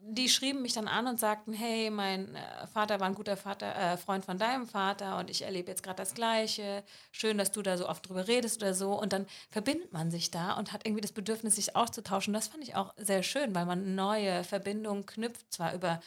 die 0.06 0.28
schrieben 0.28 0.60
mich 0.60 0.74
dann 0.74 0.86
an 0.86 1.06
und 1.06 1.18
sagten, 1.18 1.52
hey, 1.54 1.90
mein 1.90 2.34
äh, 2.34 2.66
Vater 2.66 3.00
war 3.00 3.06
ein 3.06 3.14
guter 3.14 3.38
Vater, 3.38 3.74
äh, 3.74 3.96
Freund 3.96 4.24
von 4.24 4.36
deinem 4.38 4.66
Vater 4.66 5.18
und 5.18 5.30
ich 5.30 5.42
erlebe 5.42 5.70
jetzt 5.70 5.82
gerade 5.82 5.96
das 5.96 6.14
Gleiche. 6.14 6.84
Schön, 7.10 7.38
dass 7.38 7.52
du 7.52 7.62
da 7.62 7.78
so 7.78 7.88
oft 7.88 8.06
drüber 8.06 8.28
redest 8.28 8.62
oder 8.62 8.74
so. 8.74 9.00
Und 9.00 9.14
dann 9.14 9.26
verbindet 9.48 9.92
man 9.92 10.10
sich 10.10 10.30
da 10.30 10.52
und 10.54 10.72
hat 10.72 10.86
irgendwie 10.86 11.00
das 11.00 11.12
Bedürfnis, 11.12 11.56
sich 11.56 11.74
auszutauschen. 11.74 12.34
Das 12.34 12.48
fand 12.48 12.62
ich 12.62 12.76
auch 12.76 12.92
sehr 12.98 13.22
schön, 13.22 13.54
weil 13.54 13.64
man 13.64 13.94
neue 13.94 14.44
Verbindungen 14.44 15.06
knüpft, 15.06 15.50
zwar 15.52 15.74
über 15.74 16.00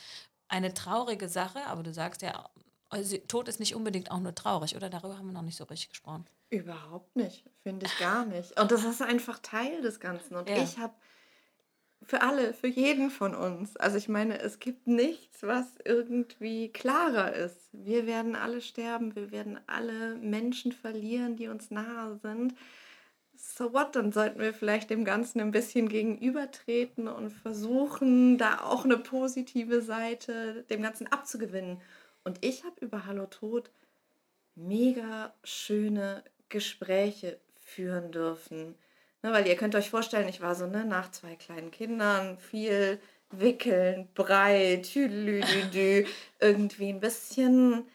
eine 0.49 0.73
traurige 0.73 1.29
Sache, 1.29 1.65
aber 1.67 1.83
du 1.83 1.93
sagst 1.93 2.21
ja, 2.21 2.49
also 2.89 3.17
Tod 3.27 3.47
ist 3.49 3.59
nicht 3.59 3.75
unbedingt 3.75 4.11
auch 4.11 4.19
nur 4.19 4.33
traurig, 4.35 4.75
oder? 4.75 4.89
Darüber 4.89 5.17
haben 5.17 5.27
wir 5.27 5.33
noch 5.33 5.41
nicht 5.41 5.57
so 5.57 5.65
richtig 5.65 5.89
gesprochen. 5.89 6.25
Überhaupt 6.49 7.15
nicht, 7.17 7.43
finde 7.61 7.85
ich 7.85 7.97
gar 7.97 8.25
nicht. 8.25 8.57
Und 8.59 8.71
das 8.71 8.85
ist 8.85 9.01
einfach 9.01 9.39
Teil 9.39 9.81
des 9.81 9.99
Ganzen. 9.99 10.35
Und 10.35 10.49
Ja. 10.49 10.57
ich 10.63 10.77
habe 10.77 10.93
für 12.03 12.21
alle, 12.21 12.53
für 12.53 12.67
jeden 12.67 13.09
von 13.09 13.35
uns, 13.35 13.75
also 13.75 13.97
ich 13.97 14.07
meine, 14.07 14.39
es 14.39 14.59
gibt 14.59 14.87
nichts, 14.87 15.43
was 15.43 15.75
irgendwie 15.83 16.71
klarer 16.71 17.33
ist. 17.33 17.69
Wir 17.73 18.05
werden 18.05 18.35
alle 18.35 18.61
sterben, 18.61 19.15
wir 19.15 19.31
werden 19.31 19.59
alle 19.67 20.15
Menschen 20.15 20.71
verlieren, 20.71 21.35
die 21.35 21.47
uns 21.47 21.71
nahe 21.71 22.17
sind. 22.17 22.53
So 23.39 23.71
what, 23.71 23.95
dann 23.95 24.11
sollten 24.11 24.39
wir 24.39 24.51
vielleicht 24.51 24.89
dem 24.89 25.05
Ganzen 25.05 25.39
ein 25.39 25.51
bisschen 25.51 25.89
gegenübertreten 25.89 27.07
und 27.07 27.29
versuchen, 27.29 28.39
da 28.39 28.61
auch 28.61 28.83
eine 28.83 28.97
positive 28.97 29.81
Seite 29.81 30.63
dem 30.71 30.81
Ganzen 30.81 31.05
abzugewinnen. 31.07 31.79
Und 32.23 32.43
ich 32.43 32.63
habe 32.63 32.83
über 32.83 33.05
Hallo 33.05 33.27
Tod 33.27 33.69
mega 34.55 35.33
schöne 35.43 36.23
Gespräche 36.49 37.39
führen 37.61 38.11
dürfen. 38.11 38.73
Ne, 39.21 39.31
weil 39.31 39.47
ihr 39.47 39.55
könnt 39.55 39.75
euch 39.75 39.91
vorstellen, 39.91 40.27
ich 40.27 40.41
war 40.41 40.55
so 40.55 40.65
ne, 40.65 40.83
nach 40.83 41.11
zwei 41.11 41.35
kleinen 41.35 41.69
Kindern, 41.69 42.39
viel 42.39 42.99
wickeln, 43.29 44.07
breit, 44.15 44.91
tüdelüdüdü, 44.91 46.05
irgendwie 46.39 46.89
ein 46.89 46.99
bisschen 46.99 47.85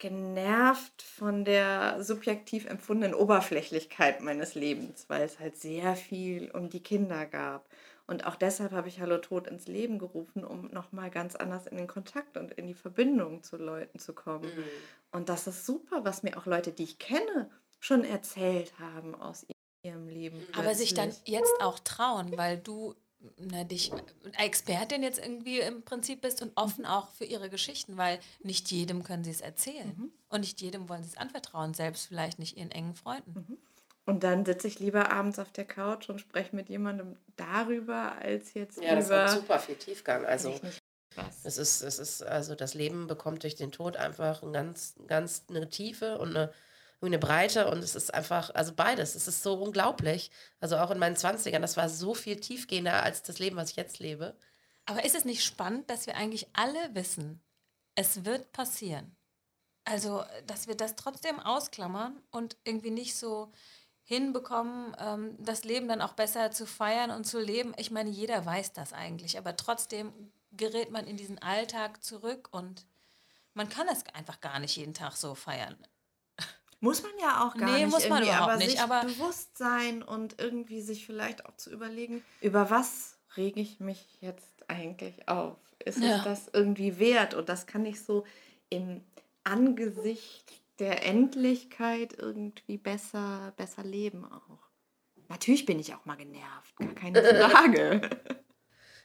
genervt 0.00 1.02
von 1.02 1.44
der 1.44 2.02
subjektiv 2.02 2.66
empfundenen 2.66 3.14
Oberflächlichkeit 3.14 4.20
meines 4.20 4.56
Lebens, 4.56 5.04
weil 5.08 5.22
es 5.22 5.38
halt 5.38 5.56
sehr 5.56 5.94
viel 5.94 6.50
um 6.50 6.68
die 6.68 6.82
Kinder 6.82 7.26
gab. 7.26 7.68
Und 8.08 8.26
auch 8.26 8.34
deshalb 8.34 8.72
habe 8.72 8.88
ich 8.88 8.98
Hallo 8.98 9.18
Tod 9.18 9.46
ins 9.46 9.68
Leben 9.68 10.00
gerufen, 10.00 10.42
um 10.42 10.68
nochmal 10.72 11.10
ganz 11.10 11.36
anders 11.36 11.68
in 11.68 11.76
den 11.76 11.86
Kontakt 11.86 12.36
und 12.36 12.50
in 12.50 12.66
die 12.66 12.74
Verbindung 12.74 13.44
zu 13.44 13.56
Leuten 13.56 14.00
zu 14.00 14.14
kommen. 14.14 14.50
Und 15.12 15.28
das 15.28 15.46
ist 15.46 15.64
super, 15.64 16.04
was 16.04 16.24
mir 16.24 16.36
auch 16.36 16.46
Leute, 16.46 16.72
die 16.72 16.82
ich 16.82 16.98
kenne, 16.98 17.48
schon 17.78 18.02
erzählt 18.02 18.72
haben 18.80 19.14
aus 19.14 19.46
ihrem 19.84 20.08
Leben. 20.08 20.44
Aber 20.56 20.74
sich 20.74 20.94
dann 20.94 21.10
plötzlich. 21.10 21.28
jetzt 21.28 21.54
auch 21.60 21.78
trauen, 21.78 22.36
weil 22.36 22.58
du 22.58 22.96
na, 23.36 23.64
dich 23.64 23.92
Expertin 24.38 25.02
jetzt 25.02 25.18
irgendwie 25.18 25.60
im 25.60 25.82
Prinzip 25.82 26.22
bist 26.22 26.42
und 26.42 26.52
offen 26.54 26.86
auch 26.86 27.10
für 27.10 27.24
ihre 27.24 27.50
Geschichten, 27.50 27.96
weil 27.96 28.18
nicht 28.42 28.70
jedem 28.70 29.02
können 29.02 29.24
sie 29.24 29.30
es 29.30 29.40
erzählen. 29.40 30.12
Und 30.28 30.40
nicht 30.40 30.60
jedem 30.60 30.88
wollen 30.88 31.02
sie 31.02 31.10
es 31.10 31.16
anvertrauen, 31.16 31.74
selbst 31.74 32.06
vielleicht 32.06 32.38
nicht 32.38 32.56
ihren 32.56 32.70
engen 32.70 32.94
Freunden. 32.94 33.58
Und 34.06 34.24
dann 34.24 34.44
sitze 34.44 34.66
ich 34.66 34.80
lieber 34.80 35.12
abends 35.12 35.38
auf 35.38 35.52
der 35.52 35.64
Couch 35.64 36.08
und 36.08 36.20
spreche 36.20 36.56
mit 36.56 36.68
jemandem 36.68 37.16
darüber, 37.36 38.16
als 38.20 38.54
jetzt 38.54 38.82
Ja, 38.82 38.94
das 38.94 39.06
über 39.06 39.22
hat 39.22 39.30
super 39.30 39.58
viel 39.58 39.76
Tiefgang. 39.76 40.24
Also 40.24 40.58
was. 41.14 41.44
es 41.44 41.58
ist, 41.58 41.82
es 41.82 41.98
ist, 41.98 42.22
also 42.22 42.54
das 42.54 42.74
Leben 42.74 43.06
bekommt 43.06 43.42
durch 43.42 43.56
den 43.56 43.72
Tod 43.72 43.96
einfach 43.96 44.42
ein 44.42 44.52
ganz, 44.52 44.94
ganz 45.06 45.44
eine 45.48 45.68
Tiefe 45.68 46.18
und 46.18 46.30
eine, 46.30 46.52
eine 47.06 47.18
Breite 47.18 47.70
und 47.70 47.78
es 47.78 47.94
ist 47.94 48.12
einfach, 48.12 48.54
also 48.54 48.72
beides, 48.74 49.14
es 49.14 49.26
ist 49.26 49.42
so 49.42 49.54
unglaublich. 49.54 50.30
Also 50.60 50.76
auch 50.76 50.90
in 50.90 50.98
meinen 50.98 51.16
20ern, 51.16 51.60
das 51.60 51.76
war 51.76 51.88
so 51.88 52.14
viel 52.14 52.36
tiefgehender 52.36 53.02
als 53.02 53.22
das 53.22 53.38
Leben, 53.38 53.56
was 53.56 53.70
ich 53.70 53.76
jetzt 53.76 53.98
lebe. 53.98 54.36
Aber 54.86 55.04
ist 55.04 55.14
es 55.14 55.24
nicht 55.24 55.44
spannend, 55.44 55.88
dass 55.88 56.06
wir 56.06 56.16
eigentlich 56.16 56.48
alle 56.52 56.94
wissen, 56.94 57.40
es 57.94 58.24
wird 58.24 58.52
passieren? 58.52 59.16
Also, 59.84 60.24
dass 60.46 60.68
wir 60.68 60.76
das 60.76 60.94
trotzdem 60.94 61.40
ausklammern 61.40 62.20
und 62.30 62.56
irgendwie 62.64 62.90
nicht 62.90 63.16
so 63.16 63.50
hinbekommen, 64.02 64.94
ähm, 64.98 65.36
das 65.38 65.64
Leben 65.64 65.88
dann 65.88 66.02
auch 66.02 66.14
besser 66.14 66.50
zu 66.50 66.66
feiern 66.66 67.10
und 67.10 67.24
zu 67.24 67.40
leben. 67.40 67.72
Ich 67.76 67.90
meine, 67.90 68.10
jeder 68.10 68.44
weiß 68.44 68.72
das 68.72 68.92
eigentlich, 68.92 69.38
aber 69.38 69.56
trotzdem 69.56 70.12
gerät 70.52 70.90
man 70.90 71.06
in 71.06 71.16
diesen 71.16 71.38
Alltag 71.38 72.02
zurück 72.02 72.48
und 72.50 72.86
man 73.54 73.68
kann 73.68 73.86
das 73.86 74.04
einfach 74.14 74.40
gar 74.40 74.58
nicht 74.58 74.76
jeden 74.76 74.94
Tag 74.94 75.16
so 75.16 75.34
feiern. 75.34 75.76
Muss 76.80 77.02
man 77.02 77.12
ja 77.20 77.44
auch 77.46 77.54
gar 77.56 77.70
Nee, 77.70 77.84
nicht. 77.84 77.92
muss 77.92 78.08
man 78.08 78.22
irgendwie, 78.22 78.38
aber 78.38 78.56
nicht, 78.56 78.70
sich 78.70 78.80
aber- 78.80 79.02
bewusst 79.02 79.56
sein 79.58 80.02
und 80.02 80.40
irgendwie 80.40 80.80
sich 80.80 81.04
vielleicht 81.06 81.44
auch 81.46 81.54
zu 81.56 81.70
überlegen, 81.70 82.24
über 82.40 82.70
was 82.70 83.18
rege 83.36 83.60
ich 83.60 83.80
mich 83.80 84.18
jetzt 84.20 84.64
eigentlich 84.68 85.28
auf? 85.28 85.56
Ist 85.84 85.98
Ja. 86.02 86.16
es 86.18 86.24
das 86.24 86.50
irgendwie 86.52 86.98
wert? 86.98 87.34
Und 87.34 87.48
das 87.48 87.66
kann 87.66 87.84
ich 87.84 88.02
so 88.02 88.24
im 88.70 89.02
Angesicht 89.44 90.52
der 90.78 91.04
Endlichkeit 91.06 92.14
irgendwie 92.18 92.78
besser, 92.78 93.52
besser 93.56 93.82
leben 93.84 94.24
auch. 94.24 94.58
Natürlich 95.28 95.66
bin 95.66 95.78
ich 95.78 95.94
auch 95.94 96.04
mal 96.06 96.16
genervt, 96.16 96.74
gar 96.76 96.94
keine 96.94 97.22
Frage. 97.50 98.00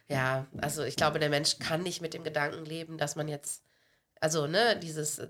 Ja, 0.08 0.46
also 0.58 0.82
ich 0.82 0.96
glaube, 0.96 1.18
der 1.18 1.28
Mensch 1.30 1.58
kann 1.58 1.82
nicht 1.82 2.00
mit 2.00 2.14
dem 2.14 2.24
Gedanken 2.24 2.64
leben, 2.64 2.96
dass 2.96 3.16
man 3.16 3.28
jetzt, 3.28 3.62
also, 4.20 4.46
ne, 4.46 4.78
dieses, 4.78 5.18
äh, 5.18 5.28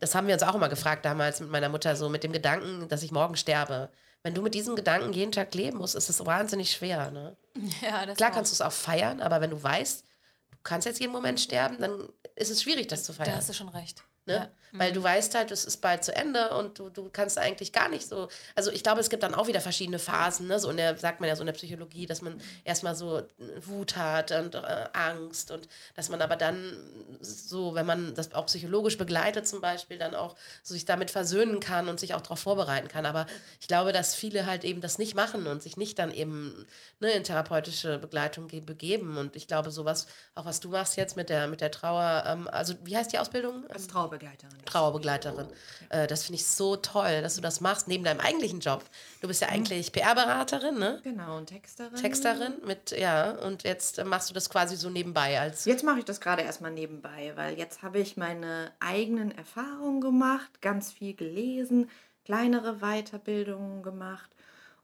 das 0.00 0.14
haben 0.14 0.26
wir 0.26 0.34
uns 0.34 0.42
auch 0.42 0.54
immer 0.54 0.68
gefragt 0.68 1.04
damals 1.04 1.40
mit 1.40 1.50
meiner 1.50 1.68
Mutter, 1.68 1.96
so 1.96 2.08
mit 2.08 2.24
dem 2.24 2.32
Gedanken, 2.32 2.88
dass 2.88 3.02
ich 3.02 3.12
morgen 3.12 3.36
sterbe. 3.36 3.90
Wenn 4.22 4.34
du 4.34 4.40
mit 4.42 4.54
diesem 4.54 4.74
Gedanken 4.74 5.12
jeden 5.12 5.32
Tag 5.32 5.54
leben 5.54 5.78
musst, 5.78 5.94
ist 5.94 6.08
es 6.08 6.24
wahnsinnig 6.24 6.70
schwer, 6.72 7.10
ne? 7.10 7.36
Ja, 7.82 8.06
das 8.06 8.16
Klar 8.16 8.30
auch. 8.30 8.34
kannst 8.34 8.52
du 8.52 8.54
es 8.54 8.60
auch 8.60 8.72
feiern, 8.72 9.20
aber 9.20 9.40
wenn 9.40 9.50
du 9.50 9.62
weißt, 9.62 10.04
du 10.50 10.58
kannst 10.62 10.86
jetzt 10.86 11.00
jeden 11.00 11.12
Moment 11.12 11.40
sterben, 11.40 11.78
dann 11.78 12.08
ist 12.34 12.50
es 12.50 12.62
schwierig, 12.62 12.88
das 12.88 13.04
zu 13.04 13.12
feiern. 13.12 13.30
Da 13.30 13.36
hast 13.36 13.48
du 13.48 13.52
schon 13.52 13.68
recht. 13.68 14.02
Ne? 14.26 14.34
Ja. 14.34 14.48
Weil 14.76 14.92
du 14.92 15.00
weißt 15.02 15.36
halt, 15.36 15.52
es 15.52 15.64
ist 15.64 15.76
bald 15.82 16.02
zu 16.02 16.16
Ende 16.16 16.50
und 16.56 16.80
du, 16.80 16.88
du 16.88 17.08
kannst 17.08 17.38
eigentlich 17.38 17.72
gar 17.72 17.88
nicht 17.88 18.08
so. 18.08 18.28
Also 18.56 18.72
ich 18.72 18.82
glaube, 18.82 19.00
es 19.00 19.08
gibt 19.08 19.22
dann 19.22 19.32
auch 19.34 19.46
wieder 19.46 19.60
verschiedene 19.60 20.00
Phasen, 20.00 20.48
ne? 20.48 20.58
So 20.58 20.68
in 20.68 20.78
der, 20.78 20.96
sagt 20.96 21.20
man 21.20 21.28
ja 21.28 21.36
so 21.36 21.42
in 21.42 21.46
der 21.46 21.52
Psychologie, 21.52 22.06
dass 22.06 22.22
man 22.22 22.40
erstmal 22.64 22.96
so 22.96 23.22
Wut 23.60 23.96
hat 23.96 24.32
und 24.32 24.56
äh, 24.56 24.86
Angst 24.92 25.52
und 25.52 25.68
dass 25.94 26.08
man 26.08 26.20
aber 26.22 26.34
dann 26.34 26.76
so, 27.20 27.76
wenn 27.76 27.86
man 27.86 28.14
das 28.16 28.34
auch 28.34 28.46
psychologisch 28.46 28.98
begleitet 28.98 29.46
zum 29.46 29.60
Beispiel, 29.60 29.96
dann 29.96 30.16
auch 30.16 30.34
so 30.64 30.74
sich 30.74 30.84
damit 30.84 31.12
versöhnen 31.12 31.60
kann 31.60 31.88
und 31.88 32.00
sich 32.00 32.14
auch 32.14 32.22
darauf 32.22 32.40
vorbereiten 32.40 32.88
kann. 32.88 33.06
Aber 33.06 33.26
ich 33.60 33.68
glaube, 33.68 33.92
dass 33.92 34.16
viele 34.16 34.44
halt 34.46 34.64
eben 34.64 34.80
das 34.80 34.98
nicht 34.98 35.14
machen 35.14 35.46
und 35.46 35.62
sich 35.62 35.76
nicht 35.76 36.00
dann 36.00 36.10
eben 36.10 36.66
ne, 36.98 37.12
in 37.12 37.22
therapeutische 37.22 37.98
Begleitung 37.98 38.48
ge- 38.48 38.60
begeben. 38.60 39.18
Und 39.18 39.36
ich 39.36 39.46
glaube, 39.46 39.70
sowas, 39.70 40.08
auch 40.34 40.46
was 40.46 40.58
du 40.58 40.70
machst 40.70 40.96
jetzt 40.96 41.16
mit 41.16 41.28
der, 41.28 41.46
mit 41.46 41.60
der 41.60 41.70
Trauer, 41.70 42.24
ähm, 42.26 42.48
also 42.48 42.74
wie 42.82 42.96
heißt 42.96 43.12
die 43.12 43.18
Ausbildung? 43.20 43.64
Als 43.70 43.86
Trauerbegleiterin. 44.14 44.64
Trauerbegleiterin. 44.64 45.46
Äh, 45.90 46.06
das 46.06 46.24
finde 46.24 46.36
ich 46.36 46.46
so 46.46 46.76
toll, 46.76 47.22
dass 47.22 47.34
du 47.36 47.40
das 47.40 47.60
machst 47.60 47.88
neben 47.88 48.04
deinem 48.04 48.20
eigentlichen 48.20 48.60
Job. 48.60 48.84
Du 49.20 49.28
bist 49.28 49.40
ja 49.40 49.48
eigentlich 49.48 49.92
PR-Beraterin, 49.92 50.78
ne? 50.78 51.00
Genau, 51.02 51.36
und 51.38 51.46
Texterin. 51.46 51.94
Texterin 51.94 52.54
mit, 52.66 52.92
ja, 52.92 53.32
und 53.32 53.64
jetzt 53.64 54.02
machst 54.04 54.30
du 54.30 54.34
das 54.34 54.50
quasi 54.50 54.76
so 54.76 54.90
nebenbei 54.90 55.40
als. 55.40 55.64
Jetzt 55.64 55.84
mache 55.84 55.98
ich 55.98 56.04
das 56.04 56.20
gerade 56.20 56.42
erstmal 56.42 56.70
nebenbei, 56.70 57.32
weil 57.36 57.58
jetzt 57.58 57.82
habe 57.82 57.98
ich 57.98 58.16
meine 58.16 58.72
eigenen 58.80 59.30
Erfahrungen 59.32 60.00
gemacht, 60.00 60.60
ganz 60.60 60.92
viel 60.92 61.14
gelesen, 61.14 61.90
kleinere 62.24 62.78
Weiterbildungen 62.80 63.82
gemacht. 63.82 64.30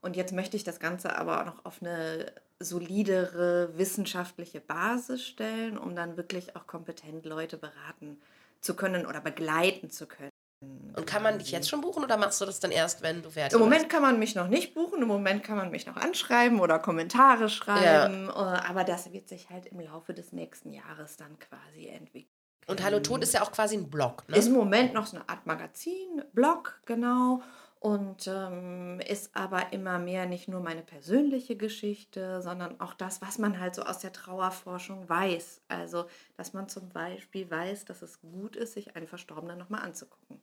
Und 0.03 0.17
jetzt 0.17 0.33
möchte 0.33 0.57
ich 0.57 0.65
das 0.65 0.81
Ganze 0.81 1.17
aber 1.17 1.41
auch 1.41 1.47
noch 1.47 1.65
auf 1.65 1.83
eine 1.83 2.33
solidere 2.59 3.71
wissenschaftliche 3.77 4.61
Basis 4.61 5.25
stellen, 5.25 5.79
um 5.79 5.95
dann 5.95 6.17
wirklich 6.17 6.57
auch 6.57 6.67
kompetent 6.67 7.25
Leute 7.27 7.57
beraten 7.57 8.19
zu 8.61 8.75
können 8.75 9.07
oder 9.07 9.21
begleiten 9.21 9.91
zu 9.91 10.07
können. 10.07 10.31
Und 10.63 11.07
kann 11.07 11.23
man 11.23 11.39
dich 11.39 11.53
jetzt 11.53 11.71
schon 11.71 11.81
buchen 11.81 12.05
oder 12.05 12.19
machst 12.19 12.39
du 12.41 12.45
das 12.45 12.61
dann 12.61 12.71
erst, 12.71 13.01
wenn 13.01 13.23
du 13.23 13.31
fertig 13.31 13.55
Im 13.55 13.61
Moment 13.61 13.89
kann 13.89 14.03
man 14.03 14.19
mich 14.19 14.35
noch 14.35 14.49
nicht 14.49 14.75
buchen, 14.75 15.01
im 15.01 15.09
Moment 15.09 15.43
kann 15.43 15.57
man 15.57 15.71
mich 15.71 15.87
noch 15.87 15.97
anschreiben 15.97 16.61
oder 16.61 16.79
Kommentare 16.79 17.49
schreiben, 17.49 18.29
äh, 18.29 18.33
aber 18.33 18.85
das 18.85 19.11
wird 19.11 19.27
sich 19.27 19.49
halt 19.49 19.65
im 19.67 19.81
Laufe 19.81 20.13
des 20.13 20.33
nächsten 20.33 20.71
Jahres 20.73 21.17
dann 21.17 21.39
quasi 21.39 21.87
entwickeln. 21.87 22.35
bist? 22.61 22.71
Und 22.71 22.83
Hallo 22.83 23.01
Tod 23.01 23.23
ist 23.23 23.33
ja 23.33 23.43
auch 23.43 23.53
quasi 23.53 23.77
ein 23.77 23.89
Blog, 23.89 24.29
ne? 24.29 24.37
Ist 24.37 24.49
im 24.49 24.53
Moment 24.53 24.93
noch 24.93 25.07
so 25.07 25.17
eine 25.17 25.27
Art 25.31 25.47
Magazin, 25.47 26.23
Blog, 26.35 26.83
genau. 26.85 27.43
Und 27.83 28.27
ähm, 28.27 29.01
ist 29.01 29.35
aber 29.35 29.73
immer 29.73 29.99
mehr 29.99 30.27
nicht 30.27 30.49
nur 30.49 30.61
meine 30.61 30.83
persönliche 30.83 31.57
Geschichte, 31.57 32.43
sondern 32.43 32.79
auch 32.79 32.93
das, 32.93 33.23
was 33.23 33.39
man 33.39 33.59
halt 33.59 33.75
so 33.75 33.83
aus 33.83 34.01
der 34.01 34.13
Trauerforschung 34.13 35.09
weiß. 35.09 35.63
Also, 35.69 36.05
dass 36.37 36.53
man 36.53 36.69
zum 36.69 36.91
Beispiel 36.91 37.51
weiß, 37.51 37.87
dass 37.87 38.03
es 38.03 38.21
gut 38.21 38.55
ist, 38.57 38.75
sich 38.75 38.97
einen 38.97 39.07
Verstorbenen 39.07 39.57
nochmal 39.59 39.81
anzugucken. 39.83 40.43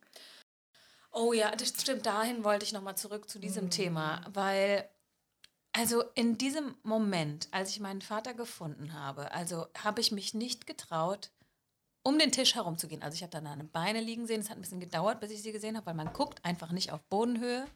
Oh 1.11 1.33
ja, 1.33 1.55
das 1.55 1.69
stimmt. 1.69 2.05
Dahin 2.05 2.43
wollte 2.43 2.65
ich 2.65 2.73
nochmal 2.73 2.95
zurück 2.97 3.29
zu 3.29 3.39
diesem 3.39 3.69
Mhm. 3.69 3.69
Thema, 3.69 4.21
weil, 4.33 4.89
also 5.73 6.03
in 6.15 6.37
diesem 6.37 6.75
Moment, 6.83 7.49
als 7.51 7.71
ich 7.71 7.79
meinen 7.81 8.01
Vater 8.01 8.33
gefunden 8.35 8.93
habe, 8.93 9.31
also 9.31 9.67
habe 9.77 10.01
ich 10.01 10.11
mich 10.11 10.33
nicht 10.35 10.67
getraut, 10.67 11.31
um 12.07 12.17
den 12.17 12.31
Tisch 12.31 12.55
herumzugehen. 12.55 13.03
Also 13.03 13.15
ich 13.15 13.21
habe 13.21 13.31
dann 13.31 13.45
eine 13.45 13.65
Beine 13.65 13.99
liegen 13.99 14.27
sehen. 14.27 14.39
Es 14.39 14.49
hat 14.49 14.57
ein 14.57 14.61
bisschen 14.61 14.79
gedauert, 14.79 15.19
bis 15.19 15.29
ich 15.29 15.41
sie 15.41 15.51
gesehen 15.51 15.75
habe, 15.75 15.87
weil 15.87 15.93
man 15.93 16.13
guckt 16.13 16.43
einfach 16.45 16.71
nicht 16.71 16.93
auf 16.93 17.03
Bodenhöhe. 17.09 17.67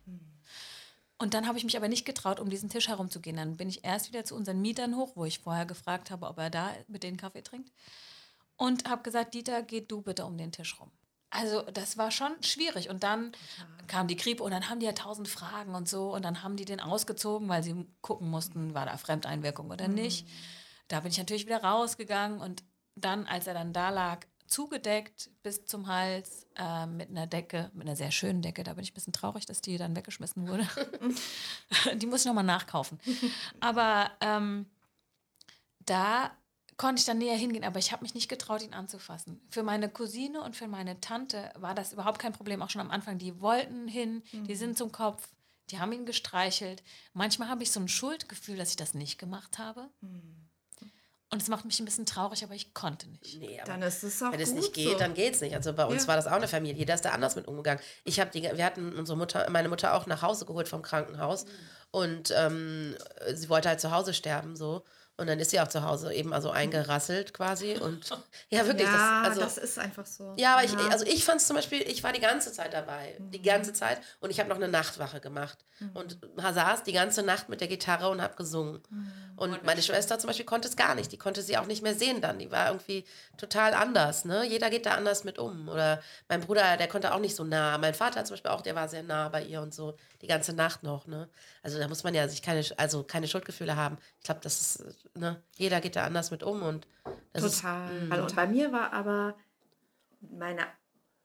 Und 1.18 1.34
dann 1.34 1.48
habe 1.48 1.58
ich 1.58 1.66
mich 1.66 1.76
aber 1.76 1.90
nicht 1.90 2.06
getraut, 2.06 2.40
um 2.40 2.50
diesen 2.50 2.70
Tisch 2.70 2.88
herumzugehen. 2.88 3.36
Dann 3.36 3.58
bin 3.58 3.68
ich 3.68 3.84
erst 3.84 4.08
wieder 4.08 4.24
zu 4.24 4.34
unseren 4.36 4.62
Mietern 4.62 4.96
hoch, 4.96 5.12
wo 5.16 5.26
ich 5.26 5.40
vorher 5.40 5.66
gefragt 5.66 6.12
habe, 6.12 6.28
ob 6.28 6.38
er 6.38 6.50
da 6.50 6.72
mit 6.88 7.04
denen 7.04 7.18
Kaffee 7.18 7.44
trinkt. 7.44 7.74
Und 8.56 8.90
habe 8.90 9.04
gesagt, 9.04 9.34
Dieter, 9.34 9.64
geh 9.64 9.82
du 9.82 10.02
bitte 10.02 10.24
um 10.24 10.38
den 10.38 10.54
Tisch 10.54 10.80
rum. 10.80 10.90
Also 11.30 11.64
das 11.64 11.98
war 11.98 12.10
schon 12.10 12.32
schwierig. 12.42 12.90
Und 12.90 13.04
dann 13.04 13.34
kam 13.88 14.08
die 14.08 14.16
Kripo 14.16 14.46
und 14.46 14.52
dann 14.52 14.70
haben 14.70 14.80
die 14.80 14.86
ja 14.86 14.94
tausend 14.94 15.28
Fragen 15.28 15.76
und 15.76 15.90
so. 15.90 16.16
Und 16.16 16.24
dann 16.24 16.42
haben 16.42 16.56
die 16.56 16.66
den 16.66 16.80
ausgezogen, 16.80 17.50
weil 17.50 17.64
sie 17.64 17.86
gucken 18.02 18.30
mussten, 18.30 18.74
war 18.74 18.86
da 18.86 18.96
Fremdeinwirkung 18.96 19.70
oder 19.70 19.90
nicht. 19.90 20.26
Da 20.88 21.02
bin 21.02 21.12
ich 21.12 21.18
natürlich 21.18 21.46
wieder 21.46 21.64
rausgegangen. 21.64 22.40
Und 22.40 22.64
dann, 22.96 23.26
als 23.26 23.48
er 23.48 23.54
dann 23.54 23.74
da 23.74 23.90
lag, 23.90 24.26
zugedeckt 24.48 25.30
bis 25.44 25.66
zum 25.66 25.88
Hals 25.88 26.46
äh, 26.58 26.86
mit 26.86 27.10
einer 27.10 27.26
Decke, 27.26 27.72
mit 27.74 27.88
einer 27.88 27.96
sehr 27.96 28.12
schönen 28.12 28.42
Decke. 28.42 28.64
Da 28.64 28.74
bin 28.74 28.84
ich 28.84 28.92
ein 28.92 28.96
bisschen 28.96 29.14
traurig, 29.14 29.46
dass 29.46 29.62
die 29.62 29.78
dann 29.78 29.96
weggeschmissen 29.96 30.48
wurde. 30.48 30.68
die 31.96 32.06
muss 32.06 32.22
ich 32.22 32.26
nochmal 32.28 32.44
nachkaufen. 32.44 33.00
Aber 33.62 34.12
ähm, 34.20 34.66
da 35.86 36.32
konnte 36.78 37.00
ich 37.00 37.06
dann 37.06 37.20
näher 37.20 37.38
hingehen, 37.38 37.64
aber 37.64 37.80
ich 37.80 37.92
habe 37.92 38.04
mich 38.04 38.14
nicht 38.14 38.28
getraut, 38.28 38.62
ihn 38.62 38.74
anzufassen. 38.74 39.40
Für 39.50 39.64
meine 39.64 39.88
Cousine 39.88 40.42
und 40.42 40.56
für 40.56 40.68
meine 40.68 41.00
Tante 41.00 41.52
war 41.56 41.76
das 41.76 41.94
überhaupt 41.94 42.20
kein 42.20 42.34
Problem, 42.34 42.62
auch 42.62 42.70
schon 42.70 42.82
am 42.82 42.92
Anfang. 42.92 43.20
Die 43.20 43.40
wollten 43.40 43.88
hin, 43.88 44.24
die 44.34 44.56
sind 44.56 44.78
zum 44.78 44.92
Kopf, 44.92 45.30
die 45.70 45.80
haben 45.80 45.92
ihn 45.92 46.06
gestreichelt. 46.06 46.84
Manchmal 47.14 47.50
habe 47.50 47.64
ich 47.64 47.72
so 47.72 47.80
ein 47.80 47.88
Schuldgefühl, 47.88 48.58
dass 48.58 48.72
ich 48.72 48.76
das 48.76 48.94
nicht 48.94 49.18
gemacht 49.18 49.60
habe. 49.60 49.90
Und 51.34 51.42
es 51.42 51.48
macht 51.48 51.64
mich 51.64 51.80
ein 51.80 51.86
bisschen 51.86 52.06
traurig, 52.06 52.44
aber 52.44 52.54
ich 52.56 52.74
konnte 52.74 53.08
nicht. 53.10 53.40
Nee, 53.40 53.58
aber 53.62 53.72
Dann 53.72 53.82
ist 53.84 54.04
es 54.04 54.22
auch 54.22 54.34
wenn 54.34 54.40
es 54.42 54.52
nicht 54.52 54.74
geht, 54.74 54.92
so. 54.92 54.98
dann 55.00 55.14
geht 55.14 55.34
es 55.36 55.40
nicht. 55.42 55.56
Also 55.56 55.72
bei 55.72 55.86
uns 55.86 56.04
Ja. 56.04 56.08
war 56.10 56.16
das 56.18 56.28
auch 56.28 56.34
eine 56.34 56.48
Familie. 56.50 56.78
Jeder 56.80 56.94
ist 56.94 57.06
da 57.06 57.12
anders 57.12 57.38
mit 57.38 57.48
umgegangen. 57.48 57.82
Ich 58.04 58.20
habe 58.20 58.30
die, 58.32 58.44
wir 58.44 58.66
hatten 58.66 58.94
unsere 58.98 59.18
Mutter, 59.18 59.50
meine 59.50 59.70
Mutter 59.70 59.94
auch 59.94 60.08
nach 60.08 60.22
Hause 60.22 60.46
geholt 60.46 60.68
vom 60.68 60.82
Krankenhaus 60.82 61.46
und 61.92 62.34
ähm, 62.36 62.96
sie 63.34 63.48
wollte 63.50 63.70
halt 63.70 63.80
zu 63.80 63.92
Hause 63.92 64.14
sterben 64.14 64.58
so. 64.58 64.84
Und 65.18 65.28
dann 65.28 65.40
ist 65.40 65.52
sie 65.52 65.60
auch 65.60 65.68
zu 65.68 65.84
Hause 65.84 66.14
eben 66.14 66.34
also 66.34 66.50
eingerasselt 66.50 67.34
quasi 67.34 67.78
und 67.78 68.10
ja 68.50 68.66
wirklich. 68.66 68.88
ja, 68.88 69.22
das, 69.22 69.30
also, 69.30 69.42
das 69.42 69.58
ist 69.58 69.78
einfach 69.78 70.06
so. 70.06 70.34
Ja, 70.38 70.56
aber 70.56 70.64
ich, 70.64 70.76
also 70.76 71.06
ich 71.06 71.24
fand 71.24 71.42
es 71.42 71.48
zum 71.48 71.56
Beispiel, 71.56 71.82
ich 71.82 72.04
war 72.04 72.12
die 72.12 72.22
ganze 72.22 72.52
Zeit 72.52 72.74
dabei. 72.74 73.16
Die 73.20 73.42
ganze 73.42 73.74
Zeit. 73.74 74.02
Und 74.20 74.32
ich 74.32 74.40
habe 74.40 74.50
noch 74.50 74.56
eine 74.56 74.68
Nachtwache 74.68 75.20
gemacht. 75.20 75.60
Und 75.94 76.20
saß 76.38 76.84
die 76.84 76.92
ganze 76.92 77.24
Nacht 77.24 77.50
mit 77.50 77.60
der 77.60 77.68
Gitarre 77.68 78.10
und 78.10 78.22
habe 78.22 78.36
gesungen. 78.36 78.82
Und 79.36 79.64
meine 79.64 79.82
Schwester 79.82 80.20
zum 80.20 80.28
Beispiel 80.28 80.46
konnte 80.46 80.68
es 80.68 80.76
gar 80.76 80.96
nicht. 80.96 81.12
Die 81.12 81.18
konnte 81.18 81.42
sie 81.42 81.58
auch 81.58 81.66
nicht 81.66 81.82
mehr 81.82 81.96
sehen 81.96 82.22
dann. 82.22 82.38
Die 82.38 82.52
war 82.52 82.68
irgendwie 82.68 83.06
total 83.38 83.74
anders. 83.74 84.26
Ne? 84.26 84.46
Jeder 84.46 84.70
geht 84.70 84.86
da 84.86 84.92
anders 84.92 85.24
mit 85.24 85.40
um. 85.40 85.68
Oder 85.70 86.02
mein 86.30 86.42
Bruder, 86.42 86.78
der 86.78 86.88
konnte 86.88 87.14
auch 87.14 87.20
nicht 87.20 87.36
so 87.36 87.44
nah. 87.44 87.78
Mein 87.78 87.96
Vater 87.96 88.24
zum 88.26 88.36
Beispiel 88.36 88.52
auch, 88.52 88.62
der 88.62 88.76
war 88.76 88.88
sehr 88.88 89.04
nah 89.04 89.30
bei 89.30 89.44
ihr 89.44 89.62
und 89.62 89.74
so. 89.74 89.98
Die 90.22 90.28
ganze 90.28 90.54
Nacht 90.54 90.84
noch. 90.84 91.08
Ne? 91.08 91.30
Also 91.64 91.80
da 91.80 91.88
muss 91.88 92.04
man 92.04 92.14
ja 92.14 92.28
sich 92.28 92.42
keine, 92.42 92.64
also 92.78 93.04
keine 93.04 93.28
Schuldgefühle 93.28 93.76
haben. 93.76 93.98
Ich 94.20 94.26
glaube, 94.26 94.42
das 94.44 94.62
ist, 94.62 95.10
ne? 95.18 95.42
jeder 95.56 95.82
geht 95.82 95.96
da 95.96 96.04
anders 96.06 96.32
mit 96.32 96.44
um. 96.44 96.62
Und 96.62 96.88
das 97.34 97.44
ist, 97.44 97.62
Total. 97.62 98.10
Weil- 98.10 98.22
und 98.22 98.36
bei 98.36 98.48
mir 98.48 98.72
war 98.72 98.94
aber 98.94 99.36
meine 100.22 100.64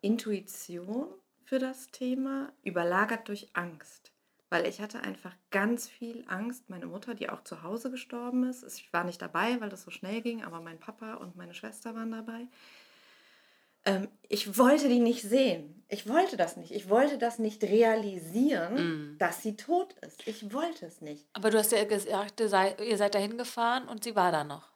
Intuition 0.01 1.09
für 1.45 1.59
das 1.59 1.89
Thema 1.89 2.53
überlagert 2.63 3.29
durch 3.29 3.51
Angst. 3.55 4.13
Weil 4.49 4.67
ich 4.67 4.81
hatte 4.81 5.01
einfach 5.01 5.35
ganz 5.51 5.89
viel 5.89 6.25
Angst. 6.29 6.71
Meine 6.71 6.87
Mutter, 6.87 7.15
die 7.15 7.29
auch 7.29 7.43
zu 7.43 7.63
Hause 7.63 7.91
gestorben 7.91 8.49
ist, 8.49 8.63
ich 8.63 8.93
war 8.93 9.03
nicht 9.03 9.21
dabei, 9.21 9.61
weil 9.61 9.69
das 9.71 9.83
so 9.83 9.91
schnell 9.91 10.23
ging, 10.23 10.45
aber 10.45 10.61
mein 10.61 10.79
Papa 10.79 11.15
und 11.15 11.35
meine 11.35 11.53
Schwester 11.53 11.95
waren 11.97 12.13
dabei. 12.13 12.47
Ähm, 13.87 14.09
ich 14.29 14.59
wollte 14.59 14.89
die 14.89 14.99
nicht 14.99 15.23
sehen. 15.23 15.85
Ich 15.89 16.09
wollte 16.09 16.37
das 16.37 16.57
nicht. 16.57 16.73
Ich 16.73 16.89
wollte 16.91 17.17
das 17.17 17.39
nicht 17.39 17.63
realisieren, 17.63 19.17
dass 19.19 19.43
sie 19.43 19.57
tot 19.57 19.95
ist. 20.01 20.27
Ich 20.27 20.53
wollte 20.53 20.85
es 20.87 21.01
nicht. 21.01 21.27
Aber 21.33 21.51
du 21.51 21.59
hast 21.59 21.71
ja 21.73 21.85
gesagt, 21.85 22.41
ihr 22.41 22.49
seid, 22.49 22.81
ihr 22.81 22.97
seid 22.99 23.15
dahin 23.15 23.39
gefahren 23.39 23.87
und 23.89 24.03
sie 24.03 24.17
war 24.17 24.33
da 24.33 24.43
noch. 24.43 24.69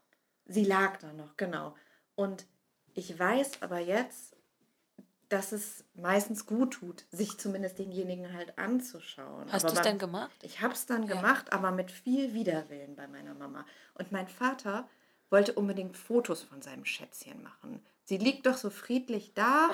Sie 0.47 0.65
lag 0.65 0.99
da 0.99 1.13
noch, 1.13 1.37
genau. 1.37 1.75
Und 2.15 2.47
ich 2.95 3.19
weiß 3.19 3.63
aber 3.63 3.81
jetzt, 3.81 4.37
dass 5.29 5.53
es 5.53 5.85
meistens 5.95 6.47
gut 6.47 6.75
tut, 6.75 7.05
sich 7.11 7.39
zumindest 7.39 7.79
denjenigen 7.79 8.33
halt 8.33 8.59
anzuschauen. 8.59 9.51
Hast 9.51 9.65
du 9.69 9.75
es 9.75 9.83
denn 9.83 9.99
gemacht? 9.99 10.33
Ich 10.43 10.61
habe 10.61 10.75
es 10.75 10.87
dann 10.87 11.05
Ja. 11.05 11.17
gemacht, 11.17 11.53
aber 11.53 11.71
mit 11.73 11.91
viel 11.91 12.35
Widerwillen 12.35 12.97
bei 12.97 13.07
meiner 13.09 13.35
Mama. 13.35 13.65
Und 13.95 14.11
mein 14.13 14.29
Vater 14.29 14.89
wollte 15.29 15.55
unbedingt 15.55 15.97
Fotos 15.97 16.43
von 16.43 16.63
seinem 16.63 16.85
Schätzchen 16.85 17.43
machen. 17.43 17.81
Sie 18.11 18.19
liegt 18.19 18.47
doch 18.47 18.57
so 18.57 18.71
friedlich 18.71 19.35
da. 19.35 19.71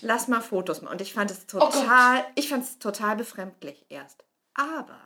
Lass 0.00 0.26
mal 0.26 0.40
Fotos 0.40 0.82
machen. 0.82 0.94
Und 0.94 1.00
ich 1.00 1.14
fand 1.14 1.30
es 1.30 1.46
total, 1.46 2.24
ich 2.34 2.48
fand 2.48 2.64
es 2.64 2.80
total 2.80 3.14
befremdlich 3.14 3.86
erst. 3.88 4.24
Aber 4.54 4.98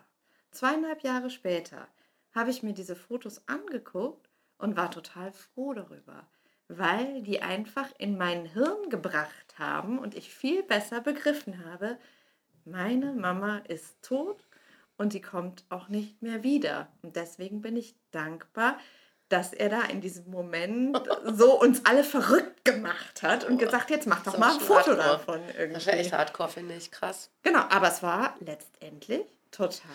zweieinhalb 0.52 1.02
Jahre 1.02 1.28
später 1.28 1.86
habe 2.34 2.48
ich 2.48 2.62
mir 2.62 2.72
diese 2.72 2.96
Fotos 2.96 3.46
angeguckt 3.46 4.30
und 4.56 4.74
war 4.74 4.90
total 4.90 5.32
froh 5.32 5.74
darüber, 5.74 6.26
weil 6.68 7.20
die 7.20 7.42
einfach 7.42 7.92
in 7.98 8.16
mein 8.16 8.46
Hirn 8.46 8.88
gebracht 8.88 9.58
haben 9.58 9.98
und 9.98 10.14
ich 10.14 10.34
viel 10.34 10.62
besser 10.62 11.02
begriffen 11.02 11.66
habe, 11.66 11.98
meine 12.64 13.12
Mama 13.12 13.58
ist 13.68 14.00
tot 14.00 14.46
und 14.96 15.12
die 15.12 15.20
kommt 15.20 15.66
auch 15.68 15.88
nicht 15.88 16.22
mehr 16.22 16.42
wieder. 16.42 16.90
Und 17.02 17.16
deswegen 17.16 17.60
bin 17.60 17.76
ich 17.76 17.96
dankbar, 18.12 18.78
dass 19.32 19.52
er 19.54 19.70
da 19.70 19.82
in 19.84 20.00
diesem 20.02 20.30
Moment 20.30 21.00
so 21.32 21.58
uns 21.58 21.84
alle 21.86 22.04
verrückt 22.04 22.64
gemacht 22.64 23.22
hat 23.22 23.44
und 23.44 23.56
gesagt, 23.58 23.88
jetzt 23.90 24.06
mach 24.06 24.22
doch 24.22 24.36
mal 24.36 24.52
ein 24.54 24.60
Foto 24.60 24.96
hardcore. 24.96 24.96
davon 24.96 25.40
Das 25.46 25.56
wäre 25.86 25.96
echt 25.96 26.06
irgendwie. 26.06 26.10
hardcore, 26.12 26.48
finde 26.50 26.74
ich. 26.74 26.90
Krass. 26.90 27.30
Genau, 27.42 27.60
aber 27.60 27.88
es 27.88 28.02
war 28.02 28.36
letztendlich 28.40 29.24
total, 29.50 29.94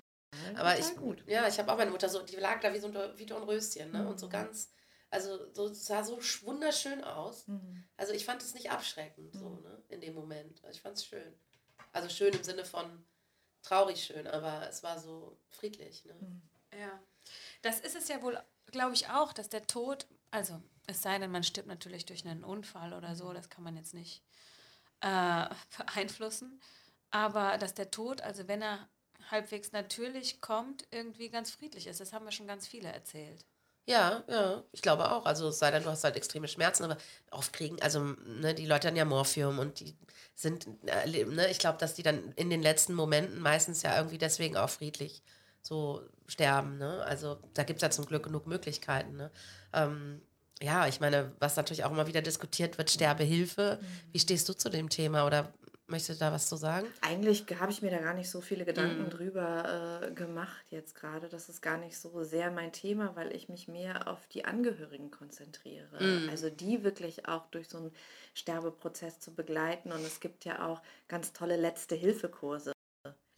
Aber 0.56 0.74
total 0.74 0.78
ich, 0.80 0.96
gut. 0.96 1.22
ja, 1.26 1.46
ich 1.46 1.58
habe 1.58 1.72
auch 1.72 1.76
meine 1.76 1.90
Mutter 1.92 2.08
so, 2.08 2.22
die 2.22 2.36
lag 2.36 2.60
da 2.60 2.74
wie 2.74 2.80
so 2.80 2.88
ein, 2.88 2.94
wie 3.16 3.28
so 3.28 3.36
ein 3.36 3.42
Röschen, 3.44 3.92
ne? 3.92 4.08
Und 4.08 4.18
so 4.18 4.28
ganz, 4.28 4.70
Also 5.10 5.38
so, 5.54 5.68
es 5.68 5.86
sah 5.86 6.02
so 6.02 6.18
wunderschön 6.42 7.04
aus. 7.04 7.46
Mhm. 7.46 7.84
Also 7.96 8.12
ich 8.12 8.24
fand 8.24 8.42
es 8.42 8.54
nicht 8.54 8.70
abschreckend 8.70 9.32
so, 9.34 9.48
mhm. 9.50 9.62
ne, 9.62 9.82
in 9.88 10.00
dem 10.00 10.14
Moment. 10.14 10.62
Also 10.64 10.76
ich 10.76 10.82
fand 10.82 10.96
es 10.96 11.06
schön. 11.06 11.34
Also 11.92 12.08
schön 12.08 12.34
im 12.34 12.42
Sinne 12.42 12.64
von 12.64 13.04
traurig 13.62 14.02
schön, 14.04 14.26
aber 14.26 14.68
es 14.68 14.82
war 14.82 14.98
so 14.98 15.36
friedlich. 15.50 16.04
Ne? 16.04 16.14
Mhm. 16.20 16.42
Ja. 16.78 17.00
Das 17.62 17.80
ist 17.80 17.96
es 17.96 18.08
ja 18.08 18.20
wohl, 18.22 18.38
glaube 18.72 18.94
ich, 18.94 19.08
auch, 19.08 19.32
dass 19.32 19.48
der 19.48 19.66
Tod, 19.66 20.06
also 20.30 20.60
es 20.86 21.02
sei 21.02 21.18
denn, 21.18 21.30
man 21.30 21.44
stirbt 21.44 21.68
natürlich 21.68 22.06
durch 22.06 22.26
einen 22.26 22.44
Unfall 22.44 22.92
oder 22.92 23.14
so, 23.14 23.32
das 23.32 23.48
kann 23.48 23.64
man 23.64 23.76
jetzt 23.76 23.94
nicht 23.94 24.22
äh, 25.00 25.46
beeinflussen. 25.78 26.60
Aber 27.10 27.58
dass 27.58 27.74
der 27.74 27.90
Tod, 27.90 28.20
also 28.20 28.48
wenn 28.48 28.62
er 28.62 28.88
halbwegs 29.30 29.72
natürlich 29.72 30.40
kommt, 30.40 30.86
irgendwie 30.90 31.28
ganz 31.28 31.50
friedlich 31.50 31.86
ist. 31.86 32.00
Das 32.00 32.12
haben 32.12 32.24
wir 32.24 32.32
schon 32.32 32.46
ganz 32.46 32.66
viele 32.66 32.88
erzählt. 32.88 33.44
Ja, 33.86 34.22
ja, 34.28 34.62
ich 34.72 34.82
glaube 34.82 35.10
auch. 35.10 35.24
Also 35.24 35.48
es 35.48 35.58
sei 35.58 35.70
denn, 35.70 35.82
du 35.82 35.88
hast 35.88 36.04
halt 36.04 36.16
extreme 36.16 36.46
Schmerzen, 36.46 36.84
aber 36.84 36.98
oft 37.30 37.54
kriegen, 37.54 37.80
also 37.80 38.00
ne, 38.00 38.54
die 38.54 38.66
Leute 38.66 38.88
haben 38.88 38.96
ja 38.96 39.06
Morphium 39.06 39.58
und 39.58 39.80
die 39.80 39.96
sind, 40.34 40.66
äh, 40.86 41.24
ne, 41.24 41.50
ich 41.50 41.58
glaube, 41.58 41.78
dass 41.78 41.94
die 41.94 42.02
dann 42.02 42.32
in 42.32 42.50
den 42.50 42.60
letzten 42.60 42.92
Momenten 42.92 43.40
meistens 43.40 43.82
ja 43.82 43.96
irgendwie 43.96 44.18
deswegen 44.18 44.58
auch 44.58 44.68
friedlich 44.68 45.22
so 45.62 46.02
sterben. 46.26 46.78
Ne? 46.78 47.02
Also 47.04 47.38
da 47.54 47.62
gibt 47.62 47.78
es 47.78 47.82
ja 47.82 47.90
zum 47.90 48.06
Glück 48.06 48.24
genug 48.24 48.46
Möglichkeiten. 48.46 49.16
Ne? 49.16 49.30
Ähm, 49.72 50.20
ja, 50.60 50.88
ich 50.88 51.00
meine, 51.00 51.32
was 51.38 51.56
natürlich 51.56 51.84
auch 51.84 51.90
immer 51.90 52.06
wieder 52.06 52.22
diskutiert 52.22 52.78
wird, 52.78 52.90
Sterbehilfe. 52.90 53.78
Mhm. 53.80 53.86
Wie 54.12 54.18
stehst 54.18 54.48
du 54.48 54.54
zu 54.54 54.68
dem 54.68 54.88
Thema 54.88 55.26
oder 55.26 55.52
Möchtest 55.90 56.20
du 56.20 56.24
da 56.26 56.32
was 56.32 56.50
zu 56.50 56.56
sagen? 56.56 56.86
Eigentlich 57.00 57.46
habe 57.58 57.72
ich 57.72 57.80
mir 57.80 57.90
da 57.90 57.96
gar 57.96 58.12
nicht 58.12 58.28
so 58.28 58.42
viele 58.42 58.66
Gedanken 58.66 59.06
mm. 59.06 59.10
drüber 59.10 60.02
äh, 60.02 60.10
gemacht 60.10 60.66
jetzt 60.68 60.94
gerade. 60.94 61.30
Das 61.30 61.48
ist 61.48 61.62
gar 61.62 61.78
nicht 61.78 61.96
so 61.96 62.24
sehr 62.24 62.50
mein 62.50 62.72
Thema, 62.72 63.16
weil 63.16 63.34
ich 63.34 63.48
mich 63.48 63.68
mehr 63.68 64.06
auf 64.06 64.26
die 64.26 64.44
Angehörigen 64.44 65.10
konzentriere. 65.10 65.98
Mm. 65.98 66.28
Also 66.28 66.50
die 66.50 66.84
wirklich 66.84 67.26
auch 67.26 67.46
durch 67.46 67.70
so 67.70 67.78
einen 67.78 67.92
Sterbeprozess 68.34 69.18
zu 69.18 69.34
begleiten. 69.34 69.90
Und 69.90 70.04
es 70.04 70.20
gibt 70.20 70.44
ja 70.44 70.66
auch 70.66 70.82
ganz 71.08 71.32
tolle 71.32 71.56
Letzte-Hilfe-Kurse. 71.56 72.72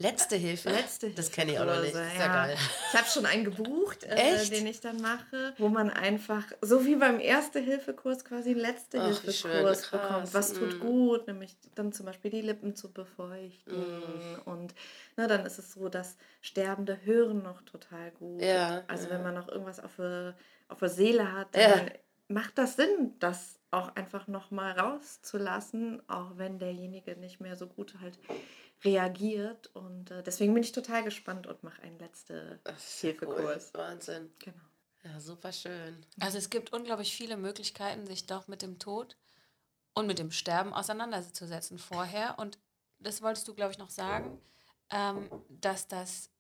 Letzte 0.03 0.37
Hilfe? 0.37 0.71
Letzte 0.71 1.09
Hilfe. 1.09 1.17
Das 1.21 1.31
kenne 1.31 1.53
ich 1.53 1.59
auch 1.59 1.67
noch 1.67 1.83
nicht. 1.83 1.95
Ist 1.95 2.19
ja, 2.19 2.47
geil. 2.47 2.57
Ich 2.89 2.99
habe 2.99 3.07
schon 3.07 3.27
einen 3.27 3.45
gebucht, 3.45 4.05
äh, 4.05 4.47
den 4.47 4.67
ich 4.67 4.81
dann 4.81 4.99
mache, 5.03 5.53
wo 5.59 5.69
man 5.69 5.91
einfach, 5.91 6.45
so 6.63 6.87
wie 6.87 6.97
beim 6.97 7.21
Erste-Hilfe-Kurs, 7.21 8.25
quasi 8.25 8.53
einen 8.53 8.61
Letzte-Hilfe-Kurs 8.61 9.91
bekommt. 9.91 10.33
Was 10.33 10.55
tut 10.55 10.79
mm. 10.79 10.81
gut, 10.81 11.27
nämlich 11.27 11.55
dann 11.75 11.93
zum 11.93 12.07
Beispiel 12.07 12.31
die 12.31 12.41
Lippen 12.41 12.75
zu 12.75 12.91
befeuchten. 12.91 13.79
Mm. 13.79 14.41
Und 14.47 14.75
ne, 15.19 15.27
dann 15.27 15.45
ist 15.45 15.59
es 15.59 15.75
so, 15.75 15.91
dass 15.91 16.17
Sterbende 16.41 16.99
hören 17.05 17.43
noch 17.43 17.61
total 17.61 18.11
gut. 18.13 18.41
Ja, 18.41 18.83
also 18.87 19.05
ja. 19.05 19.11
wenn 19.11 19.23
man 19.23 19.35
noch 19.35 19.49
irgendwas 19.49 19.81
auf 19.81 19.97
der, 19.99 20.35
auf 20.69 20.79
der 20.79 20.89
Seele 20.89 21.31
hat, 21.31 21.55
dann 21.55 21.89
ja. 21.89 21.93
macht 22.29 22.57
das 22.57 22.77
Sinn, 22.77 23.17
das 23.19 23.61
auch 23.71 23.95
einfach 23.97 24.29
nochmal 24.29 24.73
rauszulassen, 24.73 26.03
auch 26.09 26.39
wenn 26.39 26.59
derjenige 26.59 27.17
nicht 27.17 27.41
mehr 27.41 27.55
so 27.55 27.67
gut 27.67 27.97
halt 28.01 28.19
reagiert. 28.85 29.69
Und 29.75 30.11
äh, 30.11 30.23
deswegen 30.23 30.55
bin 30.55 30.63
ich 30.63 30.73
total 30.73 31.05
gespannt 31.05 31.47
und 31.47 31.63
mache 31.63 31.83
einen 31.83 31.99
letzten 31.99 32.61
Hilfekurs. 33.01 33.73
Cool. 33.75 33.81
Wahnsinn. 33.81 34.31
Genau. 34.39 34.57
Ja, 35.03 35.19
super 35.21 35.53
schön. 35.53 36.05
Also 36.21 36.37
es 36.37 36.51
gibt 36.51 36.73
unglaublich 36.73 37.15
viele 37.15 37.37
Möglichkeiten, 37.37 38.07
sich 38.07 38.27
doch 38.27 38.49
mit 38.49 38.63
dem 38.63 38.79
Tod 38.79 39.17
und 39.95 40.07
mit 40.07 40.19
dem 40.19 40.31
Sterben 40.31 40.75
auseinanderzusetzen 40.75 41.79
vorher. 41.79 42.39
Und 42.39 42.59
das 42.99 43.23
wolltest 43.23 43.49
du, 43.49 43.55
glaube 43.55 43.73
ich, 43.73 43.79
noch 43.79 43.91
sagen, 43.91 44.41
ähm, 44.91 45.31
dass 45.49 45.89
das 45.89 46.31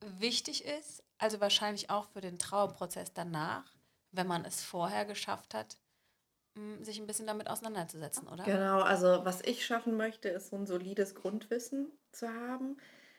wichtig 0.00 0.64
ist, 0.64 1.02
also 1.18 1.40
wahrscheinlich 1.40 1.90
auch 1.90 2.08
für 2.08 2.22
den 2.22 2.38
Trauerprozess 2.38 3.12
danach, 3.12 3.76
wenn 4.12 4.26
man 4.26 4.46
es 4.46 4.62
vorher 4.62 5.04
geschafft 5.04 5.52
hat, 5.52 5.76
sich 6.82 6.98
ein 6.98 7.06
bisschen 7.06 7.26
damit 7.26 7.48
auseinanderzusetzen, 7.48 8.28
oder? 8.28 8.44
Genau, 8.44 8.80
also 8.80 9.24
was 9.24 9.42
ich 9.42 9.64
schaffen 9.64 9.96
möchte, 9.96 10.28
ist 10.28 10.50
so 10.50 10.56
ein 10.56 10.66
solides 10.66 11.14
Grundwissen 11.14 11.90
zu 12.12 12.28
haben, 12.28 12.76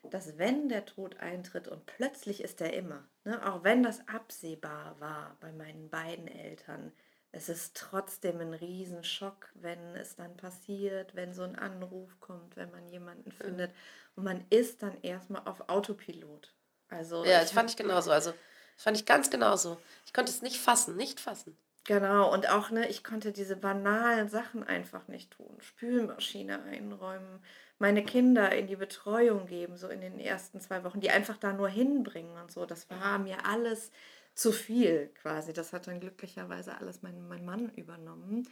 dass 0.10 0.38
wenn 0.38 0.70
der 0.70 0.86
Tod 0.86 1.20
eintritt 1.20 1.68
und 1.68 1.86
plötzlich 1.86 2.42
ist 2.44 2.62
er 2.62 2.74
immer, 2.74 3.08
ne, 3.24 3.46
auch 3.52 3.64
wenn 3.64 3.84
das 3.84 4.08
absehbar 4.08 5.00
war 5.00 5.38
bei 5.40 5.52
meinen 5.52 5.90
beiden 5.90 6.28
Eltern, 6.28 6.92
es 7.34 7.48
ist 7.48 7.78
trotzdem 7.78 8.42
ein 8.42 8.54
Riesenschock, 8.54 9.50
wenn 9.54 9.96
es 9.96 10.16
dann 10.16 10.36
passiert, 10.36 11.16
wenn 11.16 11.34
so 11.34 11.44
ein 11.44 11.56
Anruf 11.56 12.20
kommt, 12.20 12.58
wenn 12.58 12.72
man 12.72 12.88
jemanden 12.90 13.32
findet 13.32 13.72
und 14.16 14.24
man 14.24 14.46
ist 14.50 14.84
dann 14.84 15.00
erstmal 15.02 15.44
auf 15.48 15.70
Autopilot. 15.70 16.54
Also 16.90 17.24
ja, 17.24 17.40
das 17.40 17.52
fand 17.52 17.70
ich 17.70 17.78
genauso. 17.78 18.12
Also 18.12 18.32
das 18.32 18.84
fand 18.84 18.98
ich 18.98 19.06
ganz 19.06 19.30
genauso. 19.30 19.78
Ich 20.06 20.14
konnte 20.14 20.32
es 20.32 20.42
nicht 20.42 20.58
fassen, 20.58 20.98
nicht 20.98 21.20
fassen. 21.22 21.58
Genau, 21.84 22.32
und 22.32 22.48
auch, 22.50 22.70
ne, 22.70 22.88
ich 22.90 23.04
konnte 23.04 23.32
diese 23.32 23.56
banalen 23.56 24.30
Sachen 24.30 24.64
einfach 24.64 25.08
nicht 25.08 25.32
tun. 25.32 25.58
Spülmaschine 25.60 26.62
einräumen, 26.64 27.40
meine 27.80 28.06
Kinder 28.06 28.52
in 28.56 28.68
die 28.68 28.76
Betreuung 28.76 29.48
geben, 29.48 29.78
so 29.78 29.88
in 29.88 30.02
den 30.02 30.20
ersten 30.20 30.62
zwei 30.62 30.84
Wochen, 30.84 31.02
die 31.02 31.10
einfach 31.10 31.38
da 31.38 31.54
nur 31.54 31.70
hinbringen 31.70 32.38
und 32.38 32.52
so. 32.52 32.66
Das 32.68 32.88
war 32.92 33.18
mir 33.18 33.46
alles 33.48 33.92
zu 34.36 34.52
viel 34.52 35.10
quasi. 35.22 35.54
Das 35.54 35.74
hat 35.74 35.88
dann 35.88 36.00
glücklicherweise 36.00 36.78
alles 36.78 37.02
mein, 37.02 37.28
mein 37.28 37.46
Mann 37.46 37.70
übernommen. 37.76 38.48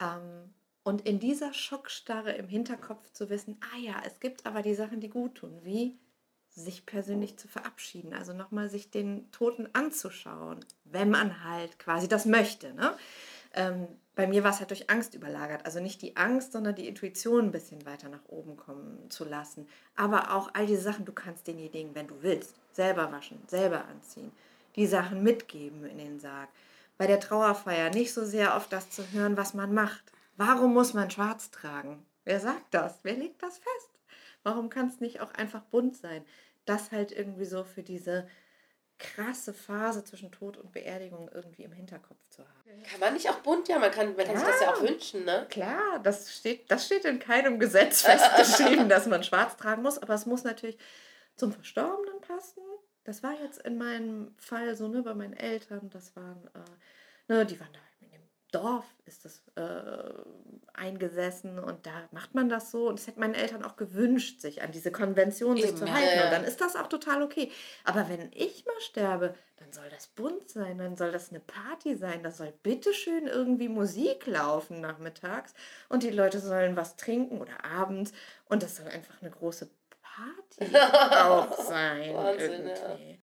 Ähm, 0.00 0.52
und 0.82 1.02
in 1.02 1.20
dieser 1.20 1.54
Schockstarre 1.54 2.32
im 2.32 2.48
Hinterkopf 2.48 3.12
zu 3.12 3.30
wissen, 3.30 3.60
ah 3.72 3.78
ja, 3.78 4.02
es 4.04 4.18
gibt 4.18 4.46
aber 4.46 4.62
die 4.62 4.74
Sachen, 4.74 5.00
die 5.00 5.10
gut 5.10 5.36
tun, 5.36 5.60
wie 5.62 5.96
sich 6.54 6.84
persönlich 6.86 7.38
zu 7.38 7.48
verabschieden, 7.48 8.12
also 8.12 8.32
nochmal 8.32 8.68
sich 8.68 8.90
den 8.90 9.30
Toten 9.32 9.68
anzuschauen, 9.72 10.64
wenn 10.84 11.10
man 11.10 11.44
halt 11.44 11.78
quasi 11.78 12.08
das 12.08 12.26
möchte. 12.26 12.74
Ne? 12.74 12.94
Ähm, 13.54 13.88
bei 14.14 14.26
mir 14.26 14.44
war 14.44 14.50
es 14.50 14.58
halt 14.58 14.70
durch 14.70 14.90
Angst 14.90 15.14
überlagert, 15.14 15.64
also 15.64 15.80
nicht 15.80 16.02
die 16.02 16.16
Angst, 16.16 16.52
sondern 16.52 16.74
die 16.74 16.86
Intuition 16.86 17.46
ein 17.46 17.52
bisschen 17.52 17.86
weiter 17.86 18.10
nach 18.10 18.26
oben 18.28 18.56
kommen 18.56 19.10
zu 19.10 19.24
lassen. 19.24 19.66
Aber 19.96 20.34
auch 20.34 20.50
all 20.52 20.66
diese 20.66 20.82
Sachen, 20.82 21.06
du 21.06 21.12
kannst 21.12 21.46
denjenigen, 21.46 21.94
wenn 21.94 22.08
du 22.08 22.22
willst, 22.22 22.54
selber 22.72 23.10
waschen, 23.10 23.42
selber 23.46 23.86
anziehen, 23.86 24.32
die 24.76 24.86
Sachen 24.86 25.22
mitgeben 25.22 25.84
in 25.84 25.98
den 25.98 26.20
Sarg. 26.20 26.50
Bei 26.98 27.06
der 27.06 27.20
Trauerfeier 27.20 27.90
nicht 27.90 28.12
so 28.12 28.24
sehr 28.24 28.56
auf 28.56 28.68
das 28.68 28.90
zu 28.90 29.10
hören, 29.12 29.36
was 29.36 29.54
man 29.54 29.72
macht. 29.72 30.12
Warum 30.36 30.74
muss 30.74 30.92
man 30.92 31.10
schwarz 31.10 31.50
tragen? 31.50 32.04
Wer 32.24 32.40
sagt 32.40 32.66
das? 32.72 32.98
Wer 33.02 33.14
legt 33.14 33.42
das 33.42 33.58
fest? 33.58 33.91
Warum 34.42 34.68
kann 34.70 34.88
es 34.88 35.00
nicht 35.00 35.20
auch 35.20 35.32
einfach 35.32 35.62
bunt 35.62 35.96
sein? 35.96 36.24
Das 36.64 36.92
halt 36.92 37.12
irgendwie 37.12 37.44
so 37.44 37.64
für 37.64 37.82
diese 37.82 38.28
krasse 38.98 39.52
Phase 39.52 40.04
zwischen 40.04 40.30
Tod 40.30 40.56
und 40.56 40.72
Beerdigung 40.72 41.28
irgendwie 41.34 41.64
im 41.64 41.72
Hinterkopf 41.72 42.20
zu 42.30 42.42
haben. 42.42 42.82
Kann 42.84 43.00
man 43.00 43.14
nicht 43.14 43.28
auch 43.28 43.40
bunt? 43.40 43.68
Ja, 43.68 43.78
man 43.78 43.90
kann, 43.90 44.14
man 44.16 44.24
kann 44.24 44.34
ja, 44.34 44.40
sich 44.40 44.48
das 44.48 44.60
ja 44.60 44.72
auch 44.72 44.82
wünschen, 44.82 45.24
ne? 45.24 45.46
Klar, 45.50 45.98
das 46.02 46.32
steht, 46.32 46.70
das 46.70 46.86
steht 46.86 47.04
in 47.04 47.18
keinem 47.18 47.58
Gesetz 47.58 48.02
festgeschrieben, 48.06 48.88
dass 48.88 49.06
man 49.06 49.24
schwarz 49.24 49.56
tragen 49.56 49.82
muss, 49.82 49.98
aber 49.98 50.14
es 50.14 50.26
muss 50.26 50.44
natürlich 50.44 50.78
zum 51.36 51.52
Verstorbenen 51.52 52.20
passen. 52.20 52.62
Das 53.04 53.24
war 53.24 53.32
jetzt 53.42 53.60
in 53.62 53.76
meinem 53.76 54.34
Fall 54.38 54.76
so, 54.76 54.86
ne, 54.86 55.02
bei 55.02 55.14
meinen 55.14 55.34
Eltern, 55.34 55.90
das 55.90 56.14
waren, 56.14 56.48
äh, 56.54 57.32
ne, 57.32 57.44
die 57.44 57.58
waren 57.58 57.72
da 57.72 57.80
Dorf 58.52 58.84
ist 59.06 59.24
das 59.24 59.42
äh, 59.56 60.12
eingesessen 60.74 61.58
und 61.58 61.86
da 61.86 62.08
macht 62.12 62.34
man 62.34 62.48
das 62.48 62.70
so. 62.70 62.88
Und 62.88 62.98
das 62.98 63.06
hätte 63.06 63.18
meinen 63.18 63.34
Eltern 63.34 63.64
auch 63.64 63.76
gewünscht, 63.76 64.40
sich 64.40 64.62
an 64.62 64.72
diese 64.72 64.92
Konvention 64.92 65.56
sich 65.56 65.74
zu 65.74 65.90
halten. 65.92 66.18
Ja. 66.18 66.26
Und 66.26 66.32
dann 66.32 66.44
ist 66.44 66.60
das 66.60 66.76
auch 66.76 66.86
total 66.86 67.22
okay. 67.22 67.50
Aber 67.84 68.08
wenn 68.08 68.30
ich 68.32 68.64
mal 68.66 68.80
sterbe, 68.80 69.34
dann 69.56 69.72
soll 69.72 69.88
das 69.90 70.06
bunt 70.08 70.50
sein, 70.50 70.78
dann 70.78 70.96
soll 70.96 71.12
das 71.12 71.30
eine 71.30 71.40
Party 71.40 71.96
sein, 71.96 72.22
da 72.22 72.30
soll 72.30 72.52
bitteschön 72.62 73.26
irgendwie 73.26 73.68
Musik 73.68 74.26
laufen 74.26 74.80
nachmittags 74.80 75.54
und 75.88 76.02
die 76.02 76.10
Leute 76.10 76.40
sollen 76.40 76.76
was 76.76 76.96
trinken 76.96 77.40
oder 77.40 77.64
abends 77.64 78.12
und 78.48 78.62
das 78.62 78.76
soll 78.76 78.88
einfach 78.88 79.20
eine 79.22 79.30
große 79.30 79.70
Party 80.00 80.76
auch 80.76 81.56
sein. 81.58 82.14
Wahnsinn, 82.14 82.52
irgendwie. 82.52 83.10
Ja 83.12 83.21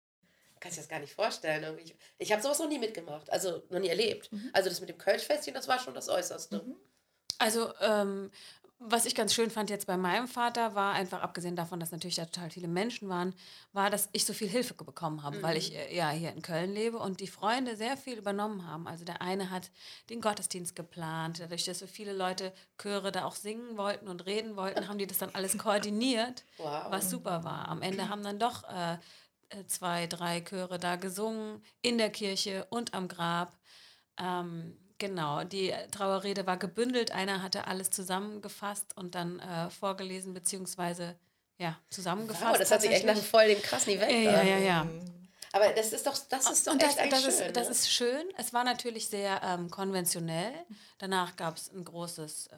kannst 0.63 0.79
dir 0.79 0.83
das 0.83 0.89
gar 0.89 1.01
nicht 1.01 1.13
vorstellen. 1.13 1.79
Ich, 1.79 1.95
ich 2.19 2.33
habe 2.33 2.41
sowas 2.41 2.59
noch 2.61 2.69
nie 2.69 2.79
mitgemacht, 2.79 3.31
also 3.31 3.63
noch 3.69 3.81
nie 3.81 3.89
erlebt. 3.89 4.33
Mhm. 4.33 4.51
Also 4.53 4.69
das 4.69 4.81
mit 4.81 4.89
dem 4.89 4.99
Kölschfestchen, 4.99 5.55
das 5.55 5.69
war 5.69 5.79
schon 5.79 5.95
das 5.95 6.09
Äußerste. 6.09 6.63
Mhm. 6.63 6.77
Also 7.39 7.73
ähm, 7.81 8.31
was 8.85 9.07
ich 9.07 9.15
ganz 9.15 9.33
schön 9.35 9.51
fand 9.51 9.71
jetzt 9.71 9.87
bei 9.87 9.97
meinem 9.97 10.27
Vater 10.27 10.75
war 10.75 10.95
einfach, 10.95 11.21
abgesehen 11.23 11.57
davon, 11.57 11.79
dass 11.79 11.93
natürlich 11.93 12.17
da 12.17 12.25
total 12.25 12.51
viele 12.51 12.69
Menschen 12.69 13.09
waren, 13.09 13.35
war, 13.73 13.91
dass 13.91 14.09
ich 14.13 14.25
so 14.25 14.33
viel 14.33 14.49
Hilfe 14.49 14.75
bekommen 14.75 15.23
habe, 15.23 15.39
mhm. 15.39 15.43
weil 15.43 15.57
ich 15.57 15.75
äh, 15.75 15.95
ja 15.95 16.11
hier 16.11 16.33
in 16.33 16.43
Köln 16.43 16.73
lebe 16.73 16.99
und 16.99 17.21
die 17.21 17.27
Freunde 17.27 17.77
sehr 17.77 17.97
viel 17.97 18.19
übernommen 18.19 18.67
haben. 18.67 18.87
Also 18.89 19.05
der 19.05 19.23
eine 19.23 19.51
hat 19.51 19.71
den 20.11 20.21
Gottesdienst 20.21 20.75
geplant, 20.75 21.41
dadurch, 21.41 21.65
dass 21.65 21.79
so 21.79 21.87
viele 21.87 22.13
Leute 22.13 22.53
Chöre 22.81 23.13
da 23.13 23.25
auch 23.25 23.37
singen 23.37 23.77
wollten 23.77 24.09
und 24.09 24.27
reden 24.27 24.57
wollten, 24.57 24.89
haben 24.89 24.99
die 24.99 25.07
das 25.07 25.19
dann 25.19 25.31
alles 25.35 25.59
koordiniert, 25.59 26.45
wow. 26.59 26.87
was 26.91 27.11
super 27.11 27.45
war. 27.45 27.69
Am 27.69 27.83
Ende 27.83 28.09
haben 28.09 28.23
dann 28.23 28.39
doch 28.39 28.65
äh, 28.65 28.99
zwei, 29.67 30.07
drei 30.07 30.41
Chöre 30.41 30.79
da 30.79 30.97
gesungen, 30.97 31.63
in 31.81 31.99
der 31.99 32.11
Kirche 32.11 32.67
und 32.71 32.95
am 32.95 33.09
Grab. 33.09 33.57
Ähm, 34.19 34.77
genau, 34.99 35.45
die 35.45 35.73
Trauerrede 35.91 36.47
war 36.47 36.57
gebündelt. 36.57 37.13
Einer 37.13 37.43
hatte 37.43 37.67
alles 37.67 37.91
zusammengefasst 37.91 38.97
und 38.97 39.15
dann 39.15 39.41
äh, 39.41 39.71
vorgelesen, 39.71 40.35
beziehungsweise 40.35 41.17
ja, 41.59 41.79
zusammengefasst. 41.91 42.51
Wow, 42.51 42.59
das 42.59 42.71
hat 42.71 42.83
sich 42.83 42.91
echt 42.91 43.07
nach 43.07 43.17
voll 43.17 43.49
dem 43.49 43.63
krassen 43.63 43.93
Event 43.93 44.25
Ja, 44.25 44.43
ja, 44.43 44.59
ja. 44.59 44.87
Aber 45.53 45.69
das 45.69 45.93
ist 45.93 46.07
doch, 46.07 46.17
das 46.31 46.51
ist 46.51 46.67
doch 46.67 46.73
Und 46.73 46.83
das, 46.83 46.97
echt 46.97 47.13
das, 47.13 47.21
schön. 47.21 47.29
ist, 47.29 47.57
das 47.57 47.67
ne? 47.67 47.73
ist 47.73 47.91
schön. 47.93 48.25
Es 48.39 48.53
war 48.55 48.65
natürlich 48.65 49.09
sehr 49.09 49.41
ähm, 49.45 49.71
konventionell. 49.71 50.53
Danach 50.99 51.37
gab 51.37 51.59
es 51.59 51.71
ein 51.71 51.85
großes 51.85 52.47
äh, 52.47 52.57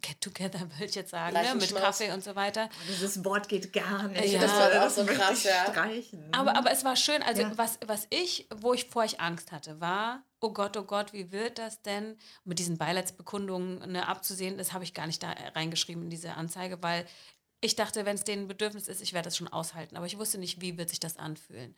Get-Together, 0.00 0.60
würde 0.60 0.84
ich 0.84 0.94
jetzt 0.94 1.10
sagen, 1.10 1.34
ne? 1.34 1.54
Mit. 1.54 1.74
Kaffee 1.74 2.12
und 2.12 2.22
so 2.22 2.36
weiter. 2.36 2.68
Dieses 2.88 3.24
Wort 3.24 3.48
geht 3.48 3.72
gar 3.72 4.08
nicht. 4.08 4.32
Ja. 4.32 4.40
das, 4.40 4.52
Das 4.52 4.60
war 4.60 4.68
auch 4.68 4.84
das 4.84 4.94
so 4.94 5.04
möchte 5.04 5.20
krass, 5.20 5.44
ja. 5.44 5.66
streichen. 5.70 6.28
Aber, 6.32 6.56
aber 6.56 6.70
es 6.70 6.84
war 6.84 6.96
schön. 6.96 7.22
Also 7.22 7.42
Ja. 7.42 7.58
was, 7.58 7.78
was 7.86 8.06
ich, 8.10 8.46
wo 8.54 8.72
ich 8.72 8.86
vor 8.86 9.04
ich 9.04 9.20
Angst 9.20 9.50
hatte, 9.52 9.80
war, 9.80 10.22
oh 10.40 10.52
Gott, 10.52 10.76
oh 10.76 10.84
Gott, 10.84 11.12
wie 11.12 11.32
wird 11.32 11.58
das 11.58 11.82
denn? 11.82 12.16
Mit 12.44 12.58
diesen 12.58 12.78
Beileidsbekundungen 12.78 13.90
ne, 13.92 14.06
abzusehen, 14.06 14.58
das 14.58 14.72
habe 14.72 14.84
ich 14.84 14.94
gar 14.94 15.06
nicht 15.06 15.22
da 15.22 15.32
reingeschrieben 15.54 16.04
in 16.04 16.10
diese 16.10 16.34
Anzeige, 16.34 16.82
weil 16.82 17.04
ich 17.60 17.76
dachte, 17.76 18.06
wenn 18.06 18.14
es 18.14 18.24
denen 18.24 18.44
ein 18.44 18.48
Bedürfnis 18.48 18.88
ist, 18.88 19.02
ich 19.02 19.12
werde 19.12 19.26
das 19.26 19.36
schon 19.36 19.48
aushalten. 19.48 19.96
Aber 19.96 20.06
ich 20.06 20.18
wusste 20.18 20.38
nicht, 20.38 20.60
wie 20.60 20.78
wird 20.78 20.88
sich 20.88 21.00
das 21.00 21.16
anfühlen. 21.18 21.74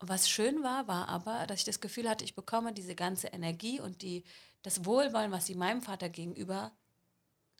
Was 0.00 0.28
schön 0.28 0.62
war, 0.62 0.86
war 0.86 1.08
aber, 1.08 1.46
dass 1.48 1.58
ich 1.58 1.64
das 1.64 1.80
Gefühl 1.80 2.08
hatte, 2.08 2.24
ich 2.24 2.36
bekomme 2.36 2.72
diese 2.72 2.94
ganze 2.94 3.28
Energie 3.28 3.80
und 3.80 4.02
die, 4.02 4.22
das 4.62 4.84
Wohlwollen, 4.84 5.32
was 5.32 5.46
sie 5.46 5.56
meinem 5.56 5.82
Vater 5.82 6.08
gegenüber, 6.08 6.70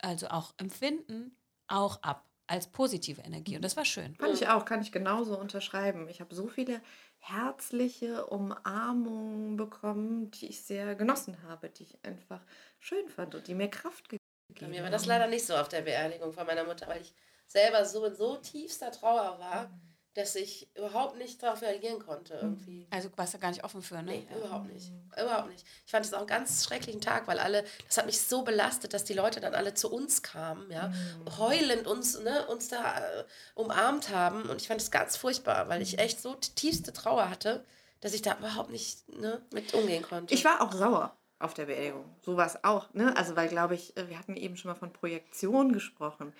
also 0.00 0.28
auch 0.28 0.54
empfinden, 0.58 1.36
auch 1.66 2.02
ab 2.02 2.24
als 2.46 2.66
positive 2.66 3.20
Energie. 3.20 3.56
Und 3.56 3.62
das 3.62 3.76
war 3.76 3.84
schön. 3.84 4.16
Kann 4.16 4.32
ich 4.32 4.48
auch, 4.48 4.64
kann 4.64 4.80
ich 4.80 4.90
genauso 4.90 5.38
unterschreiben. 5.38 6.08
Ich 6.08 6.20
habe 6.20 6.34
so 6.34 6.48
viele 6.48 6.80
herzliche 7.18 8.26
Umarmungen 8.26 9.56
bekommen, 9.56 10.30
die 10.30 10.46
ich 10.48 10.62
sehr 10.62 10.94
genossen 10.94 11.42
habe, 11.42 11.68
die 11.68 11.82
ich 11.82 12.04
einfach 12.04 12.40
schön 12.80 13.08
fand 13.08 13.34
und 13.34 13.46
die 13.46 13.54
mir 13.54 13.68
Kraft 13.68 14.08
gegeben 14.08 14.22
Bei 14.54 14.64
haben. 14.64 14.70
mir 14.70 14.82
war 14.82 14.90
das 14.90 15.04
leider 15.04 15.26
nicht 15.26 15.44
so 15.44 15.54
auf 15.56 15.68
der 15.68 15.82
Beerdigung 15.82 16.32
von 16.32 16.46
meiner 16.46 16.64
Mutter, 16.64 16.88
weil 16.88 17.02
ich 17.02 17.12
selber 17.46 17.84
so 17.84 18.04
in 18.06 18.14
so 18.14 18.36
tiefster 18.36 18.90
Trauer 18.92 19.38
war, 19.38 19.70
dass 20.14 20.34
ich 20.34 20.68
überhaupt 20.74 21.16
nicht 21.16 21.42
darauf 21.42 21.62
reagieren 21.62 21.98
konnte 22.00 22.34
irgendwie. 22.34 22.86
Also 22.90 23.08
warst 23.16 23.34
du 23.34 23.38
gar 23.38 23.50
nicht 23.50 23.64
offen 23.64 23.82
für, 23.82 23.96
ne? 23.96 24.02
Nee, 24.02 24.26
überhaupt 24.36 24.72
nicht. 24.72 24.90
Überhaupt 25.12 25.50
nicht. 25.50 25.64
Ich 25.86 25.92
fand 25.92 26.04
es 26.04 26.12
auch 26.12 26.18
einen 26.18 26.26
ganz 26.26 26.64
schrecklichen 26.64 27.00
Tag, 27.00 27.28
weil 27.28 27.38
alle, 27.38 27.64
das 27.86 27.98
hat 27.98 28.06
mich 28.06 28.20
so 28.20 28.42
belastet, 28.42 28.94
dass 28.94 29.04
die 29.04 29.14
Leute 29.14 29.40
dann 29.40 29.54
alle 29.54 29.74
zu 29.74 29.92
uns 29.92 30.22
kamen, 30.22 30.70
ja, 30.70 30.92
heulend 31.38 31.86
uns, 31.86 32.18
ne, 32.20 32.46
uns 32.48 32.68
da 32.68 32.98
äh, 32.98 33.24
umarmt 33.54 34.08
haben. 34.10 34.42
Und 34.48 34.60
ich 34.60 34.68
fand 34.68 34.80
es 34.80 34.90
ganz 34.90 35.16
furchtbar, 35.16 35.68
weil 35.68 35.82
ich 35.82 35.98
echt 35.98 36.20
so 36.20 36.34
tiefste 36.34 36.92
Trauer 36.92 37.30
hatte, 37.30 37.64
dass 38.00 38.14
ich 38.14 38.22
da 38.22 38.36
überhaupt 38.38 38.70
nicht 38.70 39.08
ne, 39.08 39.42
mit 39.52 39.72
umgehen 39.74 40.02
konnte. 40.02 40.34
Ich 40.34 40.44
war 40.44 40.62
auch 40.62 40.72
sauer 40.72 41.16
auf 41.38 41.54
der 41.54 41.66
Beerdigung. 41.66 42.04
So 42.22 42.36
war 42.36 42.46
es 42.46 42.64
auch. 42.64 42.92
Ne? 42.94 43.16
Also, 43.16 43.36
weil, 43.36 43.48
glaube 43.48 43.74
ich, 43.74 43.96
äh, 43.96 44.08
wir 44.08 44.18
hatten 44.18 44.36
eben 44.36 44.56
schon 44.56 44.70
mal 44.70 44.74
von 44.74 44.92
Projektion 44.92 45.72
gesprochen. 45.72 46.32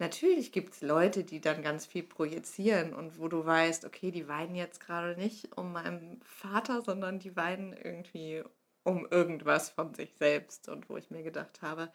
Natürlich 0.00 0.50
gibt 0.50 0.72
es 0.72 0.80
Leute, 0.80 1.24
die 1.24 1.42
dann 1.42 1.62
ganz 1.62 1.84
viel 1.84 2.02
projizieren 2.02 2.94
und 2.94 3.18
wo 3.18 3.28
du 3.28 3.44
weißt, 3.44 3.84
okay, 3.84 4.10
die 4.10 4.28
weinen 4.28 4.54
jetzt 4.54 4.80
gerade 4.80 5.14
nicht 5.14 5.56
um 5.58 5.72
meinen 5.72 6.22
Vater, 6.24 6.80
sondern 6.80 7.18
die 7.18 7.36
weinen 7.36 7.74
irgendwie 7.74 8.42
um 8.82 9.06
irgendwas 9.10 9.68
von 9.68 9.92
sich 9.92 10.14
selbst. 10.18 10.70
Und 10.70 10.88
wo 10.88 10.96
ich 10.96 11.10
mir 11.10 11.22
gedacht 11.22 11.60
habe, 11.60 11.92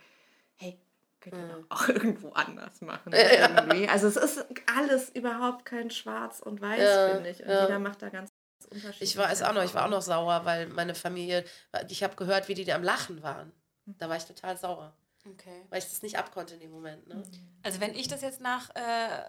hey, 0.53 0.77
können 1.19 1.47
wir 1.47 1.55
doch 1.55 1.65
auch 1.71 1.87
irgendwo 1.89 2.29
anders 2.33 2.79
machen. 2.81 3.11
Irgendwie. 3.11 3.89
Also 3.89 4.07
es 4.07 4.17
ist 4.17 4.45
alles 4.77 5.09
überhaupt 5.09 5.65
kein 5.65 5.89
Schwarz 5.89 6.41
und 6.41 6.61
Weiß, 6.61 6.79
Ja, 6.79 7.09
finde 7.09 7.31
ich. 7.31 7.41
Und 7.41 7.49
ja. 7.49 7.63
jeder 7.63 7.79
macht 7.79 8.03
da 8.03 8.09
ganz 8.09 8.29
unterschiedlich. 8.69 9.01
Ich 9.01 9.17
war 9.17 9.31
es 9.31 9.41
auch 9.41 9.53
noch, 9.53 9.63
ich 9.63 9.73
war 9.73 9.85
auch 9.85 9.89
noch 9.89 10.03
sauer, 10.03 10.45
weil 10.45 10.67
meine 10.67 10.93
Familie, 10.93 11.43
ich 11.89 12.03
habe 12.03 12.15
gehört, 12.15 12.49
wie 12.49 12.53
die 12.53 12.71
am 12.71 12.83
Lachen 12.83 13.23
waren. 13.23 13.51
Da 13.85 14.09
war 14.09 14.17
ich 14.17 14.25
total 14.25 14.57
sauer, 14.57 14.95
Okay. 15.32 15.61
weil 15.69 15.80
ich 15.80 15.86
das 15.86 16.01
nicht 16.01 16.17
abkonnte 16.17 16.55
in 16.55 16.59
dem 16.59 16.71
Moment. 16.71 17.07
Ne? 17.07 17.23
Also 17.63 17.80
wenn 17.80 17.95
ich 17.95 18.07
das 18.07 18.21
jetzt 18.21 18.41
nach, 18.41 18.69
äh, 18.76 19.23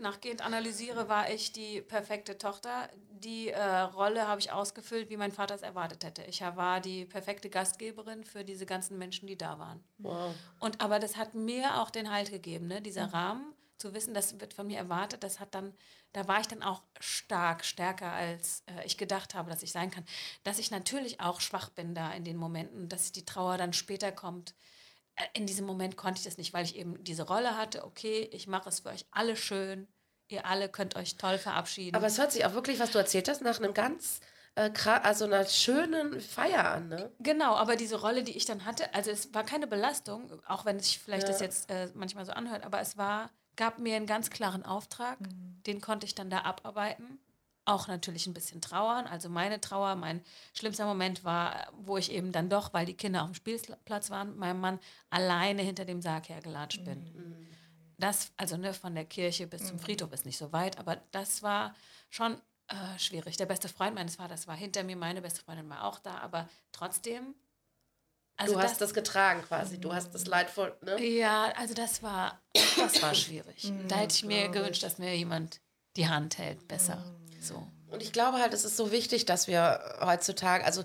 nachgehend 0.00 0.44
analysiere, 0.44 1.08
war 1.08 1.30
ich 1.30 1.52
die 1.52 1.82
perfekte 1.82 2.38
Tochter. 2.38 2.88
Die 3.10 3.48
äh, 3.48 3.62
Rolle 3.62 4.26
habe 4.26 4.40
ich 4.40 4.50
ausgefüllt, 4.50 5.10
wie 5.10 5.16
mein 5.16 5.32
Vater 5.32 5.54
es 5.54 5.62
erwartet 5.62 6.04
hätte. 6.04 6.22
Ich 6.24 6.40
war 6.40 6.80
die 6.80 7.04
perfekte 7.04 7.50
Gastgeberin 7.50 8.24
für 8.24 8.44
diese 8.44 8.66
ganzen 8.66 8.98
Menschen, 8.98 9.26
die 9.26 9.36
da 9.36 9.58
waren. 9.58 9.84
Wow. 9.98 10.34
Und 10.58 10.80
aber 10.80 10.98
das 10.98 11.16
hat 11.16 11.34
mir 11.34 11.80
auch 11.80 11.90
den 11.90 12.10
Halt 12.10 12.30
gegeben, 12.30 12.66
ne? 12.66 12.80
dieser 12.80 13.12
Rahmen, 13.12 13.54
zu 13.80 13.94
wissen, 13.94 14.14
das 14.14 14.38
wird 14.38 14.54
von 14.54 14.66
mir 14.66 14.78
erwartet, 14.78 15.24
das 15.24 15.40
hat 15.40 15.54
dann, 15.54 15.72
da 16.12 16.28
war 16.28 16.40
ich 16.40 16.46
dann 16.46 16.62
auch 16.62 16.82
stark, 17.00 17.64
stärker 17.64 18.12
als 18.12 18.62
äh, 18.66 18.84
ich 18.84 18.96
gedacht 18.98 19.34
habe, 19.34 19.50
dass 19.50 19.62
ich 19.62 19.72
sein 19.72 19.90
kann. 19.90 20.04
Dass 20.44 20.58
ich 20.58 20.70
natürlich 20.70 21.20
auch 21.20 21.40
schwach 21.40 21.70
bin 21.70 21.94
da 21.94 22.12
in 22.12 22.24
den 22.24 22.36
Momenten, 22.36 22.88
dass 22.88 23.10
die 23.12 23.24
Trauer 23.24 23.56
dann 23.56 23.72
später 23.72 24.12
kommt. 24.12 24.54
Äh, 25.20 25.38
In 25.38 25.46
diesem 25.46 25.66
Moment 25.66 25.96
konnte 25.96 26.18
ich 26.18 26.24
das 26.24 26.38
nicht, 26.38 26.52
weil 26.52 26.64
ich 26.64 26.76
eben 26.76 27.02
diese 27.04 27.24
Rolle 27.24 27.56
hatte, 27.56 27.84
okay, 27.84 28.28
ich 28.32 28.46
mache 28.46 28.68
es 28.68 28.80
für 28.80 28.88
euch 28.90 29.06
alle 29.10 29.36
schön, 29.36 29.88
ihr 30.28 30.46
alle 30.46 30.68
könnt 30.68 30.96
euch 30.96 31.16
toll 31.16 31.38
verabschieden. 31.38 31.96
Aber 31.96 32.06
es 32.06 32.18
hört 32.18 32.32
sich 32.32 32.44
auch 32.44 32.54
wirklich, 32.54 32.78
was 32.80 32.90
du 32.92 32.98
erzählt 32.98 33.28
hast, 33.28 33.42
nach 33.42 33.58
einem 33.58 33.74
ganz, 33.74 34.20
äh, 34.54 34.70
also 35.02 35.24
einer 35.24 35.44
schönen 35.46 36.20
Feier 36.20 36.64
an, 36.70 36.88
ne? 36.88 37.12
Genau, 37.18 37.54
aber 37.54 37.76
diese 37.76 38.00
Rolle, 38.00 38.22
die 38.22 38.36
ich 38.36 38.44
dann 38.44 38.64
hatte, 38.64 38.94
also 38.94 39.10
es 39.10 39.32
war 39.34 39.44
keine 39.44 39.66
Belastung, 39.66 40.30
auch 40.46 40.64
wenn 40.64 40.76
es 40.76 40.86
sich 40.86 40.98
vielleicht 40.98 41.26
Ja. 41.26 41.32
das 41.32 41.40
jetzt 41.40 41.70
äh, 41.70 41.88
manchmal 41.94 42.24
so 42.24 42.32
anhört, 42.32 42.64
aber 42.64 42.80
es 42.80 42.96
war, 42.96 43.30
gab 43.56 43.78
mir 43.78 43.96
einen 43.96 44.06
ganz 44.06 44.30
klaren 44.30 44.64
Auftrag, 44.64 45.18
den 45.66 45.80
konnte 45.80 46.06
ich 46.06 46.14
dann 46.14 46.30
da 46.30 46.42
abarbeiten. 46.42 47.18
Auch 47.64 47.88
natürlich 47.88 48.26
ein 48.26 48.34
bisschen 48.34 48.60
trauern. 48.60 49.06
Also 49.06 49.28
meine 49.28 49.60
Trauer, 49.60 49.94
mein 49.94 50.22
schlimmster 50.54 50.86
Moment 50.86 51.24
war, 51.24 51.68
wo 51.72 51.96
ich 51.98 52.10
eben 52.10 52.32
dann 52.32 52.48
doch, 52.48 52.72
weil 52.72 52.86
die 52.86 52.96
Kinder 52.96 53.22
auf 53.22 53.30
dem 53.30 53.34
Spielplatz 53.34 54.10
waren, 54.10 54.30
mit 54.30 54.38
meinem 54.38 54.60
Mann 54.60 54.78
alleine 55.10 55.62
hinter 55.62 55.84
dem 55.84 56.00
Sarg 56.02 56.28
hergelatscht 56.28 56.84
bin. 56.84 57.48
Das, 57.98 58.32
also 58.38 58.56
ne, 58.56 58.72
von 58.72 58.94
der 58.94 59.04
Kirche 59.04 59.46
bis 59.46 59.66
zum 59.66 59.78
Friedhof 59.78 60.12
ist 60.12 60.24
nicht 60.24 60.38
so 60.38 60.52
weit, 60.52 60.78
aber 60.78 60.96
das 61.12 61.42
war 61.42 61.74
schon 62.08 62.40
äh, 62.68 62.98
schwierig. 62.98 63.36
Der 63.36 63.46
beste 63.46 63.68
Freund 63.68 63.94
meines 63.94 64.16
Vaters 64.16 64.46
war 64.46 64.56
hinter 64.56 64.84
mir, 64.84 64.96
meine 64.96 65.20
beste 65.20 65.42
Freundin 65.42 65.68
war 65.68 65.84
auch 65.84 65.98
da, 65.98 66.18
aber 66.18 66.48
trotzdem. 66.72 67.34
Also 68.36 68.54
du 68.54 68.60
hast 68.60 68.80
das, 68.80 68.94
getragen 68.94 69.42
quasi, 69.42 69.78
du 69.78 69.92
hast 69.92 70.14
das 70.14 70.26
leidvoll, 70.26 70.74
ne? 70.80 70.98
Ja, 71.04 71.52
also 71.56 71.74
das 71.74 72.02
war, 72.02 72.40
das 72.54 73.02
war 73.02 73.14
schwierig. 73.14 73.70
da 73.88 73.96
hätte 73.96 74.14
ich 74.14 74.24
mir 74.24 74.48
gewünscht, 74.48 74.82
dass 74.82 74.96
mir 74.96 75.14
jemand 75.14 75.60
die 75.96 76.08
Hand 76.08 76.38
hält, 76.38 76.66
besser. 76.66 77.04
So. 77.40 77.66
Und 77.90 78.04
ich 78.04 78.12
glaube 78.12 78.38
halt, 78.38 78.54
es 78.54 78.64
ist 78.64 78.76
so 78.76 78.92
wichtig, 78.92 79.26
dass 79.26 79.48
wir 79.48 79.80
heutzutage, 80.00 80.64
also 80.64 80.84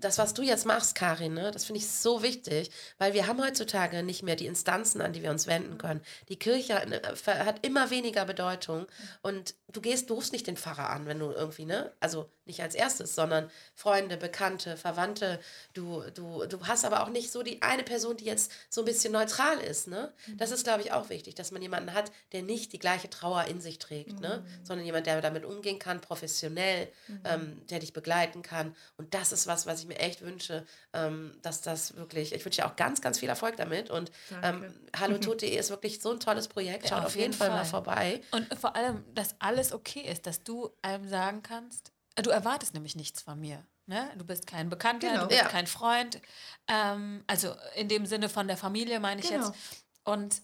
das, 0.00 0.18
was 0.18 0.34
du 0.34 0.42
jetzt 0.42 0.66
machst, 0.66 0.96
Karin, 0.96 1.34
ne, 1.34 1.52
das 1.52 1.64
finde 1.64 1.78
ich 1.78 1.88
so 1.88 2.22
wichtig, 2.22 2.70
weil 2.98 3.14
wir 3.14 3.28
haben 3.28 3.40
heutzutage 3.40 4.02
nicht 4.02 4.24
mehr 4.24 4.34
die 4.34 4.46
Instanzen, 4.46 5.00
an 5.00 5.12
die 5.12 5.22
wir 5.22 5.30
uns 5.30 5.46
wenden 5.46 5.78
können. 5.78 6.00
Die 6.28 6.38
Kirche 6.38 6.74
hat, 6.74 6.88
ne, 6.88 7.00
hat 7.44 7.64
immer 7.64 7.90
weniger 7.90 8.24
Bedeutung 8.24 8.86
und 9.22 9.54
du 9.68 9.80
gehst, 9.80 10.10
du 10.10 10.14
rufst 10.14 10.32
nicht 10.32 10.48
den 10.48 10.56
Pfarrer 10.56 10.90
an, 10.90 11.06
wenn 11.06 11.20
du 11.20 11.30
irgendwie, 11.30 11.66
ne, 11.66 11.92
also 12.00 12.28
nicht 12.50 12.62
als 12.62 12.74
erstes, 12.74 13.14
sondern 13.14 13.50
Freunde, 13.74 14.16
Bekannte, 14.16 14.76
Verwandte. 14.76 15.40
Du, 15.72 16.02
du, 16.14 16.44
du 16.46 16.66
hast 16.66 16.84
aber 16.84 17.02
auch 17.02 17.08
nicht 17.08 17.30
so 17.30 17.42
die 17.42 17.62
eine 17.62 17.84
Person, 17.84 18.16
die 18.16 18.24
jetzt 18.24 18.52
so 18.68 18.82
ein 18.82 18.84
bisschen 18.84 19.12
neutral 19.12 19.58
ist, 19.58 19.88
ne. 19.88 20.12
Das 20.36 20.50
ist, 20.50 20.64
glaube 20.64 20.82
ich, 20.82 20.92
auch 20.92 21.08
wichtig, 21.08 21.34
dass 21.34 21.52
man 21.52 21.62
jemanden 21.62 21.94
hat, 21.94 22.12
der 22.32 22.42
nicht 22.42 22.72
die 22.72 22.78
gleiche 22.78 23.08
Trauer 23.08 23.44
in 23.44 23.60
sich 23.60 23.78
trägt, 23.78 24.20
ne, 24.20 24.44
sondern 24.62 24.84
jemand, 24.84 25.06
der 25.06 25.20
damit 25.20 25.44
umgehen 25.44 25.78
kann, 25.78 26.00
professionell, 26.00 26.88
ähm, 27.24 27.62
der 27.70 27.78
dich 27.78 27.92
begleiten 27.92 28.42
kann. 28.42 28.74
Und 28.96 29.14
das 29.14 29.32
ist 29.32 29.46
was, 29.46 29.66
was 29.66 29.80
ich 29.80 29.86
mir 29.86 29.98
echt 29.98 30.22
wünsche, 30.22 30.66
ähm, 30.92 31.36
dass 31.42 31.62
das 31.62 31.96
wirklich, 31.96 32.34
ich 32.34 32.44
wünsche 32.44 32.62
dir 32.62 32.66
auch 32.66 32.76
ganz, 32.76 33.00
ganz 33.00 33.18
viel 33.18 33.28
Erfolg 33.28 33.56
damit. 33.56 33.90
Und 33.90 34.10
ähm, 34.42 34.74
hallotot.de 34.98 35.48
ist 35.58 35.70
wirklich 35.70 36.00
so 36.00 36.10
ein 36.10 36.20
tolles 36.20 36.48
Projekt. 36.48 36.88
Schaut 36.88 36.98
Ja, 36.98 37.06
auf, 37.06 37.16
jeden 37.16 37.32
Fall, 37.32 37.50
mal 37.50 37.64
vorbei. 37.64 38.20
Und 38.32 38.52
vor 38.58 38.76
allem, 38.76 39.04
dass 39.14 39.34
alles 39.38 39.72
okay 39.72 40.00
ist, 40.00 40.26
dass 40.26 40.42
du 40.42 40.70
einem 40.82 41.08
sagen 41.08 41.42
kannst, 41.42 41.92
du 42.22 42.30
erwartest 42.30 42.74
nämlich 42.74 42.96
nichts 42.96 43.22
von 43.22 43.38
mir. 43.40 43.64
Ne? 43.86 44.10
Du 44.16 44.24
bist 44.24 44.46
kein 44.46 44.68
Bekannter, 44.70 45.08
Genau. 45.08 45.22
du 45.22 45.28
bist 45.28 45.40
Ja. 45.42 45.48
kein 45.48 45.66
Freund. 45.66 46.20
Ähm, 46.68 47.24
also 47.26 47.54
in 47.76 47.88
dem 47.88 48.06
Sinne 48.06 48.28
von 48.28 48.46
der 48.48 48.56
Familie 48.56 49.00
meine 49.00 49.20
ich 49.20 49.28
Genau. 49.28 49.46
jetzt. 49.48 49.84
Und 50.04 50.42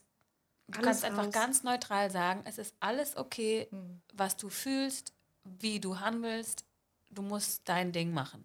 du 0.68 0.78
Alles 0.78 0.84
kannst 0.84 1.04
einfach 1.04 1.26
aus. 1.28 1.32
ganz 1.34 1.62
neutral 1.62 2.10
sagen, 2.10 2.42
es 2.46 2.58
ist 2.58 2.74
alles 2.80 3.16
okay, 3.16 3.68
was 4.14 4.36
du 4.36 4.48
fühlst, 4.48 5.12
wie 5.44 5.78
du 5.80 6.00
handelst. 6.00 6.64
Du 7.10 7.22
musst 7.22 7.62
dein 7.68 7.92
Ding 7.92 8.12
machen. 8.12 8.44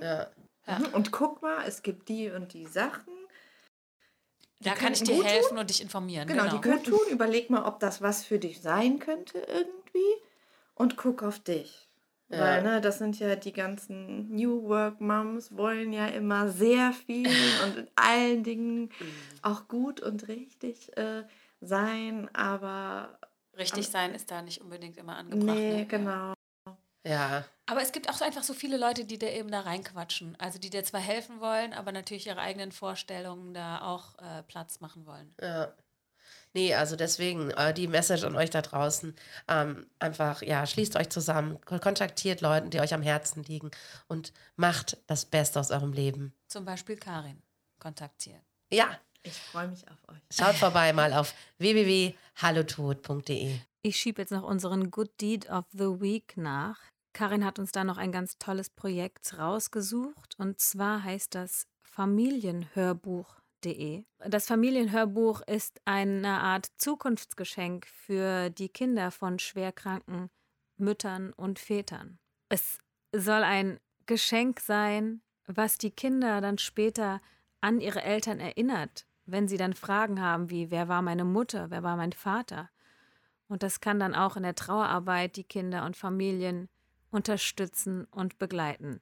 Ja. 0.00 0.28
Ja. 0.66 0.78
Mhm. 0.78 0.86
Und 0.94 1.10
guck 1.12 1.42
mal, 1.42 1.64
es 1.66 1.82
gibt 1.82 2.08
die 2.08 2.30
und 2.30 2.52
die 2.54 2.66
Sachen. 2.66 3.12
Da 4.60 4.70
kann 4.70 4.78
können 4.80 4.92
ich 4.94 5.02
dir 5.02 5.22
helfen 5.22 5.58
und 5.58 5.68
dich 5.68 5.82
informieren. 5.82 6.26
Genau, 6.26 6.44
Genau. 6.44 6.56
die 6.58 6.70
gut 6.70 6.84
tun. 6.84 7.00
Überleg 7.10 7.50
mal, 7.50 7.64
ob 7.64 7.80
das 7.80 8.00
was 8.00 8.24
für 8.24 8.38
dich 8.38 8.62
sein 8.62 8.98
könnte 8.98 9.38
irgendwie. 9.40 10.22
Und 10.74 10.96
guck 10.96 11.22
auf 11.22 11.38
dich. 11.40 11.88
Ja. 12.28 12.40
Weil, 12.40 12.62
ne, 12.62 12.80
das 12.80 12.98
sind 12.98 13.18
ja 13.18 13.36
die 13.36 13.52
ganzen 13.52 14.34
New 14.34 14.62
Work 14.64 15.00
Moms, 15.00 15.56
wollen 15.56 15.92
ja 15.92 16.06
immer 16.06 16.48
sehr 16.48 16.92
viel 16.92 17.28
und 17.64 17.76
in 17.76 17.88
allen 17.96 18.42
Dingen 18.42 18.90
auch 19.42 19.68
gut 19.68 20.00
und 20.00 20.26
richtig 20.28 20.96
äh, 20.96 21.24
sein, 21.60 22.28
aber 22.34 23.18
Richtig 23.56 23.88
sein 23.88 24.14
ist 24.14 24.30
da 24.30 24.42
nicht 24.42 24.60
unbedingt 24.60 24.96
immer 24.96 25.16
angebracht. 25.16 25.56
nee, 25.56 25.76
ne? 25.78 25.86
genau. 25.86 26.34
Ja. 27.06 27.44
Aber 27.66 27.82
es 27.82 27.92
gibt 27.92 28.08
auch 28.08 28.14
so 28.14 28.24
einfach 28.24 28.42
so 28.42 28.54
viele 28.54 28.76
Leute, 28.78 29.04
die 29.04 29.18
dir 29.18 29.32
eben 29.32 29.50
da 29.50 29.60
reinquatschen. 29.60 30.36
Also 30.38 30.58
die 30.58 30.70
dir 30.70 30.84
zwar 30.84 31.00
helfen 31.00 31.40
wollen, 31.40 31.72
aber 31.72 31.92
natürlich 31.92 32.26
ihre 32.26 32.40
eigenen 32.40 32.72
Vorstellungen 32.72 33.54
da 33.54 33.82
auch 33.82 34.18
äh, 34.18 34.42
Platz 34.44 34.80
machen 34.80 35.06
wollen. 35.06 35.34
Ja. 35.40 35.72
Nee, 36.54 36.74
also 36.74 36.94
deswegen 36.94 37.50
äh, 37.50 37.74
die 37.74 37.88
Message 37.88 38.22
an 38.22 38.36
euch 38.36 38.50
da 38.50 38.62
draußen. 38.62 39.14
Ähm, 39.48 39.86
einfach, 39.98 40.40
ja, 40.40 40.64
schließt 40.66 40.96
euch 40.96 41.10
zusammen, 41.10 41.58
kontaktiert 41.64 42.40
Leute, 42.40 42.68
die 42.68 42.80
euch 42.80 42.94
am 42.94 43.02
Herzen 43.02 43.42
liegen 43.42 43.72
und 44.06 44.32
macht 44.56 44.96
das 45.08 45.24
Beste 45.24 45.58
aus 45.58 45.72
eurem 45.72 45.92
Leben. 45.92 46.32
Zum 46.46 46.64
Beispiel 46.64 46.96
Karin 46.96 47.42
kontaktieren. 47.80 48.40
Ja. 48.72 48.98
Ich 49.26 49.32
freue 49.32 49.68
mich 49.68 49.88
auf 49.88 49.96
euch. 50.08 50.20
Schaut 50.30 50.54
vorbei 50.54 50.92
mal 50.92 51.12
auf 51.14 51.34
www.hallotod.de. 51.58 53.58
Ich 53.82 53.96
schiebe 53.96 54.22
jetzt 54.22 54.30
noch 54.30 54.42
unseren 54.42 54.90
Good 54.90 55.20
Deed 55.20 55.50
of 55.50 55.64
the 55.72 56.00
Week 56.00 56.36
nach. 56.36 56.78
Karin 57.14 57.44
hat 57.44 57.58
uns 57.58 57.72
da 57.72 57.84
noch 57.84 57.96
ein 57.96 58.12
ganz 58.12 58.38
tolles 58.38 58.70
Projekt 58.70 59.38
rausgesucht 59.38 60.34
und 60.38 60.60
zwar 60.60 61.02
heißt 61.02 61.34
das 61.34 61.66
Familienhörbuch.de. 63.64 64.04
Das 64.28 64.46
Familienhörbuch 64.46 65.40
ist 65.42 65.80
eine 65.84 66.40
Art 66.40 66.66
Zukunftsgeschenk 66.76 67.86
für 67.86 68.50
die 68.50 68.68
Kinder 68.68 69.10
von 69.10 69.38
schwerkranken 69.38 70.30
Müttern 70.76 71.32
und 71.32 71.58
Vätern. 71.58 72.18
Es 72.48 72.78
soll 73.12 73.42
ein 73.42 73.80
Geschenk 74.06 74.60
sein, 74.60 75.22
was 75.46 75.78
die 75.78 75.90
Kinder 75.90 76.40
dann 76.40 76.58
später 76.58 77.20
an 77.60 77.80
ihre 77.80 78.02
Eltern 78.02 78.40
erinnert, 78.40 79.06
wenn 79.24 79.48
sie 79.48 79.56
dann 79.56 79.72
Fragen 79.72 80.20
haben 80.20 80.50
wie, 80.50 80.70
wer 80.70 80.88
war 80.88 81.02
meine 81.02 81.24
Mutter, 81.24 81.70
wer 81.70 81.82
war 81.82 81.96
mein 81.96 82.12
Vater? 82.12 82.70
Und 83.48 83.62
das 83.62 83.80
kann 83.80 83.98
dann 83.98 84.14
auch 84.14 84.36
in 84.36 84.42
der 84.42 84.54
Trauerarbeit 84.54 85.36
die 85.36 85.44
Kinder 85.44 85.84
und 85.84 85.96
Familien 85.96 86.68
unterstützen 87.10 88.06
und 88.10 88.38
begleiten. 88.38 89.00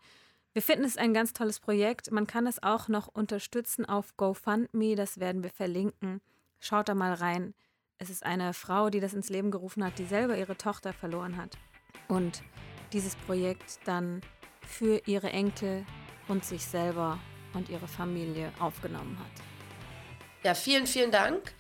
Wir 0.55 0.61
finden 0.61 0.85
es 0.85 0.99
ein 0.99 1.15
ganz 1.15 1.33
tolles 1.33 1.61
Projekt. 1.61 2.11
Man 2.13 2.27
kann 2.27 2.47
es 2.47 2.63
auch 2.63 2.89
noch 2.89 3.09
unterstützen 3.09 3.87
auf 3.87 4.17
GoFundMe, 4.19 4.97
das 4.97 5.19
werden 5.19 5.43
wir 5.43 5.51
verlinken. 5.51 6.21
Schaut 6.61 6.89
da 6.89 6.95
mal 6.95 7.15
rein. 7.15 7.55
Es 7.97 8.11
ist 8.11 8.25
eine 8.25 8.53
Frau, 8.53 8.91
die 8.91 9.01
das 9.01 9.15
ins 9.15 9.31
Leben 9.31 9.51
gerufen 9.51 9.83
hat, 9.85 9.99
die 9.99 10.05
selber 10.05 10.37
ihre 10.37 10.57
Tochter 10.57 10.93
verloren 10.93 11.37
hat. 11.37 11.57
Und 12.09 12.43
dieses 12.93 13.17
Projekt 13.17 13.79
dann 13.87 14.21
für 14.67 15.01
ihre 15.07 15.31
Enkel 15.31 15.87
und 16.29 16.45
sich 16.45 16.67
selber 16.67 17.19
und 17.55 17.71
ihre 17.71 17.89
Familie 17.89 18.53
aufgenommen 18.59 19.19
hat. 19.19 19.43
Ja, 20.45 20.55
vielen, 20.55 20.87
vielen 20.87 21.11
Dank, 21.11 21.55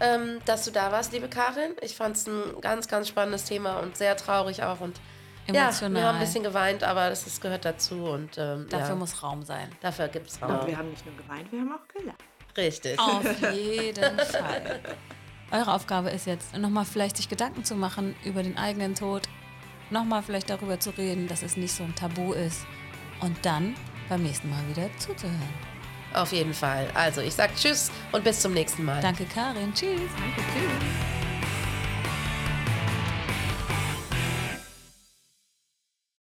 ähm, 0.00 0.40
dass 0.44 0.64
du 0.64 0.70
da 0.70 0.92
warst, 0.92 1.12
liebe 1.12 1.28
Karin. 1.28 1.76
Ich 1.80 1.94
fand 1.94 2.16
es 2.16 2.26
ein 2.26 2.60
ganz, 2.60 2.88
ganz 2.88 3.08
spannendes 3.08 3.44
Thema 3.44 3.78
und 3.78 3.96
sehr 3.96 4.16
traurig 4.16 4.62
auch. 4.62 4.80
Und 4.80 5.00
Emotional. 5.46 5.92
Ja, 5.92 6.00
wir 6.00 6.08
haben 6.08 6.16
ein 6.16 6.20
bisschen 6.20 6.42
geweint, 6.42 6.82
aber 6.84 7.10
das 7.10 7.26
ist, 7.26 7.40
gehört 7.40 7.64
dazu. 7.64 8.04
Und, 8.04 8.38
ähm, 8.38 8.66
Dafür 8.68 8.88
ja, 8.90 8.94
muss 8.94 9.22
Raum 9.22 9.42
sein. 9.42 9.68
dafür 9.80 10.08
gibt 10.08 10.28
es 10.30 10.40
Raum. 10.40 10.58
Und 10.60 10.66
wir 10.66 10.76
haben 10.76 10.90
nicht 10.90 11.04
nur 11.04 11.16
geweint, 11.16 11.50
wir 11.52 11.60
haben 11.60 11.72
auch 11.72 11.88
gelacht. 11.88 12.18
Richtig. 12.56 12.98
Auf 12.98 13.24
jeden 13.52 14.18
Fall. 14.18 14.80
Eure 15.50 15.72
Aufgabe 15.72 16.10
ist 16.10 16.26
jetzt, 16.26 16.56
nochmal 16.56 16.84
vielleicht 16.84 17.16
sich 17.16 17.28
Gedanken 17.28 17.64
zu 17.64 17.74
machen 17.74 18.14
über 18.24 18.42
den 18.42 18.56
eigenen 18.56 18.94
Tod, 18.94 19.28
nochmal 19.90 20.22
vielleicht 20.22 20.50
darüber 20.50 20.80
zu 20.80 20.90
reden, 20.90 21.28
dass 21.28 21.42
es 21.42 21.56
nicht 21.56 21.74
so 21.74 21.84
ein 21.84 21.94
Tabu 21.94 22.32
ist 22.32 22.66
und 23.20 23.36
dann 23.44 23.74
beim 24.08 24.22
nächsten 24.22 24.50
Mal 24.50 24.66
wieder 24.68 24.88
zuzuhören. 24.98 25.74
Auf 26.14 26.32
jeden 26.32 26.54
Fall. 26.54 26.88
Also, 26.94 27.20
ich 27.20 27.34
sag 27.34 27.54
Tschüss 27.56 27.90
und 28.12 28.22
bis 28.24 28.40
zum 28.40 28.54
nächsten 28.54 28.84
Mal. 28.84 29.00
Danke, 29.00 29.24
Karin. 29.26 29.74
Tschüss. 29.74 30.00
Danke, 30.16 30.40
tschüss. 30.52 31.23